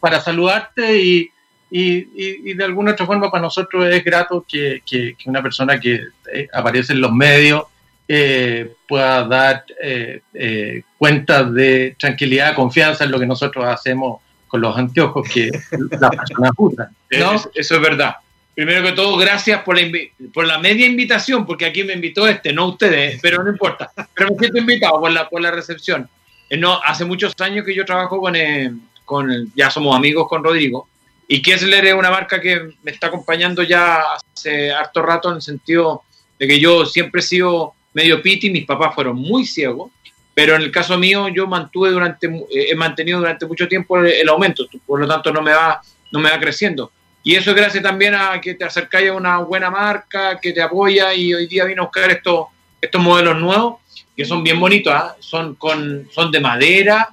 para, 0.00 0.20
saludarte 0.20 0.98
y, 0.98 1.30
y, 1.74 2.52
de 2.52 2.64
alguna 2.64 2.92
otra 2.92 3.06
forma 3.06 3.30
para 3.30 3.42
nosotros 3.42 3.86
es 3.86 4.04
grato 4.04 4.44
que, 4.46 4.82
una 5.24 5.42
persona 5.42 5.80
que 5.80 6.02
eh, 6.32 6.48
aparece 6.52 6.92
en 6.92 7.00
los 7.00 7.12
medios 7.12 7.64
eh, 8.06 8.74
pueda 8.86 9.24
dar 9.24 9.64
eh, 9.82 10.82
cuenta 10.98 11.44
de 11.44 11.96
tranquilidad, 11.98 12.54
confianza 12.54 13.04
en 13.04 13.10
lo 13.10 13.18
que 13.18 13.26
nosotros 13.26 13.64
hacemos 13.64 14.20
con 14.48 14.60
los 14.60 14.76
anteojos 14.76 15.26
que 15.30 15.50
las 15.98 16.10
personas 16.10 16.50
usan. 16.58 16.88
Eso 17.08 17.50
es 17.54 17.80
verdad. 17.80 18.16
Primero 18.54 18.82
que 18.82 18.92
todo, 18.92 19.16
gracias 19.16 19.62
por 19.62 19.80
la, 19.80 19.90
por 20.34 20.46
la 20.46 20.58
media 20.58 20.84
invitación, 20.84 21.46
porque 21.46 21.64
aquí 21.64 21.84
me 21.84 21.94
invitó 21.94 22.28
este, 22.28 22.52
no 22.52 22.66
ustedes, 22.66 23.18
pero 23.22 23.42
no 23.42 23.50
importa. 23.50 23.90
Pero 24.14 24.30
me 24.30 24.38
siento 24.38 24.58
invitado 24.58 25.00
por 25.00 25.10
la, 25.10 25.26
por 25.26 25.40
la 25.40 25.50
recepción. 25.50 26.06
Eh, 26.50 26.58
no, 26.58 26.78
hace 26.84 27.06
muchos 27.06 27.32
años 27.40 27.64
que 27.64 27.74
yo 27.74 27.86
trabajo 27.86 28.20
con, 28.20 28.36
eh, 28.36 28.70
con 29.06 29.50
ya 29.54 29.70
somos 29.70 29.96
amigos 29.96 30.28
con 30.28 30.44
Rodrigo, 30.44 30.86
y 31.28 31.40
Kessler 31.40 31.86
es 31.86 31.94
una 31.94 32.10
marca 32.10 32.40
que 32.40 32.74
me 32.82 32.90
está 32.90 33.06
acompañando 33.06 33.62
ya 33.62 34.02
hace 34.34 34.72
harto 34.72 35.02
rato 35.02 35.30
en 35.30 35.36
el 35.36 35.42
sentido 35.42 36.02
de 36.38 36.46
que 36.46 36.60
yo 36.60 36.84
siempre 36.84 37.20
he 37.20 37.24
sido 37.24 37.74
medio 37.94 38.22
piti, 38.22 38.50
mis 38.50 38.66
papás 38.66 38.94
fueron 38.94 39.16
muy 39.16 39.46
ciegos, 39.46 39.90
pero 40.34 40.56
en 40.56 40.62
el 40.62 40.70
caso 40.70 40.98
mío 40.98 41.28
yo 41.28 41.46
mantuve 41.46 41.90
durante, 41.90 42.26
eh, 42.26 42.70
he 42.70 42.74
mantenido 42.74 43.18
durante 43.18 43.46
mucho 43.46 43.68
tiempo 43.68 43.98
el, 43.98 44.28
aumento, 44.28 44.66
por 44.86 45.00
lo 45.00 45.06
tanto 45.06 45.32
no 45.32 45.42
me 45.42 45.52
va, 45.52 45.80
no 46.10 46.18
me 46.18 46.30
va 46.30 46.40
creciendo. 46.40 46.90
Y 47.22 47.36
eso 47.36 47.50
es 47.50 47.56
gracias 47.56 47.82
también 47.82 48.14
a 48.14 48.40
que 48.40 48.54
te 48.54 48.64
acercáis 48.64 49.10
a 49.10 49.14
una 49.14 49.38
buena 49.38 49.70
marca, 49.70 50.40
que 50.40 50.52
te 50.52 50.60
apoya 50.60 51.14
y 51.14 51.32
hoy 51.32 51.46
día 51.46 51.64
vino 51.64 51.82
a 51.82 51.86
buscar 51.86 52.10
estos, 52.10 52.46
estos 52.80 53.00
modelos 53.00 53.38
nuevos 53.38 53.76
que 54.16 54.24
son 54.24 54.42
bien 54.42 54.60
bonitos, 54.60 54.92
¿ah? 54.92 55.16
son, 55.20 55.54
con, 55.54 56.08
son 56.12 56.30
de 56.30 56.40
madera, 56.40 57.08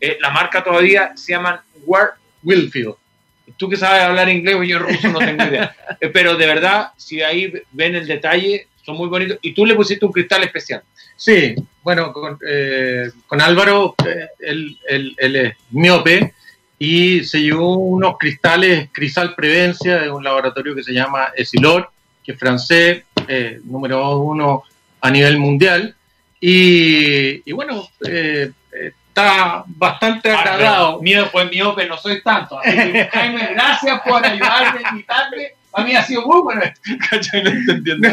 eh, 0.00 0.18
la 0.20 0.30
marca 0.30 0.64
todavía 0.64 1.12
se 1.14 1.32
llama 1.32 1.62
War 1.84 2.14
Wilfield. 2.42 2.94
Tú 3.56 3.68
que 3.68 3.76
sabes 3.76 4.02
hablar 4.02 4.28
inglés, 4.28 4.56
yo 4.66 4.78
ruso 4.78 5.08
no 5.08 5.18
tengo 5.18 5.44
idea. 5.44 5.74
Eh, 6.00 6.08
pero 6.08 6.34
de 6.34 6.46
verdad, 6.46 6.92
si 6.96 7.20
ahí 7.20 7.52
ven 7.72 7.94
el 7.94 8.06
detalle, 8.06 8.68
son 8.82 8.96
muy 8.96 9.08
bonitos. 9.08 9.38
Y 9.42 9.52
tú 9.52 9.66
le 9.66 9.74
pusiste 9.74 10.06
un 10.06 10.12
cristal 10.12 10.42
especial. 10.44 10.82
Sí, 11.14 11.54
bueno, 11.82 12.10
con, 12.10 12.38
eh, 12.48 13.10
con 13.26 13.38
Álvaro, 13.42 13.94
él, 14.38 14.78
él, 14.88 15.14
él, 15.18 15.36
es 15.36 15.54
miope 15.70 16.32
y 16.78 17.22
se 17.24 17.42
llevó 17.42 17.76
unos 17.76 18.16
cristales 18.18 18.88
Cristal 18.92 19.34
Prevencia 19.34 20.00
de 20.00 20.10
un 20.10 20.24
laboratorio 20.24 20.74
que 20.74 20.82
se 20.82 20.94
llama 20.94 21.32
Esilor, 21.36 21.90
que 22.24 22.32
es 22.32 22.38
francés, 22.38 23.04
número 23.64 24.18
uno 24.20 24.62
a 25.02 25.10
nivel 25.10 25.38
mundial. 25.38 25.94
Y, 26.40 27.42
y 27.48 27.52
bueno, 27.52 27.86
eh, 28.08 28.52
está 29.20 29.64
bastante 29.66 30.30
ah, 30.30 30.40
agradado. 30.40 31.00
Miedo 31.00 31.28
pues 31.30 31.50
miope 31.50 31.86
no 31.86 31.96
soy 31.96 32.22
tanto. 32.22 32.56
Jaime, 33.12 33.48
gracias 33.54 34.00
por 34.02 34.24
ayudarme 34.24 34.80
a 34.84 34.90
invitarme. 34.90 35.48
A 35.72 35.84
mí 35.84 35.94
ha 35.94 36.02
sido 36.02 36.26
muy 36.26 36.42
bueno. 36.42 36.62
no 37.44 37.50
entendiendo. 37.50 38.08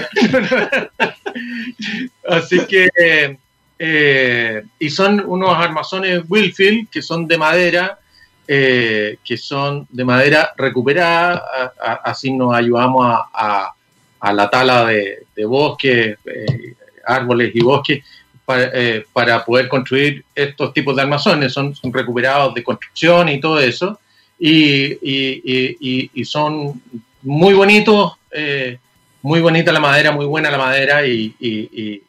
Así 2.29 2.65
que, 2.65 3.37
eh, 3.79 4.63
y 4.79 4.89
son 4.89 5.23
unos 5.25 5.57
armazones 5.57 6.23
Wilfield 6.27 6.89
que 6.89 7.01
son 7.01 7.27
de 7.27 7.37
madera, 7.37 7.99
eh, 8.47 9.17
que 9.23 9.37
son 9.37 9.87
de 9.89 10.05
madera 10.05 10.53
recuperada, 10.55 11.73
así 12.03 12.31
nos 12.31 12.55
ayudamos 12.55 13.05
a, 13.33 13.73
a, 14.19 14.33
la 14.33 14.49
tala 14.49 14.85
de, 14.85 15.25
de 15.35 15.45
bosques, 15.45 16.17
eh, 16.25 16.75
árboles 17.05 17.51
y 17.55 17.61
bosques 17.61 18.03
eh, 18.49 19.05
para, 19.11 19.43
poder 19.43 19.67
construir 19.67 20.23
estos 20.33 20.73
tipos 20.73 20.95
de 20.95 21.01
armazones. 21.01 21.51
Son, 21.51 21.75
son 21.75 21.91
recuperados 21.91 22.53
de 22.53 22.63
construcción 22.63 23.27
y 23.29 23.41
todo 23.41 23.59
eso. 23.59 23.99
Y, 24.39 26.23
son 26.23 26.81
muy 27.23 27.53
bonitos, 27.53 28.13
eh, 28.31 28.77
muy 29.21 29.41
bonita 29.41 29.71
la 29.71 29.79
madera, 29.79 30.11
muy 30.11 30.25
buena 30.25 30.49
la 30.49 30.57
madera 30.57 31.05
y, 31.05 32.03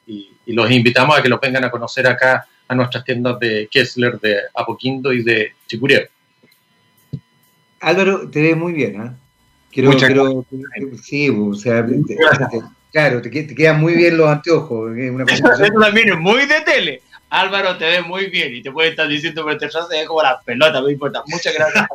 los 0.46 0.70
invitamos 0.70 1.18
a 1.18 1.22
que 1.22 1.28
los 1.28 1.40
vengan 1.40 1.64
a 1.64 1.70
conocer 1.70 2.06
acá 2.06 2.46
a 2.68 2.74
nuestras 2.74 3.04
tiendas 3.04 3.38
de 3.38 3.68
Kessler, 3.70 4.18
de 4.18 4.38
Apoquindo 4.54 5.12
y 5.12 5.22
de 5.22 5.52
Chicuriel. 5.66 6.08
Álvaro, 7.80 8.30
te 8.30 8.42
ves 8.42 8.56
muy 8.56 8.72
bien, 8.72 9.02
¿eh? 9.02 9.10
Quiero, 9.70 9.92
sí, 11.02 11.28
o 11.28 11.54
sea, 11.54 11.86
Claro, 12.92 13.20
te, 13.20 13.30
quedan 13.30 13.80
muy 13.80 13.94
bien 13.94 14.16
los 14.16 14.28
anteojos. 14.28 14.90
Una 14.90 15.24
Eso 15.24 15.44
también 15.80 16.08
es 16.10 16.18
muy 16.18 16.46
de 16.46 16.60
tele. 16.62 17.02
Álvaro 17.30 17.76
te 17.76 17.84
ve 17.84 18.02
muy 18.02 18.26
bien 18.26 18.54
y 18.54 18.62
te 18.62 18.72
puede 18.72 18.90
estar 18.90 19.06
diciendo, 19.06 19.44
pero 19.44 19.58
te 19.58 19.70
se 19.70 19.78
ve 19.90 20.06
como 20.06 20.22
la 20.22 20.40
pelota, 20.40 20.80
no 20.80 20.88
importa. 20.88 21.22
Muchas 21.26 21.54
gracias. 21.54 21.86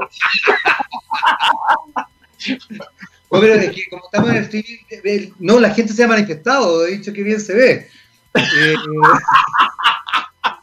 pero 3.32 3.54
es 3.56 3.72
que 3.72 3.90
como 3.90 4.06
estamos 4.06 4.30
en 4.30 4.36
el 4.36 4.44
streaming, 4.44 5.32
no, 5.40 5.60
la 5.60 5.72
gente 5.72 5.92
se 5.94 6.04
ha 6.04 6.08
manifestado, 6.08 6.86
he 6.86 6.92
dicho 6.98 7.12
que 7.12 7.24
bien 7.24 7.42
se 7.42 7.54
ve. 7.54 7.88
Eh, 8.36 8.76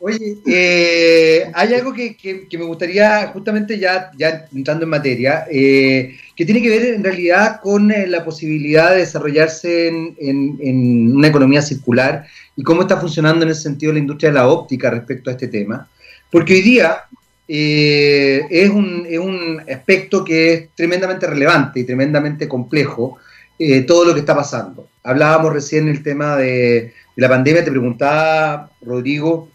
Oye, 0.03 0.39
eh, 0.47 1.51
hay 1.53 1.75
algo 1.75 1.93
que, 1.93 2.47
me 2.53 2.65
gustaría, 2.65 3.29
justamente 3.29 3.79
ya, 3.79 4.11
ya 4.17 4.47
entrando 4.55 4.85
en 4.85 4.91
materia, 4.91 5.47
eh, 5.51 6.19
que 6.41 6.47
tiene 6.47 6.63
que 6.63 6.71
ver 6.71 6.95
en 6.95 7.05
realidad 7.05 7.61
con 7.61 7.91
eh, 7.91 8.07
la 8.07 8.25
posibilidad 8.25 8.93
de 8.93 9.01
desarrollarse 9.01 9.89
en, 9.89 11.13
una 11.15 11.29
economía 11.29 11.61
circular 11.61 12.25
y 12.57 12.63
cómo 12.63 12.81
está 12.81 12.97
funcionando 12.97 13.45
en 13.45 13.51
ese 13.51 13.61
sentido 13.61 13.93
la 13.93 13.99
industria 13.99 14.31
de 14.31 14.37
la 14.37 14.49
óptica 14.49 14.89
respecto 14.89 15.29
a 15.29 15.35
este 15.35 15.49
tema. 15.49 15.87
Porque 16.33 16.55
hoy 16.55 16.63
día 16.63 17.03
es 17.47 18.71
un, 18.71 19.07
es, 19.07 19.19
un, 19.19 19.63
aspecto 19.71 20.25
que 20.25 20.55
es 20.55 20.69
tremendamente 20.75 21.27
relevante 21.27 21.81
y 21.81 21.85
tremendamente 21.85 22.49
complejo 22.49 23.19
todo 23.87 24.07
lo 24.07 24.15
que 24.15 24.21
está 24.21 24.35
pasando. 24.35 24.89
Hablábamos 25.05 25.53
recién 25.53 25.89
el 25.89 26.03
tema 26.03 26.37
de, 26.37 26.95
de 27.17 27.23
la 27.23 27.29
pandemia, 27.29 27.63
te 27.63 27.71
preguntaba, 27.71 28.71
Rodrigo, 28.81 29.51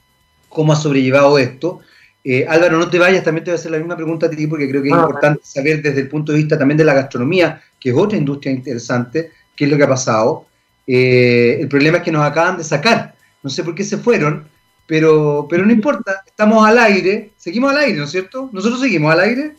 cómo 0.49 0.73
has 0.73 0.83
sobrellevado 0.83 1.39
esto. 1.39 1.79
Eh, 2.27 2.43
Álvaro, 2.49 2.79
no 2.79 2.89
te 2.89 2.97
vayas, 2.97 3.23
también 3.23 3.43
te 3.43 3.51
voy 3.51 3.57
a 3.57 3.59
hacer 3.59 3.69
la 3.69 3.77
misma 3.77 3.95
pregunta 3.95 4.25
a 4.25 4.29
ti 4.31 4.47
porque 4.47 4.67
creo 4.67 4.81
que 4.81 4.87
es 4.87 4.95
ah, 4.95 5.01
importante 5.01 5.41
saber 5.43 5.83
desde 5.83 6.01
el 6.01 6.09
punto 6.09 6.31
de 6.31 6.39
vista 6.39 6.57
también 6.57 6.75
de 6.75 6.83
la 6.83 6.95
gastronomía, 6.95 7.61
que 7.79 7.89
es 7.89 7.95
otra 7.95 8.17
industria 8.17 8.51
interesante, 8.51 9.31
qué 9.55 9.65
es 9.65 9.69
lo 9.69 9.77
que 9.77 9.83
ha 9.83 9.87
pasado. 9.87 10.47
Eh, 10.87 11.59
el 11.61 11.67
problema 11.67 11.97
es 11.99 12.03
que 12.03 12.11
nos 12.11 12.25
acaban 12.25 12.57
de 12.57 12.63
sacar, 12.63 13.13
no 13.43 13.49
sé 13.51 13.63
por 13.63 13.75
qué 13.75 13.83
se 13.83 13.97
fueron, 13.97 14.47
pero, 14.87 15.45
pero 15.47 15.67
no 15.67 15.71
importa, 15.71 16.23
estamos 16.25 16.67
al 16.67 16.79
aire, 16.79 17.29
seguimos 17.37 17.71
al 17.71 17.77
aire, 17.77 17.99
¿no 17.99 18.05
es 18.05 18.11
cierto? 18.11 18.49
¿Nosotros 18.51 18.81
seguimos 18.81 19.13
al 19.13 19.19
aire? 19.19 19.51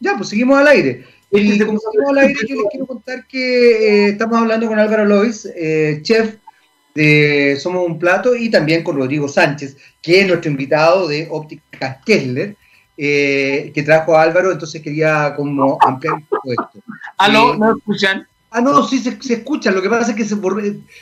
Ya, 0.00 0.16
pues 0.16 0.30
seguimos 0.30 0.58
al 0.58 0.68
aire. 0.68 1.04
Y 1.30 1.58
como 1.58 1.78
seguimos 1.78 2.10
al 2.10 2.18
aire, 2.18 2.40
yo 2.48 2.56
les 2.56 2.64
quiero 2.70 2.86
contar 2.86 3.26
que 3.26 4.06
eh, 4.06 4.08
estamos 4.08 4.38
hablando 4.38 4.66
con 4.66 4.78
Álvaro 4.78 5.04
Lois, 5.04 5.46
chef 6.00 6.36
de 6.98 7.56
Somos 7.60 7.86
un 7.86 7.96
Plato 7.96 8.34
y 8.34 8.50
también 8.50 8.82
con 8.82 8.96
Rodrigo 8.96 9.28
Sánchez, 9.28 9.76
que 10.02 10.20
es 10.20 10.26
nuestro 10.26 10.50
invitado 10.50 11.06
de 11.06 11.28
Óptica 11.30 12.00
Kessler, 12.04 12.56
eh, 12.96 13.70
que 13.72 13.84
trajo 13.84 14.16
a 14.16 14.22
Álvaro, 14.22 14.50
entonces 14.50 14.82
quería 14.82 15.32
como 15.36 15.78
ampliar 15.80 16.14
un 16.14 16.24
poco 16.24 16.50
esto. 16.50 16.82
¿Ah, 17.16 17.28
no? 17.28 17.54
¿No 17.54 17.76
escuchan? 17.76 18.26
Ah, 18.50 18.60
no, 18.60 18.82
sí 18.84 18.98
se, 18.98 19.20
se, 19.22 19.34
escuchan, 19.34 19.76
lo 19.76 19.82
que 19.82 19.90
pasa 19.90 20.10
es 20.10 20.16
que 20.16 20.24
se, 20.24 20.36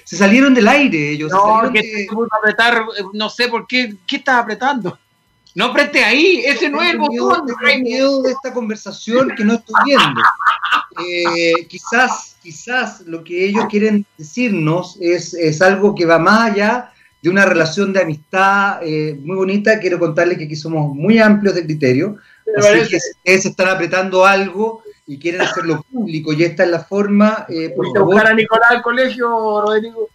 se 0.04 0.16
salieron 0.16 0.52
del 0.52 0.68
aire 0.68 1.12
ellos. 1.12 1.32
No, 1.32 1.72
que 1.72 1.80
de... 1.80 2.08
apretar, 2.38 2.84
no 3.14 3.30
sé 3.30 3.48
por 3.48 3.66
qué, 3.66 3.94
¿qué 4.06 4.16
estás 4.16 4.36
apretando? 4.36 4.98
No 5.56 5.64
apreté 5.64 6.04
ahí, 6.04 6.42
ese 6.44 6.68
no 6.68 6.82
es 6.82 6.90
el 6.90 6.98
botón. 6.98 7.46
Tengo 7.46 7.82
miedo 7.82 8.22
de 8.22 8.32
esta 8.32 8.52
conversación 8.52 9.30
que 9.34 9.42
no 9.42 9.54
estoy 9.54 9.74
viendo. 9.86 10.20
Eh, 11.02 11.66
quizás, 11.66 12.36
quizás 12.42 13.00
lo 13.06 13.24
que 13.24 13.46
ellos 13.46 13.64
quieren 13.70 14.04
decirnos 14.18 14.98
es, 15.00 15.32
es 15.32 15.62
algo 15.62 15.94
que 15.94 16.04
va 16.04 16.18
más 16.18 16.50
allá 16.50 16.92
de 17.22 17.30
una 17.30 17.46
relación 17.46 17.94
de 17.94 18.02
amistad 18.02 18.80
eh, 18.82 19.18
muy 19.18 19.34
bonita. 19.34 19.80
Quiero 19.80 19.98
contarles 19.98 20.36
que 20.36 20.44
aquí 20.44 20.56
somos 20.56 20.94
muy 20.94 21.18
amplios 21.18 21.54
de 21.54 21.64
criterio. 21.64 22.18
Así 22.58 22.90
que 22.90 22.96
ustedes 22.96 23.46
están 23.46 23.68
apretando 23.68 24.26
algo 24.26 24.82
y 25.06 25.18
quieren 25.18 25.40
hacerlo 25.40 25.86
público 25.90 26.34
y 26.34 26.44
esta 26.44 26.64
es 26.64 26.70
la 26.70 26.80
forma. 26.80 27.46
Eh, 27.48 27.72
por 27.74 27.96
favor. 27.96 28.26
a 28.26 28.34
Nicolás 28.34 28.72
al 28.72 28.82
colegio, 28.82 29.62
Rodrigo? 29.62 30.10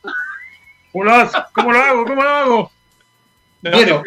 ¿Cómo 0.92 1.04
lo, 1.04 1.12
hago? 1.14 1.32
¿Cómo 1.56 1.72
lo 1.72 1.80
hago? 1.80 2.06
¿Cómo 2.06 2.22
lo 2.22 2.30
hago? 2.30 2.72
bueno, 3.64 4.04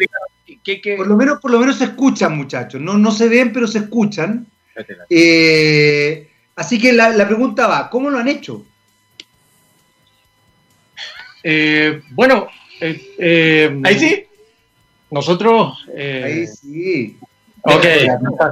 por 0.97 1.07
lo 1.07 1.15
menos, 1.15 1.39
por 1.39 1.51
lo 1.51 1.59
menos 1.59 1.77
se 1.77 1.85
escuchan, 1.85 2.35
muchachos. 2.35 2.81
No, 2.81 2.97
no 2.97 3.11
se 3.11 3.29
ven, 3.29 3.53
pero 3.53 3.67
se 3.67 3.79
escuchan. 3.79 4.47
Eh, 5.09 6.29
así 6.55 6.79
que 6.79 6.91
la, 6.93 7.25
pregunta 7.27 7.67
va, 7.67 7.89
¿cómo 7.89 8.09
lo 8.09 8.17
han 8.17 8.27
hecho? 8.27 8.65
Eh, 11.43 12.01
bueno, 12.11 12.47
eh, 12.81 13.79
ahí 13.83 13.99
sí. 13.99 14.23
Nosotros. 15.11 15.85
ahí 15.95 16.47
sí. 16.47 17.17
Ok. 17.61 17.85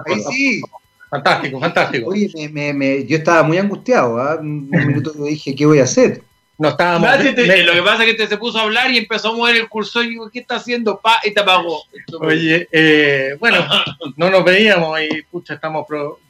Ahí 0.06 0.22
sí. 0.32 0.62
Fantástico, 1.10 1.60
fantástico. 1.60 2.10
Oye, 2.10 3.06
yo 3.08 3.18
estaba 3.18 3.44
muy 3.44 3.58
angustiado. 3.58 4.20
¿ah? 4.20 4.38
Un 4.40 4.70
minuto 4.70 5.12
dije, 5.26 5.56
¿qué 5.56 5.66
voy 5.66 5.80
a 5.80 5.84
hacer? 5.84 6.24
No 6.58 6.70
estábamos. 6.70 7.10
lo 7.18 7.74
que 7.74 7.82
pasa 7.84 8.04
es 8.04 8.12
que 8.12 8.14
te 8.14 8.28
se 8.28 8.38
puso 8.38 8.60
a 8.60 8.64
hablar 8.64 8.92
y 8.92 8.98
empezó 8.98 9.30
a 9.30 9.36
mover 9.36 9.56
el 9.56 9.68
cursor 9.68 10.06
y 10.06 10.10
digo, 10.10 10.30
¿qué 10.30 10.40
está 10.40 10.56
haciendo? 10.58 11.00
Pa, 11.00 11.20
y 11.24 11.34
te 11.34 11.40
apagó. 11.40 11.84
Oye, 12.20 12.68
eh, 12.72 13.36
bueno, 13.40 13.66
no 14.18 14.30
nos 14.30 14.44
veíamos 14.44 15.00
y 15.02 15.24
pucha, 15.24 15.56
estamos 15.56 15.88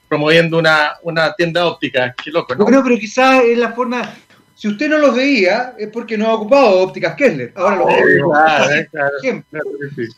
promoviendo 0.08 0.58
una, 0.58 0.94
una, 1.04 1.34
tienda 1.34 1.66
óptica. 1.66 2.16
Qué 2.24 2.32
loco, 2.32 2.56
¿no? 2.56 2.64
Bueno, 2.64 2.82
pero 2.84 2.98
quizás 2.98 3.44
es 3.44 3.58
la 3.58 3.74
forma. 3.74 4.14
Si 4.56 4.70
usted 4.70 4.88
no 4.88 4.98
los 4.98 5.14
veía, 5.14 5.74
es 5.78 5.90
porque 5.90 6.18
no 6.18 6.28
ha 6.28 6.36
ocupado 6.36 6.80
ópticas 6.80 7.16
Kessler. 7.16 7.52
Ahora 7.56 7.76
lo 7.76 7.86
claro, 7.86 8.88
claro, 9.50 9.66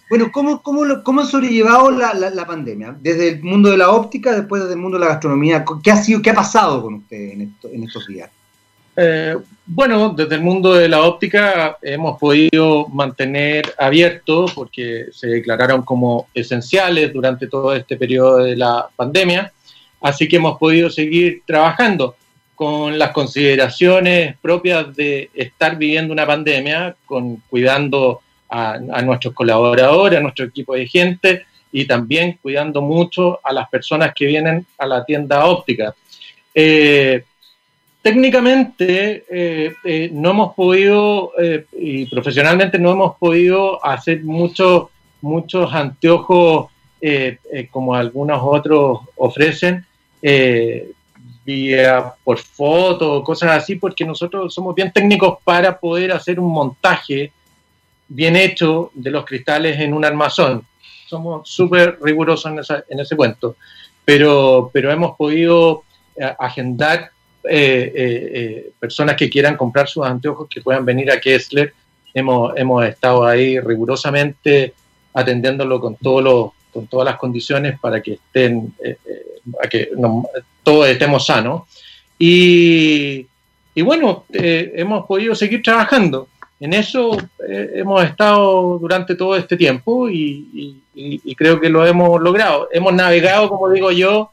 Bueno, 0.08 0.32
¿cómo, 0.32 0.62
cómo, 0.62 1.02
cómo 1.04 1.22
han 1.22 1.28
sobrellevado 1.28 1.90
la, 1.90 2.14
la, 2.14 2.46
pandemia? 2.46 2.96
Desde 3.00 3.30
el 3.30 3.44
mundo 3.44 3.72
de 3.72 3.78
la 3.78 3.90
óptica, 3.90 4.34
después 4.34 4.62
desde 4.62 4.76
el 4.76 4.82
mundo 4.82 5.00
de 5.00 5.06
la 5.06 5.12
gastronomía. 5.14 5.66
¿Qué 5.82 5.90
ha 5.90 5.96
sido, 5.96 6.22
qué 6.22 6.30
ha 6.30 6.36
pasado 6.36 6.84
con 6.84 6.96
usted 6.96 7.18
en, 7.18 7.56
en 7.64 7.84
estos 7.84 8.06
días? 8.06 8.30
Eh, 8.98 9.36
bueno, 9.66 10.10
desde 10.10 10.36
el 10.36 10.42
mundo 10.42 10.74
de 10.76 10.88
la 10.88 11.04
óptica 11.04 11.78
hemos 11.82 12.20
podido 12.20 12.88
mantener 12.88 13.74
abiertos 13.78 14.54
porque 14.54 15.08
se 15.12 15.28
declararon 15.28 15.82
como 15.82 16.28
esenciales 16.34 17.12
durante 17.12 17.48
todo 17.48 17.74
este 17.76 17.98
periodo 17.98 18.38
de 18.38 18.56
la 18.56 18.88
pandemia, 18.96 19.52
así 20.02 20.28
que 20.28 20.36
hemos 20.36 20.58
podido 20.60 20.90
seguir 20.90 21.42
trabajando 21.46 22.16
con 22.54 22.98
las 22.98 23.12
consideraciones 23.12 24.38
propias 24.42 24.96
de 24.96 25.30
estar 25.34 25.78
viviendo 25.78 26.14
una 26.14 26.26
pandemia, 26.26 26.96
con 27.06 27.38
cuidando 27.50 28.22
a, 28.50 28.78
nuestros 28.78 29.34
colaboradores, 29.34 30.20
a 30.20 30.22
nuestro 30.22 30.46
equipo 30.46 30.76
de 30.76 30.88
gente 30.88 31.46
y 31.72 31.86
también 31.86 32.40
cuidando 32.42 32.82
mucho 32.82 33.40
a 33.44 33.52
las 33.52 33.68
personas 33.68 34.14
que 34.14 34.26
vienen 34.26 34.66
a 34.78 34.86
la 34.86 35.04
tienda 35.04 35.46
óptica. 35.46 35.94
Eh, 36.54 37.26
técnicamente 38.06 39.26
eh, 39.28 39.74
eh, 39.84 40.10
no 40.14 40.30
hemos 40.30 40.54
podido, 40.54 41.32
y 41.74 42.06
profesionalmente 42.06 42.78
no 42.78 42.92
hemos 42.92 43.18
podido 43.18 43.84
hacer 43.84 44.24
muchos 44.24 44.90
muchos 45.22 45.74
anteojos 45.74 46.68
como 47.72 47.96
algunos 47.96 48.40
otros 48.44 49.00
ofrecen, 49.16 49.86
vía 51.44 52.14
por 52.24 52.38
foto, 52.38 53.24
cosas 53.24 53.64
así, 53.64 53.76
porque 53.76 54.06
nosotros 54.06 54.54
somos 54.54 54.76
bien 54.76 54.92
técnicos 54.92 55.40
para 55.44 55.80
poder 55.80 56.12
hacer 56.12 56.40
un 56.40 56.52
montaje 56.52 57.32
bien 58.08 58.36
hecho 58.36 58.92
de 58.94 59.10
los 59.10 59.26
cristales 59.26 59.80
en 59.80 59.96
un 59.96 60.06
armazón. 60.06 60.64
Somos 61.08 61.50
súper 61.50 61.98
rigurosos 62.04 62.52
en, 62.88 63.00
ese 63.00 63.16
cuento, 63.16 63.56
pero, 64.04 64.70
pero 64.72 64.92
hemos 64.92 65.16
podido 65.16 65.84
eh, 66.16 66.36
agendar 66.40 67.12
eh, 67.50 67.92
eh, 67.96 68.72
personas 68.80 69.16
que 69.16 69.30
quieran 69.30 69.58
comprar 69.58 69.88
sus 69.88 70.06
anteojos 70.06 70.48
que 70.50 70.62
puedan 70.62 70.86
venir 70.86 71.12
a 71.12 71.20
Kessler. 71.20 71.74
Hemos, 72.14 72.58
hemos 72.58 72.86
estado 72.86 73.26
ahí 73.26 73.60
rigurosamente 73.60 74.74
atendiéndolo 75.14 75.80
con, 75.80 75.96
todos 75.96 76.24
los, 76.24 76.52
con 76.72 76.88
todas 76.88 77.06
las 77.06 77.18
condiciones 77.18 77.80
para 77.80 78.02
que 78.02 78.14
estén, 78.14 78.74
para 79.52 79.70
que 79.70 79.90
todos 80.64 80.88
estemos 80.88 81.26
sanos. 81.26 81.64
Y, 82.18 83.28
y 83.76 83.82
bueno, 83.82 84.24
eh, 84.32 84.72
hemos 84.78 85.06
podido 85.06 85.36
seguir 85.36 85.62
trabajando. 85.62 86.30
En 86.62 86.72
eso 86.72 87.18
eh, 87.46 87.72
hemos 87.76 88.02
estado 88.06 88.80
durante 88.80 89.16
todo 89.16 89.36
este 89.36 89.58
tiempo 89.58 90.10
y, 90.10 90.82
creo 91.36 91.60
que 91.60 91.70
lo 91.70 91.86
hemos 91.86 92.22
logrado. 92.22 92.70
Hemos 92.72 92.94
navegado, 92.94 93.50
como 93.50 93.70
digo 93.70 93.92
yo, 93.92 94.32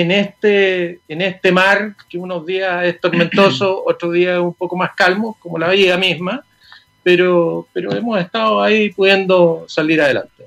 en 0.00 0.10
este, 0.10 1.00
en 1.08 1.20
este 1.20 1.52
mar 1.52 1.94
que 2.08 2.18
unos 2.18 2.46
días 2.46 2.84
es 2.84 3.00
tormentoso, 3.00 3.82
otros 3.86 4.12
días 4.12 4.38
un 4.38 4.54
poco 4.54 4.76
más 4.76 4.90
calmo, 4.96 5.36
como 5.40 5.58
la 5.58 5.70
vida 5.70 5.96
misma, 5.96 6.44
pero, 7.02 7.66
pero 7.72 7.94
hemos 7.94 8.20
estado 8.20 8.62
ahí 8.62 8.90
pudiendo 8.90 9.64
salir 9.68 10.00
adelante 10.00 10.42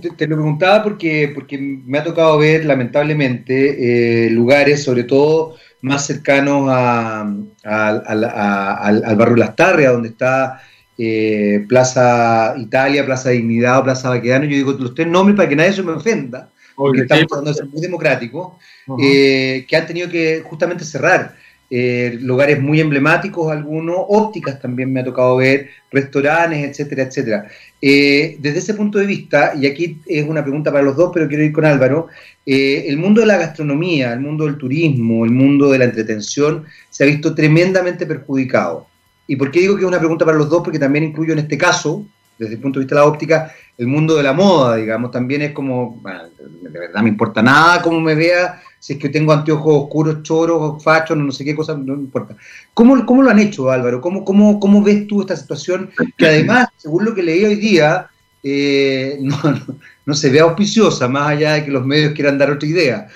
te, 0.00 0.26
lo 0.26 0.36
preguntaba 0.36 0.82
porque, 0.82 1.30
porque 1.34 1.58
me 1.58 1.98
ha 1.98 2.04
tocado 2.04 2.38
ver, 2.38 2.64
lamentablemente, 2.64 4.26
eh, 4.26 4.30
lugares, 4.30 4.82
sobre 4.82 5.04
todo 5.04 5.56
más 5.82 6.06
cercanos 6.06 6.68
a, 6.68 7.22
al, 7.64 9.16
barrio 9.16 9.36
Las 9.36 9.56
Tarrias, 9.56 9.92
donde 9.92 10.10
está 10.10 10.60
eh, 10.98 11.64
Plaza 11.68 12.54
Italia, 12.58 13.04
Plaza 13.06 13.30
Dignidad 13.30 13.78
o 13.78 13.84
Plaza 13.84 14.10
Baquedano. 14.10 14.44
Yo 14.44 14.56
digo 14.56 14.72
los 14.72 14.94
tres 14.94 15.08
nombres 15.08 15.36
para 15.36 15.48
que 15.48 15.56
nadie 15.56 15.72
se 15.72 15.82
me 15.82 15.92
ofenda, 15.92 16.50
porque 16.80 17.02
estamos 17.02 17.26
tratando 17.26 17.50
de 17.50 17.56
ser 17.56 17.66
muy 17.66 17.80
democráticos, 17.82 18.54
eh, 19.02 19.66
que 19.68 19.76
han 19.76 19.86
tenido 19.86 20.08
que 20.08 20.42
justamente 20.44 20.84
cerrar. 20.84 21.36
Eh, 21.72 22.18
lugares 22.22 22.60
muy 22.60 22.80
emblemáticos 22.80 23.52
algunos, 23.52 23.96
ópticas 24.08 24.60
también 24.60 24.92
me 24.92 25.00
ha 25.00 25.04
tocado 25.04 25.36
ver, 25.36 25.68
restaurantes, 25.92 26.68
etcétera, 26.68 27.02
etcétera. 27.04 27.48
Eh, 27.80 28.36
desde 28.40 28.58
ese 28.58 28.74
punto 28.74 28.98
de 28.98 29.06
vista, 29.06 29.52
y 29.54 29.66
aquí 29.66 30.00
es 30.06 30.26
una 30.26 30.42
pregunta 30.42 30.72
para 30.72 30.82
los 30.82 30.96
dos, 30.96 31.10
pero 31.14 31.28
quiero 31.28 31.44
ir 31.44 31.52
con 31.52 31.64
Álvaro, 31.64 32.08
eh, 32.44 32.86
el 32.88 32.96
mundo 32.96 33.20
de 33.20 33.28
la 33.28 33.36
gastronomía, 33.36 34.12
el 34.14 34.20
mundo 34.20 34.46
del 34.46 34.56
turismo, 34.56 35.24
el 35.24 35.30
mundo 35.30 35.70
de 35.70 35.78
la 35.78 35.84
entretención 35.84 36.64
se 36.88 37.04
ha 37.04 37.06
visto 37.06 37.34
tremendamente 37.34 38.06
perjudicado. 38.06 38.86
¿Y 39.28 39.36
por 39.36 39.52
qué 39.52 39.60
digo 39.60 39.76
que 39.76 39.82
es 39.82 39.88
una 39.88 40.00
pregunta 40.00 40.24
para 40.24 40.38
los 40.38 40.48
dos? 40.48 40.62
Porque 40.64 40.80
también 40.80 41.04
incluyo 41.04 41.34
en 41.34 41.40
este 41.40 41.56
caso, 41.56 42.04
desde 42.40 42.54
el 42.54 42.60
punto 42.60 42.78
de 42.78 42.86
vista 42.86 42.94
de 42.94 43.02
la 43.02 43.06
óptica, 43.06 43.54
el 43.76 43.86
mundo 43.86 44.16
de 44.16 44.22
la 44.22 44.32
moda, 44.32 44.76
digamos, 44.76 45.10
también 45.10 45.42
es 45.42 45.52
como, 45.52 45.90
bueno, 46.00 46.22
de 46.38 46.78
verdad 46.78 47.02
me 47.02 47.10
importa 47.10 47.42
nada 47.42 47.82
cómo 47.82 48.00
me 48.00 48.14
vea 48.14 48.62
si 48.78 48.94
es 48.94 48.98
que 48.98 49.10
tengo 49.10 49.34
anteojos 49.34 49.84
oscuros, 49.84 50.22
choros, 50.22 50.82
fachos, 50.82 51.18
no 51.18 51.30
sé 51.32 51.44
qué 51.44 51.54
cosa, 51.54 51.76
no 51.76 51.92
importa. 51.92 52.34
¿Cómo, 52.72 53.04
cómo 53.04 53.22
lo 53.22 53.28
han 53.28 53.40
hecho, 53.40 53.70
Álvaro? 53.70 54.00
¿Cómo, 54.00 54.24
cómo, 54.24 54.58
cómo 54.58 54.82
ves 54.82 55.06
tú 55.06 55.20
esta 55.20 55.36
situación 55.36 55.90
que 56.16 56.26
además, 56.26 56.68
según 56.78 57.04
lo 57.04 57.14
que 57.14 57.22
leí 57.22 57.44
hoy 57.44 57.56
día, 57.56 58.08
eh, 58.42 59.18
no, 60.06 60.14
se 60.14 60.30
ve 60.30 60.40
auspiciosa, 60.40 61.08
más 61.08 61.28
allá 61.28 61.52
de 61.52 61.64
que 61.66 61.70
los 61.70 61.84
medios 61.84 62.14
quieran 62.14 62.38
dar 62.38 62.50
otra 62.50 62.66
idea? 62.66 63.06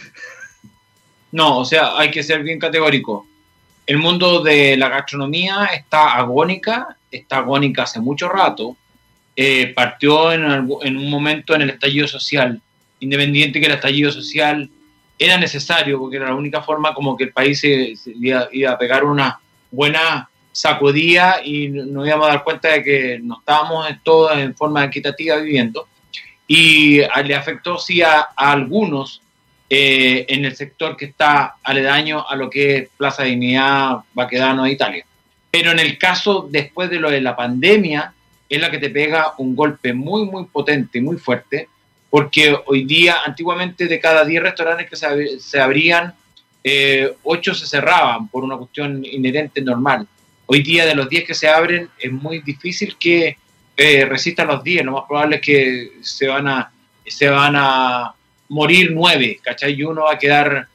No, 1.33 1.61
o 1.61 1.65
sea, 1.65 1.99
hay 1.99 2.11
que 2.11 2.23
ser 2.23 2.43
bien 2.43 2.59
categórico. 2.59 3.27
El 3.87 3.97
mundo 3.97 4.43
de 4.43 4.77
la 4.77 4.91
gastronomía 4.91 5.65
está 5.75 6.13
agónica, 6.13 6.99
está 7.11 7.39
agónica 7.39 7.85
hace 7.85 8.01
mucho 8.01 8.29
rato. 8.29 8.77
Eh, 9.37 9.73
partió 9.75 10.33
en, 10.33 10.45
un 10.45 11.11
momento 11.11 11.57
en 11.57 11.63
el 11.63 11.71
estallido 11.71 12.07
social, 12.07 12.61
independiente 13.01 13.59
que 13.59 13.67
el 13.67 13.73
estallido 13.73 14.13
social 14.13 14.71
era 15.19 15.37
necesario, 15.39 15.99
porque 15.99 16.17
era 16.17 16.27
la 16.27 16.37
única 16.37 16.63
forma 16.63 16.95
como 16.95 17.17
que 17.17 17.25
el 17.25 17.33
país 17.33 17.59
se, 17.61 17.95
iba, 18.07 18.49
a 18.71 18.79
pegar 18.79 19.05
una 19.05 19.41
buena 19.73 20.29
sacudida 20.53 21.41
y 21.45 21.69
nos 21.69 22.07
íbamos 22.07 22.29
a 22.29 22.31
dar 22.31 22.45
cuenta 22.45 22.69
de 22.69 22.85
que 22.85 23.19
no 23.21 23.39
estábamos 23.41 23.89
todos 24.05 24.39
en 24.39 24.55
forma 24.55 24.85
equitativa 24.85 25.37
viviendo. 25.37 25.89
Y 26.47 26.99
le 26.99 27.35
afectó 27.35 27.79
sí 27.79 28.03
a, 28.03 28.21
algunos 28.37 29.21
eh, 29.69 30.27
en 30.29 30.45
el 30.45 30.55
sector 30.55 30.97
que 30.97 31.07
está 31.07 31.57
aledaño 31.63 32.25
a 32.29 32.37
lo 32.37 32.49
que 32.49 32.77
es 32.77 32.89
Plaza 32.97 33.25
Dignidad, 33.25 33.99
Baquedano 34.13 34.69
Italia. 34.69 35.05
Pero 35.51 35.73
en 35.73 35.81
el 35.81 35.99
caso 35.99 36.47
después 36.49 36.89
de 36.91 37.01
lo 37.01 37.11
de 37.11 37.21
la 37.21 37.35
pandemia, 37.35 38.15
es 38.49 38.61
la 38.61 38.71
que 38.71 38.79
te 38.79 38.91
pega 38.91 39.35
un 39.39 39.57
golpe 39.57 39.93
muy, 39.93 40.25
muy 40.27 40.45
potente, 40.47 41.01
muy 41.01 41.17
fuerte, 41.17 41.69
porque 42.11 42.57
hoy 42.67 42.85
día, 42.85 43.17
antiguamente 43.25 43.87
de 43.87 43.99
cada 43.99 44.25
10 44.25 44.43
restaurantes 44.43 44.89
que 44.89 44.97
se, 45.41 45.61
abrían, 45.61 46.15
eh, 46.63 47.13
8 47.23 47.55
se 47.55 47.67
cerraban 47.67 48.29
por 48.29 48.45
una 48.45 48.57
cuestión 48.57 49.05
inherente 49.05 49.61
normal. 49.61 50.07
Hoy 50.47 50.63
día 50.63 50.87
de 50.87 50.95
los 50.95 51.09
10 51.09 51.25
que 51.25 51.35
se 51.35 51.49
abren 51.49 51.89
es 51.99 52.13
muy 52.13 52.41
difícil 52.41 52.97
que 52.99 53.37
eh, 53.77 54.05
resistan 54.05 54.47
los 54.47 54.63
10, 54.63 54.85
lo 54.85 54.93
más 54.93 55.05
probable 55.09 55.37
es 55.37 55.43
que 55.43 55.93
se 56.03 56.29
van 56.29 56.47
a, 56.47 56.71
se 57.05 57.29
van 57.29 57.55
a 57.57 58.15
morir 58.49 58.93
9, 58.93 59.41
¿cachai? 59.43 59.75
Y 59.75 59.83
uno 59.83 60.03
va 60.03 60.13
a 60.13 60.19
quedar 60.19 60.69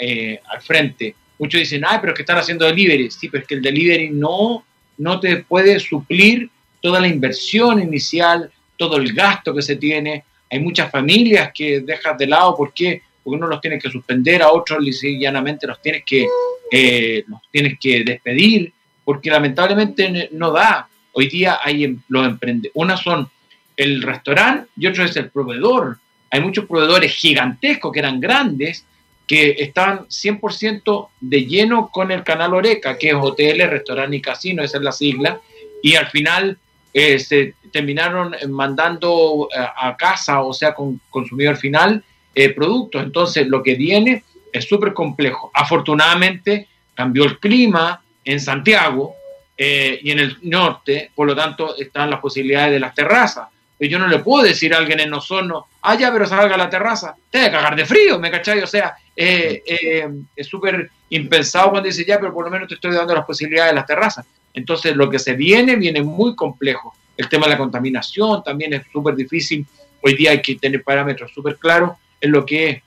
eh, 0.00 0.40
al 0.48 0.60
frente. 0.60 1.14
Muchos 1.38 1.60
dicen, 1.60 1.82
ay, 1.86 1.98
pero 2.00 2.12
es 2.12 2.16
que 2.16 2.22
están 2.22 2.38
haciendo 2.38 2.66
delivery. 2.66 3.10
Sí, 3.10 3.28
pero 3.28 3.42
es 3.42 3.48
que 3.48 3.54
el 3.54 3.62
delivery 3.62 4.10
no, 4.10 4.64
no 4.98 5.20
te 5.20 5.38
puede 5.38 5.78
suplir 5.78 6.50
toda 6.82 7.00
la 7.00 7.08
inversión 7.08 7.80
inicial, 7.80 8.50
todo 8.76 8.96
el 8.96 9.14
gasto 9.14 9.54
que 9.54 9.62
se 9.62 9.76
tiene, 9.76 10.24
hay 10.50 10.58
muchas 10.58 10.90
familias 10.90 11.50
que 11.54 11.80
dejas 11.80 12.18
de 12.18 12.26
lado, 12.26 12.54
¿por 12.54 12.74
qué? 12.74 13.00
Porque 13.24 13.38
uno 13.38 13.46
los 13.46 13.60
tiene 13.60 13.78
que 13.78 13.88
suspender, 13.88 14.42
a 14.42 14.52
otros 14.52 14.84
llanamente 15.00 15.66
los 15.66 15.80
tienes 15.80 16.02
que, 16.04 16.26
eh, 16.70 17.24
los 17.26 17.40
tienes 17.50 17.78
que 17.78 18.04
despedir, 18.04 18.70
porque 19.02 19.30
lamentablemente 19.30 20.28
no 20.32 20.50
da. 20.50 20.88
Hoy 21.12 21.28
día 21.28 21.60
hay 21.62 21.84
em, 21.84 22.00
los 22.08 22.26
emprendedores, 22.26 22.72
una 22.74 22.96
son 22.96 23.30
el 23.76 24.02
restaurante 24.02 24.68
y 24.76 24.86
otro 24.86 25.04
es 25.04 25.16
el 25.16 25.30
proveedor. 25.30 25.98
Hay 26.30 26.40
muchos 26.40 26.66
proveedores 26.66 27.14
gigantescos 27.14 27.92
que 27.92 28.00
eran 28.00 28.20
grandes, 28.20 28.84
que 29.26 29.56
están 29.58 30.06
100% 30.08 31.08
de 31.20 31.46
lleno 31.46 31.88
con 31.90 32.10
el 32.10 32.22
canal 32.24 32.52
Oreca, 32.52 32.98
que 32.98 33.08
es 33.08 33.14
hoteles, 33.14 33.70
restaurante 33.70 34.16
y 34.16 34.20
casino, 34.20 34.62
esa 34.62 34.78
es 34.78 34.84
la 34.84 34.92
sigla, 34.92 35.40
y 35.82 35.94
al 35.94 36.08
final 36.08 36.58
eh, 36.94 37.18
se 37.18 37.54
terminaron 37.72 38.36
mandando 38.48 39.48
eh, 39.50 39.58
a 39.58 39.96
casa, 39.96 40.42
o 40.42 40.52
sea, 40.52 40.74
con 40.74 41.00
consumidor 41.08 41.56
final, 41.56 42.04
eh, 42.34 42.50
productos. 42.50 43.02
Entonces, 43.02 43.46
lo 43.46 43.62
que 43.62 43.74
viene 43.74 44.24
es 44.52 44.68
súper 44.68 44.92
complejo. 44.92 45.50
Afortunadamente, 45.54 46.68
cambió 46.94 47.24
el 47.24 47.38
clima 47.38 48.02
en 48.24 48.40
Santiago 48.40 49.16
y 49.64 50.10
en 50.10 50.18
el 50.18 50.38
norte, 50.42 51.12
por 51.14 51.24
lo 51.24 51.36
tanto, 51.36 51.76
están 51.78 52.10
las 52.10 52.18
posibilidades 52.18 52.72
de 52.72 52.80
las 52.80 52.96
terrazas. 52.96 53.46
Yo 53.78 53.96
no 53.96 54.08
le 54.08 54.18
puedo 54.18 54.42
decir 54.42 54.74
a 54.74 54.78
alguien 54.78 54.98
en 54.98 55.14
Osorno, 55.14 55.68
ah, 55.82 55.94
ya, 55.94 56.12
pero 56.12 56.26
salga 56.26 56.56
la 56.56 56.68
terraza, 56.68 57.14
te 57.30 57.42
que 57.42 57.50
cagar 57.52 57.76
de 57.76 57.84
frío, 57.84 58.18
¿me 58.18 58.28
cachai? 58.28 58.60
O 58.60 58.66
sea, 58.66 58.96
es 59.14 60.46
súper 60.48 60.90
impensado 61.10 61.70
cuando 61.70 61.86
dice, 61.86 62.04
ya, 62.04 62.18
pero 62.18 62.34
por 62.34 62.44
lo 62.44 62.50
menos 62.50 62.66
te 62.66 62.74
estoy 62.74 62.92
dando 62.92 63.14
las 63.14 63.24
posibilidades 63.24 63.70
de 63.70 63.76
las 63.76 63.86
terrazas. 63.86 64.26
Entonces, 64.54 64.96
lo 64.96 65.08
que 65.10 65.18
se 65.18 65.34
viene, 65.34 65.76
viene 65.76 66.02
muy 66.02 66.34
complejo. 66.34 66.94
El 67.16 67.28
tema 67.28 67.46
de 67.46 67.52
la 67.52 67.58
contaminación 67.58 68.42
también 68.42 68.74
es 68.74 68.82
súper 68.92 69.14
difícil. 69.14 69.66
Hoy 70.02 70.14
día 70.14 70.32
hay 70.32 70.42
que 70.42 70.56
tener 70.56 70.82
parámetros 70.82 71.32
súper 71.32 71.56
claros 71.56 71.92
en 72.20 72.32
lo 72.32 72.44
que 72.44 72.68
es, 72.68 72.82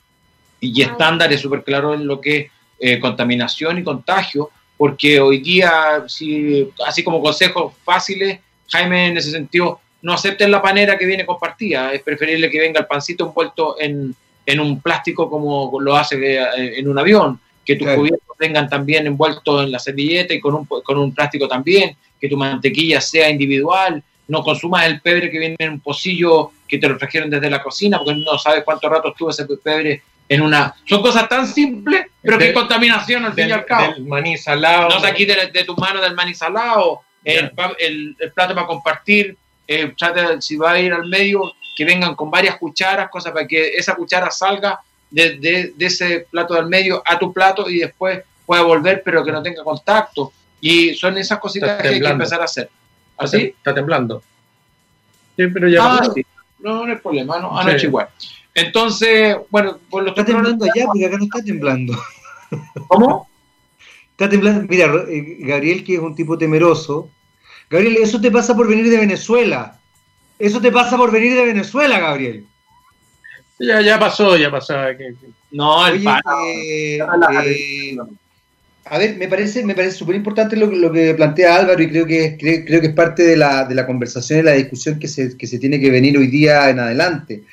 y 0.61 0.82
estándares 0.82 1.41
súper 1.41 1.63
claros 1.63 1.99
en 1.99 2.07
lo 2.07 2.20
que 2.20 2.38
es 2.38 2.51
eh, 2.80 2.99
contaminación 2.99 3.78
y 3.78 3.84
contagio, 3.84 4.49
porque 4.78 5.20
hoy 5.20 5.39
día, 5.39 6.03
si, 6.07 6.70
así 6.86 7.03
como 7.03 7.22
consejos 7.22 7.74
fáciles, 7.84 8.39
Jaime 8.70 9.07
en 9.07 9.18
ese 9.18 9.32
sentido, 9.32 9.80
no 10.01 10.13
acepten 10.13 10.51
la 10.51 10.61
panera 10.61 10.97
que 10.97 11.05
viene 11.05 11.26
compartida, 11.26 11.93
es 11.93 12.01
preferible 12.01 12.49
que 12.49 12.59
venga 12.59 12.80
el 12.80 12.86
pancito 12.86 13.28
envuelto 13.28 13.78
en, 13.80 14.13
en 14.45 14.59
un 14.59 14.82
plástico 14.82 15.30
como 15.30 15.80
lo 15.80 15.95
hace 15.95 16.36
eh, 16.36 16.80
en 16.80 16.88
un 16.88 16.99
avión, 16.99 17.39
que 17.66 17.76
tus 17.76 17.89
cubiertos 17.89 18.38
vengan 18.38 18.70
también 18.70 19.07
envueltos 19.07 19.63
en 19.63 19.72
la 19.72 19.80
servilleta 19.80 20.34
y 20.34 20.39
con 20.39 20.55
un, 20.55 20.66
con 20.66 20.97
un 20.97 21.13
plástico 21.13 21.47
también, 21.47 21.95
que 22.20 22.30
tu 22.30 22.38
mantequilla 22.38 23.01
sea 23.01 23.30
individual, 23.30 24.03
no 24.28 24.43
consumas 24.43 24.86
el 24.86 25.01
pebre 25.01 25.30
que 25.30 25.39
viene 25.39 25.55
en 25.59 25.74
un 25.74 25.80
pocillo 25.80 26.51
que 26.68 26.78
te 26.78 26.88
lo 26.88 26.97
trajeron 26.97 27.30
desde 27.30 27.49
la 27.49 27.61
cocina, 27.61 27.97
porque 27.97 28.16
no 28.16 28.38
sabes 28.38 28.63
cuánto 28.63 28.89
rato 28.89 29.09
estuvo 29.09 29.30
ese 29.30 29.45
pebre 29.63 30.01
en 30.28 30.41
una... 30.41 30.74
Son 30.86 31.01
cosas 31.01 31.30
tan 31.30 31.47
simples, 31.47 32.07
pero 32.22 32.38
que 32.38 32.53
contaminación 32.53 33.26
al 33.26 33.34
fin 33.34 33.49
y 33.49 33.51
al 33.51 33.66
cabo. 33.66 33.93
Del 33.93 34.05
maní 34.05 34.38
salado. 34.38 34.89
No 34.89 35.07
aquí 35.07 35.26
de, 35.26 35.51
de 35.53 35.63
tus 35.63 35.78
manos 35.78 36.01
del 36.01 36.16
maní 36.16 36.34
salado, 36.34 37.01
el, 37.24 37.51
el, 37.80 38.16
el, 38.20 38.32
plato 38.32 38.55
para 38.55 38.68
compartir, 38.68 39.38
eh, 39.68 39.93
si 40.39 40.55
va 40.57 40.72
a 40.72 40.80
ir 40.80 40.93
al 40.93 41.07
medio, 41.07 41.53
que 41.76 41.86
vengan 41.86 42.16
con 42.16 42.32
varias 42.32 42.57
cucharas, 42.57 43.09
cosas 43.09 43.34
para 43.34 43.47
que 43.47 43.76
esa 43.76 43.95
cuchara 43.95 44.32
salga 44.32 44.80
de, 45.09 45.37
de, 45.37 45.73
de, 45.75 45.85
ese 45.85 46.27
plato 46.29 46.53
del 46.53 46.67
medio 46.67 47.01
a 47.05 47.17
tu 47.17 47.31
plato 47.31 47.69
y 47.69 47.79
después 47.79 48.23
pueda 48.45 48.63
volver, 48.63 49.01
pero 49.03 49.23
que 49.23 49.31
no 49.31 49.41
tenga 49.41 49.63
contacto. 49.63 50.31
Y 50.61 50.93
son 50.95 51.17
esas 51.17 51.39
cositas 51.39 51.81
que 51.81 51.87
hay 51.87 52.01
que 52.01 52.07
empezar 52.07 52.41
a 52.41 52.45
hacer. 52.45 52.69
¿Así? 53.17 53.53
Está 53.57 53.73
temblando. 53.73 54.21
Sí, 55.35 55.47
pero 55.47 55.67
ya 55.67 55.83
ah, 55.83 56.11
sí. 56.13 56.25
No, 56.59 56.85
no 56.85 56.91
hay 56.91 56.97
problema, 56.97 57.39
no, 57.39 57.57
anoche 57.57 57.79
sí. 57.79 57.85
igual. 57.87 58.07
Entonces, 58.53 59.35
bueno, 59.49 59.77
por 59.89 60.03
los 60.03 60.11
Está 60.11 60.25
temblando 60.25 60.65
allá, 60.65 60.85
porque 60.85 61.05
acá 61.05 61.17
no 61.17 61.25
está 61.25 61.43
temblando. 61.43 61.93
¿Cómo? 62.87 63.29
Está 64.11 64.29
temblando. 64.29 64.65
Mira, 64.69 64.85
eh, 65.09 65.37
Gabriel, 65.39 65.83
que 65.83 65.95
es 65.95 65.99
un 65.99 66.15
tipo 66.15 66.37
temeroso. 66.37 67.09
Gabriel, 67.69 67.97
eso 67.99 68.19
te 68.21 68.31
pasa 68.31 68.55
por 68.55 68.67
venir 68.67 68.89
de 68.89 68.97
Venezuela. 68.97 69.79
Eso 70.39 70.61
te 70.61 70.71
pasa 70.71 70.97
por 70.97 71.11
venir 71.11 71.33
de 71.35 71.45
Venezuela, 71.45 71.99
Gabriel. 71.99 72.45
Ya, 73.59 73.81
ya 73.81 73.99
pasó, 73.99 74.35
ya 74.37 74.51
pasó. 74.51 74.73
No, 75.51 75.87
el 75.87 75.93
Oye, 75.95 76.09
eh, 76.53 76.99
eh, 76.99 77.97
a 78.87 78.97
ver, 78.97 79.17
me 79.17 79.27
parece, 79.27 79.63
me 79.65 79.73
parece 79.73 79.97
súper 79.97 80.15
importante 80.15 80.55
lo, 80.55 80.67
lo, 80.67 80.91
que 80.91 81.15
plantea 81.15 81.55
Álvaro 81.55 81.81
y 81.81 81.89
creo 81.89 82.05
que, 82.05 82.37
creo, 82.37 82.65
creo 82.65 82.81
que 82.81 82.87
es 82.87 82.93
parte 82.93 83.23
de 83.23 83.35
la, 83.35 83.65
de 83.65 83.73
la, 83.73 83.87
conversación 83.87 84.39
y 84.39 84.43
la 84.43 84.51
discusión 84.51 84.99
que 84.99 85.07
se, 85.07 85.35
que 85.35 85.47
se 85.47 85.57
tiene 85.57 85.79
que 85.79 85.89
venir 85.89 86.17
hoy 86.17 86.27
día 86.27 86.69
en 86.69 86.79
adelante. 86.79 87.43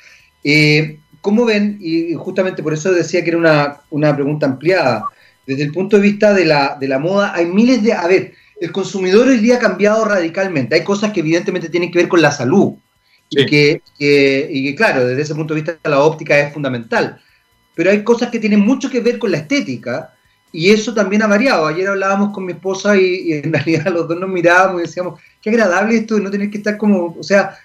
Eh, 0.43 0.99
¿Cómo 1.21 1.45
ven? 1.45 1.77
Y 1.79 2.13
justamente 2.15 2.61
por 2.61 2.73
eso 2.73 2.91
decía 2.91 3.23
que 3.23 3.29
era 3.29 3.39
una, 3.39 3.77
una 3.89 4.13
pregunta 4.13 4.45
ampliada. 4.45 5.05
Desde 5.47 5.63
el 5.63 5.71
punto 5.71 5.95
de 5.95 6.03
vista 6.03 6.33
de 6.33 6.45
la, 6.45 6.77
de 6.79 6.87
la 6.87 6.99
moda, 6.99 7.33
hay 7.33 7.45
miles 7.45 7.81
de... 7.81 7.93
A 7.93 8.05
ver, 8.07 8.33
el 8.59 8.71
consumidor 8.71 9.27
hoy 9.27 9.37
día 9.37 9.55
ha 9.55 9.59
cambiado 9.59 10.05
radicalmente. 10.05 10.75
Hay 10.75 10.83
cosas 10.83 11.13
que 11.13 11.21
evidentemente 11.21 11.69
tienen 11.69 11.91
que 11.91 11.99
ver 11.99 12.09
con 12.09 12.21
la 12.21 12.31
salud. 12.31 12.73
Sí. 13.33 13.41
Y, 13.41 13.45
que, 13.45 13.81
que, 13.97 14.47
y 14.51 14.65
que, 14.65 14.75
claro, 14.75 15.05
desde 15.05 15.21
ese 15.21 15.35
punto 15.35 15.53
de 15.53 15.61
vista 15.61 15.89
la 15.89 16.01
óptica 16.01 16.37
es 16.39 16.53
fundamental. 16.53 17.19
Pero 17.75 17.89
hay 17.89 18.03
cosas 18.03 18.29
que 18.29 18.39
tienen 18.39 18.59
mucho 18.59 18.89
que 18.89 18.99
ver 18.99 19.17
con 19.17 19.31
la 19.31 19.37
estética 19.37 20.13
y 20.51 20.69
eso 20.69 20.93
también 20.93 21.23
ha 21.23 21.27
variado. 21.27 21.65
Ayer 21.65 21.87
hablábamos 21.87 22.31
con 22.31 22.45
mi 22.45 22.53
esposa 22.53 22.95
y, 22.95 23.03
y, 23.03 23.33
en 23.33 23.51
realidad 23.53 23.91
los 23.91 24.07
dos 24.07 24.19
nos 24.19 24.29
mirábamos 24.29 24.81
y 24.81 24.85
decíamos, 24.85 25.19
qué 25.41 25.49
agradable 25.49 25.97
esto 25.97 26.15
de 26.15 26.21
no 26.21 26.31
tener 26.31 26.49
que 26.49 26.57
estar 26.57 26.77
como, 26.77 27.15
o 27.19 27.23
sea, 27.23 27.57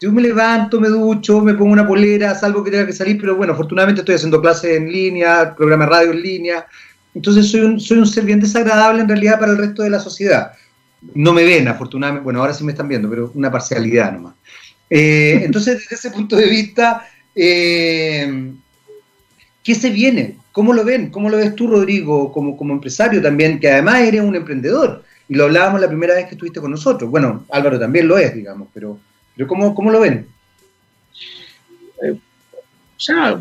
yo 0.00 0.12
me 0.12 0.20
levanto, 0.20 0.78
me 0.78 0.88
ducho, 0.88 1.40
me 1.40 1.54
pongo 1.54 1.72
una 1.72 1.86
polera, 1.86 2.34
salvo 2.34 2.62
que 2.62 2.70
tenga 2.70 2.86
que 2.86 2.92
salir, 2.92 3.18
pero 3.18 3.34
bueno, 3.34 3.54
afortunadamente 3.54 4.02
estoy 4.02 4.16
haciendo 4.16 4.40
clases 4.40 4.76
en 4.76 4.92
línea, 4.92 5.54
programa 5.56 5.84
de 5.86 5.90
radio 5.90 6.10
en 6.12 6.22
línea, 6.22 6.66
entonces 7.14 7.50
soy 7.50 7.60
un, 7.60 7.80
soy 7.80 7.98
un 7.98 8.06
ser 8.06 8.24
bien 8.24 8.40
desagradable 8.40 9.00
en 9.00 9.08
realidad 9.08 9.40
para 9.40 9.52
el 9.52 9.58
resto 9.58 9.82
de 9.82 9.90
la 9.90 9.98
sociedad. 9.98 10.52
No 11.14 11.32
me 11.32 11.44
ven, 11.44 11.66
afortunadamente, 11.68 12.24
bueno, 12.24 12.40
ahora 12.40 12.52
sí 12.52 12.62
me 12.62 12.72
están 12.72 12.88
viendo, 12.88 13.08
pero 13.08 13.30
una 13.34 13.50
parcialidad 13.50 14.12
nomás. 14.12 14.34
Eh, 14.88 15.42
entonces, 15.44 15.78
desde 15.78 15.96
ese 15.96 16.10
punto 16.10 16.36
de 16.36 16.48
vista, 16.48 17.08
eh, 17.34 18.52
¿qué 19.62 19.74
se 19.74 19.90
viene? 19.90 20.36
¿Cómo 20.52 20.72
lo 20.72 20.84
ven? 20.84 21.10
¿Cómo 21.10 21.28
lo 21.28 21.36
ves 21.36 21.54
tú, 21.54 21.66
Rodrigo, 21.66 22.32
como, 22.32 22.56
como 22.56 22.72
empresario 22.72 23.20
también, 23.20 23.60
que 23.60 23.70
además 23.70 24.00
eres 24.00 24.22
un 24.22 24.36
emprendedor? 24.36 25.04
Y 25.28 25.34
lo 25.34 25.44
hablábamos 25.44 25.80
la 25.80 25.88
primera 25.88 26.14
vez 26.14 26.26
que 26.26 26.32
estuviste 26.32 26.60
con 26.60 26.70
nosotros. 26.70 27.10
Bueno, 27.10 27.44
Álvaro 27.50 27.78
también 27.78 28.08
lo 28.08 28.16
es, 28.16 28.34
digamos, 28.34 28.68
pero, 28.72 28.98
pero 29.34 29.48
¿cómo, 29.48 29.74
cómo 29.74 29.90
lo 29.90 30.00
ven? 30.00 30.26
Eh, 32.02 32.12
o 32.12 33.00
sea, 33.00 33.40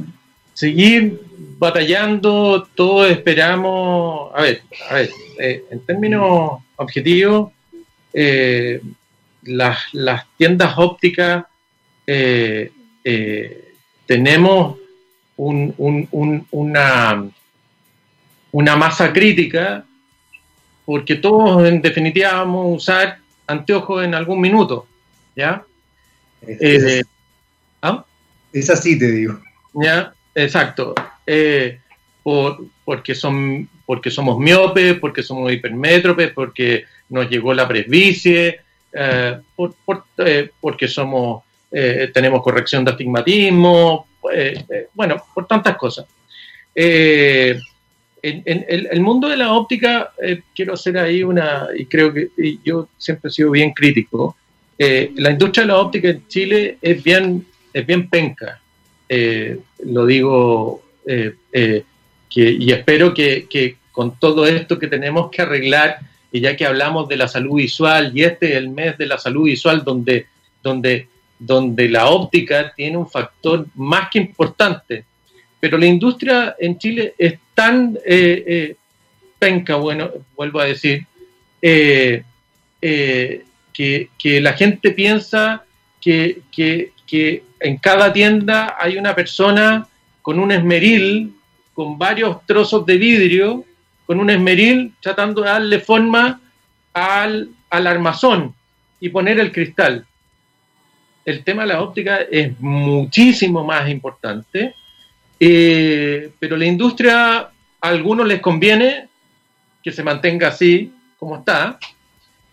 seguir 0.53 1.21
batallando, 1.57 2.67
todos 2.75 3.09
esperamos, 3.11 4.31
a 4.35 4.41
ver, 4.41 4.61
a 4.89 4.95
ver, 4.95 5.09
eh, 5.39 5.63
en 5.69 5.79
términos 5.81 6.59
objetivos, 6.77 7.51
eh, 8.13 8.81
las, 9.45 9.79
las, 9.93 10.25
tiendas 10.37 10.73
ópticas 10.77 11.45
eh, 12.07 12.71
tenemos 14.05 14.77
un, 15.37 15.73
un, 15.77 16.07
un, 16.11 16.47
una, 16.51 17.25
una 18.51 18.75
masa 18.75 19.11
crítica 19.11 19.85
porque 20.85 21.15
todos 21.15 21.67
en 21.67 21.81
definitiva 21.81 22.33
vamos 22.33 22.65
a 22.65 22.75
usar 22.75 23.17
anteojos 23.47 24.03
en 24.03 24.13
algún 24.13 24.39
minuto, 24.39 24.87
¿ya? 25.35 25.63
Es, 26.41 26.83
eh, 26.83 27.01
¿ah? 27.81 28.05
es 28.53 28.69
así, 28.69 28.97
te 28.97 29.11
digo. 29.11 29.39
¿Ya? 29.73 30.13
Exacto. 30.35 30.93
Eh, 31.25 31.79
por, 32.21 32.65
porque, 32.83 33.15
son, 33.15 33.67
porque 33.85 34.11
somos 34.11 34.37
miopes, 34.37 34.99
porque 34.99 35.23
somos 35.23 35.51
hipermétropes, 35.51 36.31
porque 36.31 36.85
nos 37.09 37.29
llegó 37.29 37.53
la 37.53 37.67
presbicie, 37.67 38.61
eh, 38.95 39.37
por, 39.55 39.75
por, 39.85 40.05
eh, 40.17 40.49
porque 40.59 40.87
somos, 40.87 41.43
tenemos 42.13 42.41
corrección 42.41 42.85
de 42.85 42.91
astigmatismo, 42.91 44.07
bueno, 44.93 45.21
por 45.33 45.45
tantas 45.45 45.75
cosas. 45.75 46.05
En, 46.73 47.59
en, 48.21 48.65
el, 48.69 48.87
el, 48.89 49.01
mundo 49.01 49.27
de 49.27 49.35
la 49.35 49.51
óptica, 49.51 50.13
quiero 50.55 50.75
hacer 50.75 50.97
ahí 50.97 51.21
una, 51.21 51.67
y 51.77 51.85
creo 51.85 52.13
que 52.13 52.29
y 52.37 52.59
yo 52.63 52.87
siempre 52.97 53.27
he 53.27 53.33
sido 53.33 53.51
bien 53.51 53.71
crítico, 53.71 54.37
la 54.77 55.31
industria 55.31 55.63
de 55.63 55.67
la 55.67 55.79
óptica 55.79 56.09
en 56.09 56.25
Chile 56.29 56.77
es 56.81 57.03
bien, 57.03 57.45
es 57.73 57.85
bien 57.85 58.09
penca. 58.09 58.61
Eh, 59.07 59.59
lo 59.85 60.05
digo 60.05 60.83
eh, 61.05 61.35
eh, 61.53 61.83
que, 62.29 62.51
y 62.59 62.71
espero 62.71 63.13
que, 63.13 63.47
que, 63.47 63.77
con 63.91 64.19
todo 64.19 64.47
esto 64.47 64.79
que 64.79 64.87
tenemos 64.87 65.29
que 65.29 65.43
arreglar, 65.43 65.99
y 66.36 66.41
ya 66.41 66.57
que 66.57 66.65
hablamos 66.65 67.07
de 67.07 67.15
la 67.15 67.29
salud 67.29 67.55
visual, 67.55 68.11
y 68.13 68.23
este 68.23 68.51
es 68.51 68.55
el 68.57 68.67
mes 68.67 68.97
de 68.97 69.05
la 69.05 69.17
salud 69.17 69.45
visual 69.45 69.86
donde, 69.86 70.27
donde, 70.61 71.07
donde 71.39 71.88
la 71.88 72.09
óptica 72.09 72.73
tiene 72.75 72.97
un 72.97 73.09
factor 73.09 73.65
más 73.73 74.09
que 74.09 74.19
importante, 74.19 75.05
pero 75.61 75.77
la 75.77 75.86
industria 75.86 76.53
en 76.59 76.77
Chile 76.77 77.13
es 77.17 77.36
tan 77.53 77.97
penca, 79.39 79.77
bueno, 79.77 80.11
vuelvo 80.36 80.59
a 80.59 80.65
decir, 80.65 81.05
que, 81.61 82.25
que 83.71 84.41
la 84.41 84.51
gente 84.53 84.91
piensa 84.91 85.63
que, 86.01 86.41
que, 86.51 86.91
que 87.07 87.43
en 87.61 87.77
cada 87.77 88.11
tienda 88.11 88.75
hay 88.77 88.97
una 88.97 89.15
persona 89.15 89.88
con 90.21 90.38
un 90.39 90.51
esmeril, 90.51 91.33
con 91.73 91.97
varios 91.97 92.45
trozos 92.45 92.86
de 92.86 92.97
vidrio, 92.97 93.63
con 94.06 94.20
un 94.20 94.30
esmeril 94.30 94.93
tratando 95.01 95.41
de 95.41 95.49
darle 95.49 95.80
forma 95.80 96.39
al, 96.93 97.49
al 97.70 97.88
armazón 97.88 98.53
y 98.99 99.10
poner 99.10 99.39
el 99.39 99.51
cristal. 99.51 100.06
El 101.26 101.43
tema 101.43 101.64
de 101.64 101.70
la 101.70 101.82
óptica 101.82 102.20
es 102.30 102.60
muchísimo 102.60 103.64
más 103.64 103.89
importante, 103.89 104.76
eh, 105.39 106.32
pero 106.39 106.56
la 106.56 106.66
industria 106.66 107.38
a 107.39 107.49
algunos 107.82 108.28
les 108.28 108.39
conviene 108.39 109.08
que 109.84 109.91
se 109.91 110.03
mantenga 110.03 110.49
así 110.49 110.93
como 111.18 111.38
está. 111.38 111.80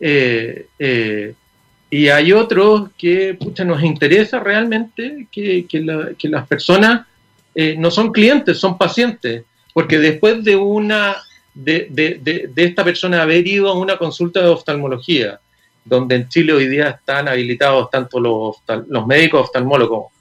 Eh, 0.01 0.67
eh, 0.79 1.35
y 1.91 2.09
hay 2.09 2.33
otros 2.33 2.91
que 2.97 3.37
nos 3.65 3.83
interesa 3.83 4.41
realmente 4.41 5.27
que, 5.31 5.67
que, 5.67 5.81
la, 5.81 6.11
que 6.19 6.29
las 6.29 6.47
personas 6.49 7.07
no 7.77 7.91
son 7.91 8.11
clientes, 8.13 8.57
son 8.59 8.79
pacientes, 8.79 9.45
porque 9.75 9.99
después 9.99 10.43
de 10.43 10.57
una 10.57 11.17
de, 11.55 11.89
de, 11.91 12.19
de, 12.23 12.51
de, 12.53 12.65
esta 12.65 12.85
persona 12.85 13.23
haber 13.23 13.47
ido 13.47 13.69
a 13.69 13.75
una 13.75 13.97
consulta 13.97 14.41
de 14.41 14.49
oftalmología, 14.49 15.41
donde 15.85 16.17
en 16.17 16.29
Chile 16.29 16.53
hoy 16.53 16.67
día 16.69 16.91
están 16.91 17.29
habilitados 17.29 17.91
tanto 17.91 18.21
los, 18.21 18.57
los 18.89 19.07
médicos 19.07 19.43
oftalmólogos, 19.43 20.13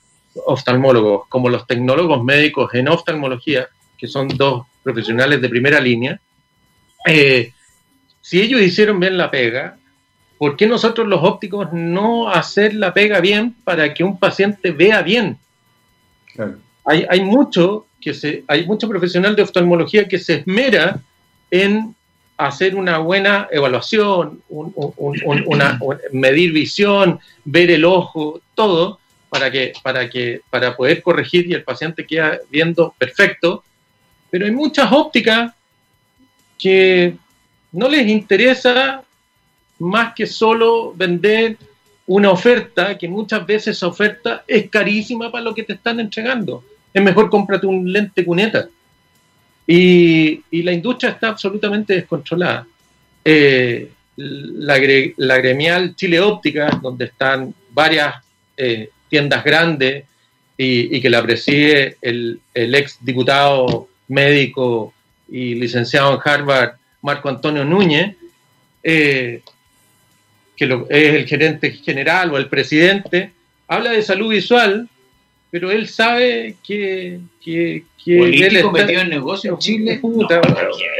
oftalmólogos 0.45 1.27
como 1.27 1.49
los 1.49 1.65
tecnólogos 1.67 2.23
médicos 2.23 2.73
en 2.73 2.89
oftalmología, 2.89 3.69
que 3.97 4.07
son 4.07 4.27
dos 4.27 4.65
profesionales 4.83 5.41
de 5.41 5.49
primera 5.49 5.79
línea, 5.79 6.19
eh, 7.05 7.53
si 8.21 8.41
ellos 8.41 8.61
hicieron 8.61 8.99
bien 8.99 9.17
la 9.17 9.31
pega, 9.31 9.77
¿por 10.37 10.55
qué 10.55 10.67
nosotros 10.67 11.07
los 11.07 11.23
ópticos 11.23 11.71
no 11.71 12.29
hacer 12.29 12.73
la 12.75 12.93
pega 12.93 13.19
bien 13.19 13.55
para 13.63 13.93
que 13.93 14.03
un 14.03 14.17
paciente 14.17 14.71
vea 14.71 15.01
bien? 15.01 15.37
Claro. 16.33 16.57
Hay, 16.85 17.05
hay, 17.09 17.21
mucho 17.21 17.85
que 17.99 18.13
se, 18.13 18.43
hay 18.47 18.65
mucho 18.65 18.87
profesional 18.87 19.35
de 19.35 19.43
oftalmología 19.43 20.07
que 20.07 20.17
se 20.17 20.35
esmera 20.35 20.99
en, 21.51 21.95
hacer 22.37 22.75
una 22.75 22.97
buena 22.97 23.47
evaluación, 23.51 24.41
una, 24.49 25.79
medir 26.11 26.51
visión, 26.51 27.19
ver 27.45 27.69
el 27.69 27.85
ojo, 27.85 28.41
todo, 28.55 28.99
para, 29.29 29.51
que, 29.51 29.73
para, 29.83 30.09
que, 30.09 30.41
para 30.49 30.75
poder 30.75 31.03
corregir 31.03 31.47
y 31.47 31.53
el 31.53 31.63
paciente 31.63 32.05
queda 32.07 32.39
viendo 32.49 32.95
perfecto. 32.97 33.63
Pero 34.31 34.45
hay 34.45 34.51
muchas 34.51 34.91
ópticas 34.91 35.53
que 36.57 37.15
no 37.71 37.87
les 37.87 38.07
interesa 38.07 39.03
más 39.79 40.13
que 40.13 40.25
solo 40.25 40.93
vender 40.95 41.57
una 42.07 42.31
oferta, 42.31 42.97
que 42.97 43.07
muchas 43.07 43.45
veces 43.45 43.77
esa 43.77 43.87
oferta 43.87 44.43
es 44.47 44.69
carísima 44.69 45.31
para 45.31 45.43
lo 45.43 45.55
que 45.55 45.63
te 45.63 45.73
están 45.73 45.99
entregando. 45.99 46.63
Es 46.93 47.01
mejor 47.01 47.29
cómprate 47.29 47.67
un 47.67 47.91
lente 47.91 48.25
cuneta. 48.25 48.67
Y, 49.67 50.43
la 50.63 50.73
industria 50.73 51.11
está 51.11 51.29
absolutamente 51.29 51.93
descontrolada. 51.93 52.67
Eh, 53.23 53.89
la, 54.17 54.77
gremial 54.77 55.95
Chile 55.95 56.19
Óptica, 56.19 56.79
donde 56.81 57.05
están 57.05 57.53
varias 57.71 58.15
eh, 58.57 58.89
tiendas 59.09 59.43
grandes 59.43 60.05
y, 60.57 60.99
que 61.01 61.09
la 61.09 61.23
preside 61.23 61.97
el, 62.01 62.39
el 62.53 62.75
ex 62.75 62.97
diputado 63.01 63.87
médico 64.07 64.93
y 65.29 65.55
licenciado 65.55 66.13
en 66.13 66.19
Harvard, 66.23 66.73
Marco 67.01 67.29
Antonio 67.29 67.63
Núñez, 67.63 68.15
eh, 68.83 69.41
que 70.55 70.85
es 70.89 71.13
el 71.15 71.25
gerente 71.25 71.71
general 71.71 72.31
o 72.31 72.37
el 72.37 72.47
presidente, 72.47 73.31
habla 73.67 73.91
de 73.91 74.01
salud 74.01 74.29
visual, 74.29 74.87
pero 75.49 75.71
él 75.71 75.87
sabe 75.87 76.55
que, 76.63 77.19
que, 77.43 77.83
él 78.05 78.55
está, 78.55 78.71
metido 78.71 79.01
en 79.01 79.09
negocio 79.09 79.53
en 79.53 79.57
Chile. 79.59 80.01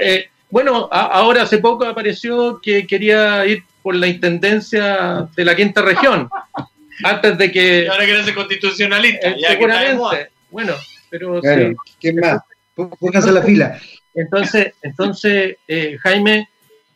Eh, 0.04 0.28
bueno, 0.49 0.89
ahora 0.91 1.43
hace 1.43 1.58
poco 1.60 1.86
apareció 1.86 2.60
que 2.62 2.86
quería 2.86 3.45
ir 3.45 3.64
por 3.82 3.95
la 3.95 4.08
intendencia 4.08 5.28
de 5.36 5.45
la 5.45 5.56
quinta 5.56 5.82
región. 5.82 6.30
antes 7.04 7.38
de 7.38 7.52
que. 7.52 7.84
Y 7.84 7.88
ahora 7.88 8.06
quiere 8.06 8.24
ser 8.24 8.36
constitucionalista. 8.36 9.30
Eh, 9.30 9.38
seguramente. 9.47 10.30
bueno, 10.49 10.74
pero. 11.10 11.41
sí. 11.41 11.76
¿Quién 11.99 12.18
más? 12.18 12.41
Pónganse 12.76 13.32
la 13.32 13.41
fila. 13.41 13.80
Entonces, 14.14 14.74
entonces 14.82 15.58
eh, 15.68 15.97
Jaime, 16.02 16.49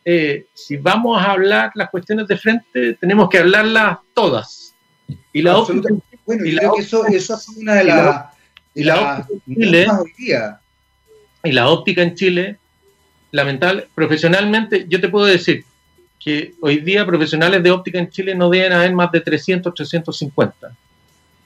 eh, 0.04 0.46
si 0.52 0.76
vamos 0.76 1.20
a 1.20 1.32
hablar 1.32 1.70
las 1.74 1.90
cuestiones 1.90 2.26
de 2.28 2.36
frente, 2.36 2.94
tenemos 2.94 3.28
que 3.28 3.38
hablarlas 3.38 3.98
todas. 4.14 4.74
Y 5.32 5.42
la 5.42 5.56
óptica, 5.58 5.94
bueno, 6.24 6.44
y 6.44 6.56
creo 6.56 6.74
que 6.74 6.82
eso, 6.82 7.06
eso 7.06 7.34
es 7.34 7.48
una 7.48 7.74
de 7.74 7.84
las 7.84 8.24
y 8.76 8.84
la, 8.84 9.24
óptica 9.24 9.32
en 9.46 10.14
Chile, 10.14 10.56
y 11.42 11.52
la 11.52 11.68
óptica 11.68 12.02
en 12.02 12.14
Chile, 12.14 12.58
lamentable, 13.32 13.88
profesionalmente, 13.94 14.84
yo 14.86 15.00
te 15.00 15.08
puedo 15.08 15.24
decir 15.24 15.64
que 16.20 16.52
hoy 16.60 16.80
día 16.80 17.06
profesionales 17.06 17.62
de 17.62 17.70
óptica 17.70 17.98
en 17.98 18.10
Chile 18.10 18.34
no 18.34 18.50
deben 18.50 18.74
haber 18.74 18.92
más 18.92 19.10
de 19.12 19.22
300, 19.22 19.72
350. 19.72 20.76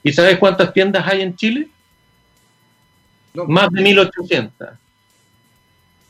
¿Y 0.03 0.11
sabes 0.11 0.37
cuántas 0.39 0.73
tiendas 0.73 1.07
hay 1.07 1.21
en 1.21 1.35
Chile? 1.35 1.69
más 3.47 3.71
de 3.71 3.81
1800. 3.81 4.69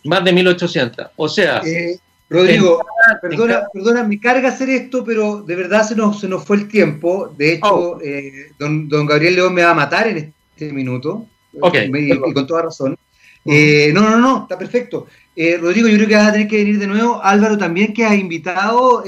Más 0.06 0.24
de 0.24 0.34
1800. 0.34 1.08
O 1.16 1.30
sea. 1.30 1.62
Eh, 1.64 2.00
Rodrigo, 2.30 2.82
perdona, 3.22 3.68
perdona, 3.72 4.04
me 4.06 4.20
carga 4.20 4.50
hacer 4.50 4.70
esto, 4.70 5.04
pero 5.04 5.42
de 5.44 5.54
verdad 5.56 5.86
se 5.86 5.96
nos, 5.96 6.22
se 6.22 6.30
nos 6.30 6.46
fue 6.46 6.56
el 6.56 6.68
tiempo. 6.70 7.32
De 7.38 7.56
hecho, 7.56 7.76
oh. 7.76 8.02
eh, 8.02 8.54
don, 8.58 8.88
don, 8.88 9.06
Gabriel 9.06 9.36
León 9.36 9.54
me 9.54 9.64
va 9.64 9.72
a 9.72 9.76
matar 9.76 10.08
en 10.08 10.18
este 10.18 10.41
minuto. 10.72 11.26
y, 11.54 12.18
con 12.18 12.48
toda 12.48 12.64
razón. 12.64 12.98
Eh, 13.46 13.92
no, 13.94 14.02
no, 14.02 14.18
no, 14.18 14.42
está 14.44 14.58
perfecto. 14.58 15.08
Rodrigo, 15.36 15.88
yo 15.88 15.96
creo 15.96 16.08
que 16.08 16.16
vas 16.16 16.28
a 16.28 16.32
tener 16.34 16.48
que 16.48 16.58
venir 16.58 16.78
de 16.78 16.88
nuevo. 16.88 17.22
Álvaro 17.24 17.58
también, 17.58 17.94
que 17.94 18.06
has 18.06 18.16
invitado 18.16 19.04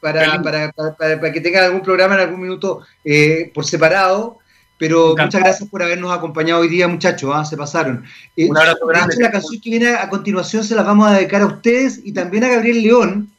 para, 0.00 0.42
para, 0.42 0.72
para, 0.72 0.96
para, 0.96 1.32
que 1.32 1.40
tenga 1.40 1.64
algún 1.64 1.82
programa 1.82 2.14
en 2.14 2.20
algún 2.22 2.40
minuto 2.40 2.80
por 3.54 3.64
separado. 3.64 4.38
Pero 4.78 5.14
muchas 5.16 5.40
gracias 5.40 5.68
por 5.68 5.82
habernos 5.82 6.12
acompañado 6.12 6.60
hoy 6.60 6.68
día, 6.68 6.86
muchachos. 6.86 7.30
¿ah? 7.34 7.44
Se 7.44 7.56
pasaron. 7.56 8.04
Eh, 8.36 8.48
Un 8.48 8.58
abrazo 8.58 8.86
grande. 8.86 9.16
la 9.18 9.30
canción 9.30 9.60
que 9.60 9.70
viene 9.70 9.88
a 9.88 10.08
continuación 10.08 10.64
se 10.64 10.74
la 10.74 10.82
vamos 10.82 11.08
a 11.08 11.14
dedicar 11.14 11.42
a 11.42 11.46
ustedes 11.46 12.00
y 12.04 12.12
también 12.12 12.44
a 12.44 12.48
Gabriel 12.48 12.82
León, 12.82 13.30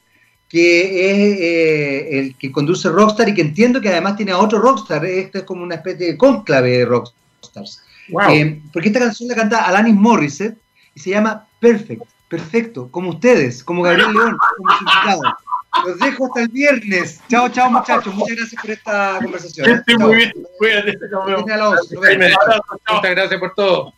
que 0.50 1.12
es 1.12 1.40
eh, 1.40 2.20
el 2.20 2.36
que 2.36 2.52
conduce 2.52 2.90
Rockstar 2.90 3.30
y 3.30 3.34
que 3.34 3.42
entiendo 3.42 3.82
que 3.82 3.90
además 3.90 4.16
tiene 4.16 4.32
a 4.32 4.38
otro 4.38 4.60
Rockstar. 4.60 5.06
Esto 5.06 5.40
es 5.40 5.44
como 5.44 5.64
una 5.64 5.76
especie 5.76 6.08
de 6.08 6.18
conclave 6.18 6.78
de 6.78 6.86
Rockstars. 6.86 7.84
Eh, 8.30 8.62
porque 8.72 8.88
esta 8.88 9.00
canción 9.00 9.28
la 9.28 9.36
canta 9.36 9.66
Alanis 9.66 9.96
Morissette 9.96 10.58
y 10.96 11.00
se 11.00 11.10
llama 11.10 11.46
Perfect, 11.60 12.04
perfecto, 12.30 12.90
como 12.90 13.10
ustedes, 13.10 13.64
como 13.64 13.84
Gabriel 13.84 14.14
León, 14.14 14.38
como 14.58 14.72
su 14.72 14.84
invitado. 14.84 15.22
Los 15.86 16.00
dejo 16.00 16.26
hasta 16.26 16.42
el 16.42 16.48
viernes. 16.48 17.22
Chao, 17.30 17.50
chao, 17.50 17.70
muchachos. 17.70 18.14
Muchas 18.16 18.38
gracias 18.38 18.62
por 18.62 18.72
esta 18.72 19.20
conversación. 19.22 19.84
Sí, 19.86 19.98
muy 19.98 20.16
bien. 20.16 20.34
Cuídate. 20.58 20.98
Muchas 22.90 23.12
gracias 23.12 23.40
por 23.40 23.54
todo. 23.54 23.94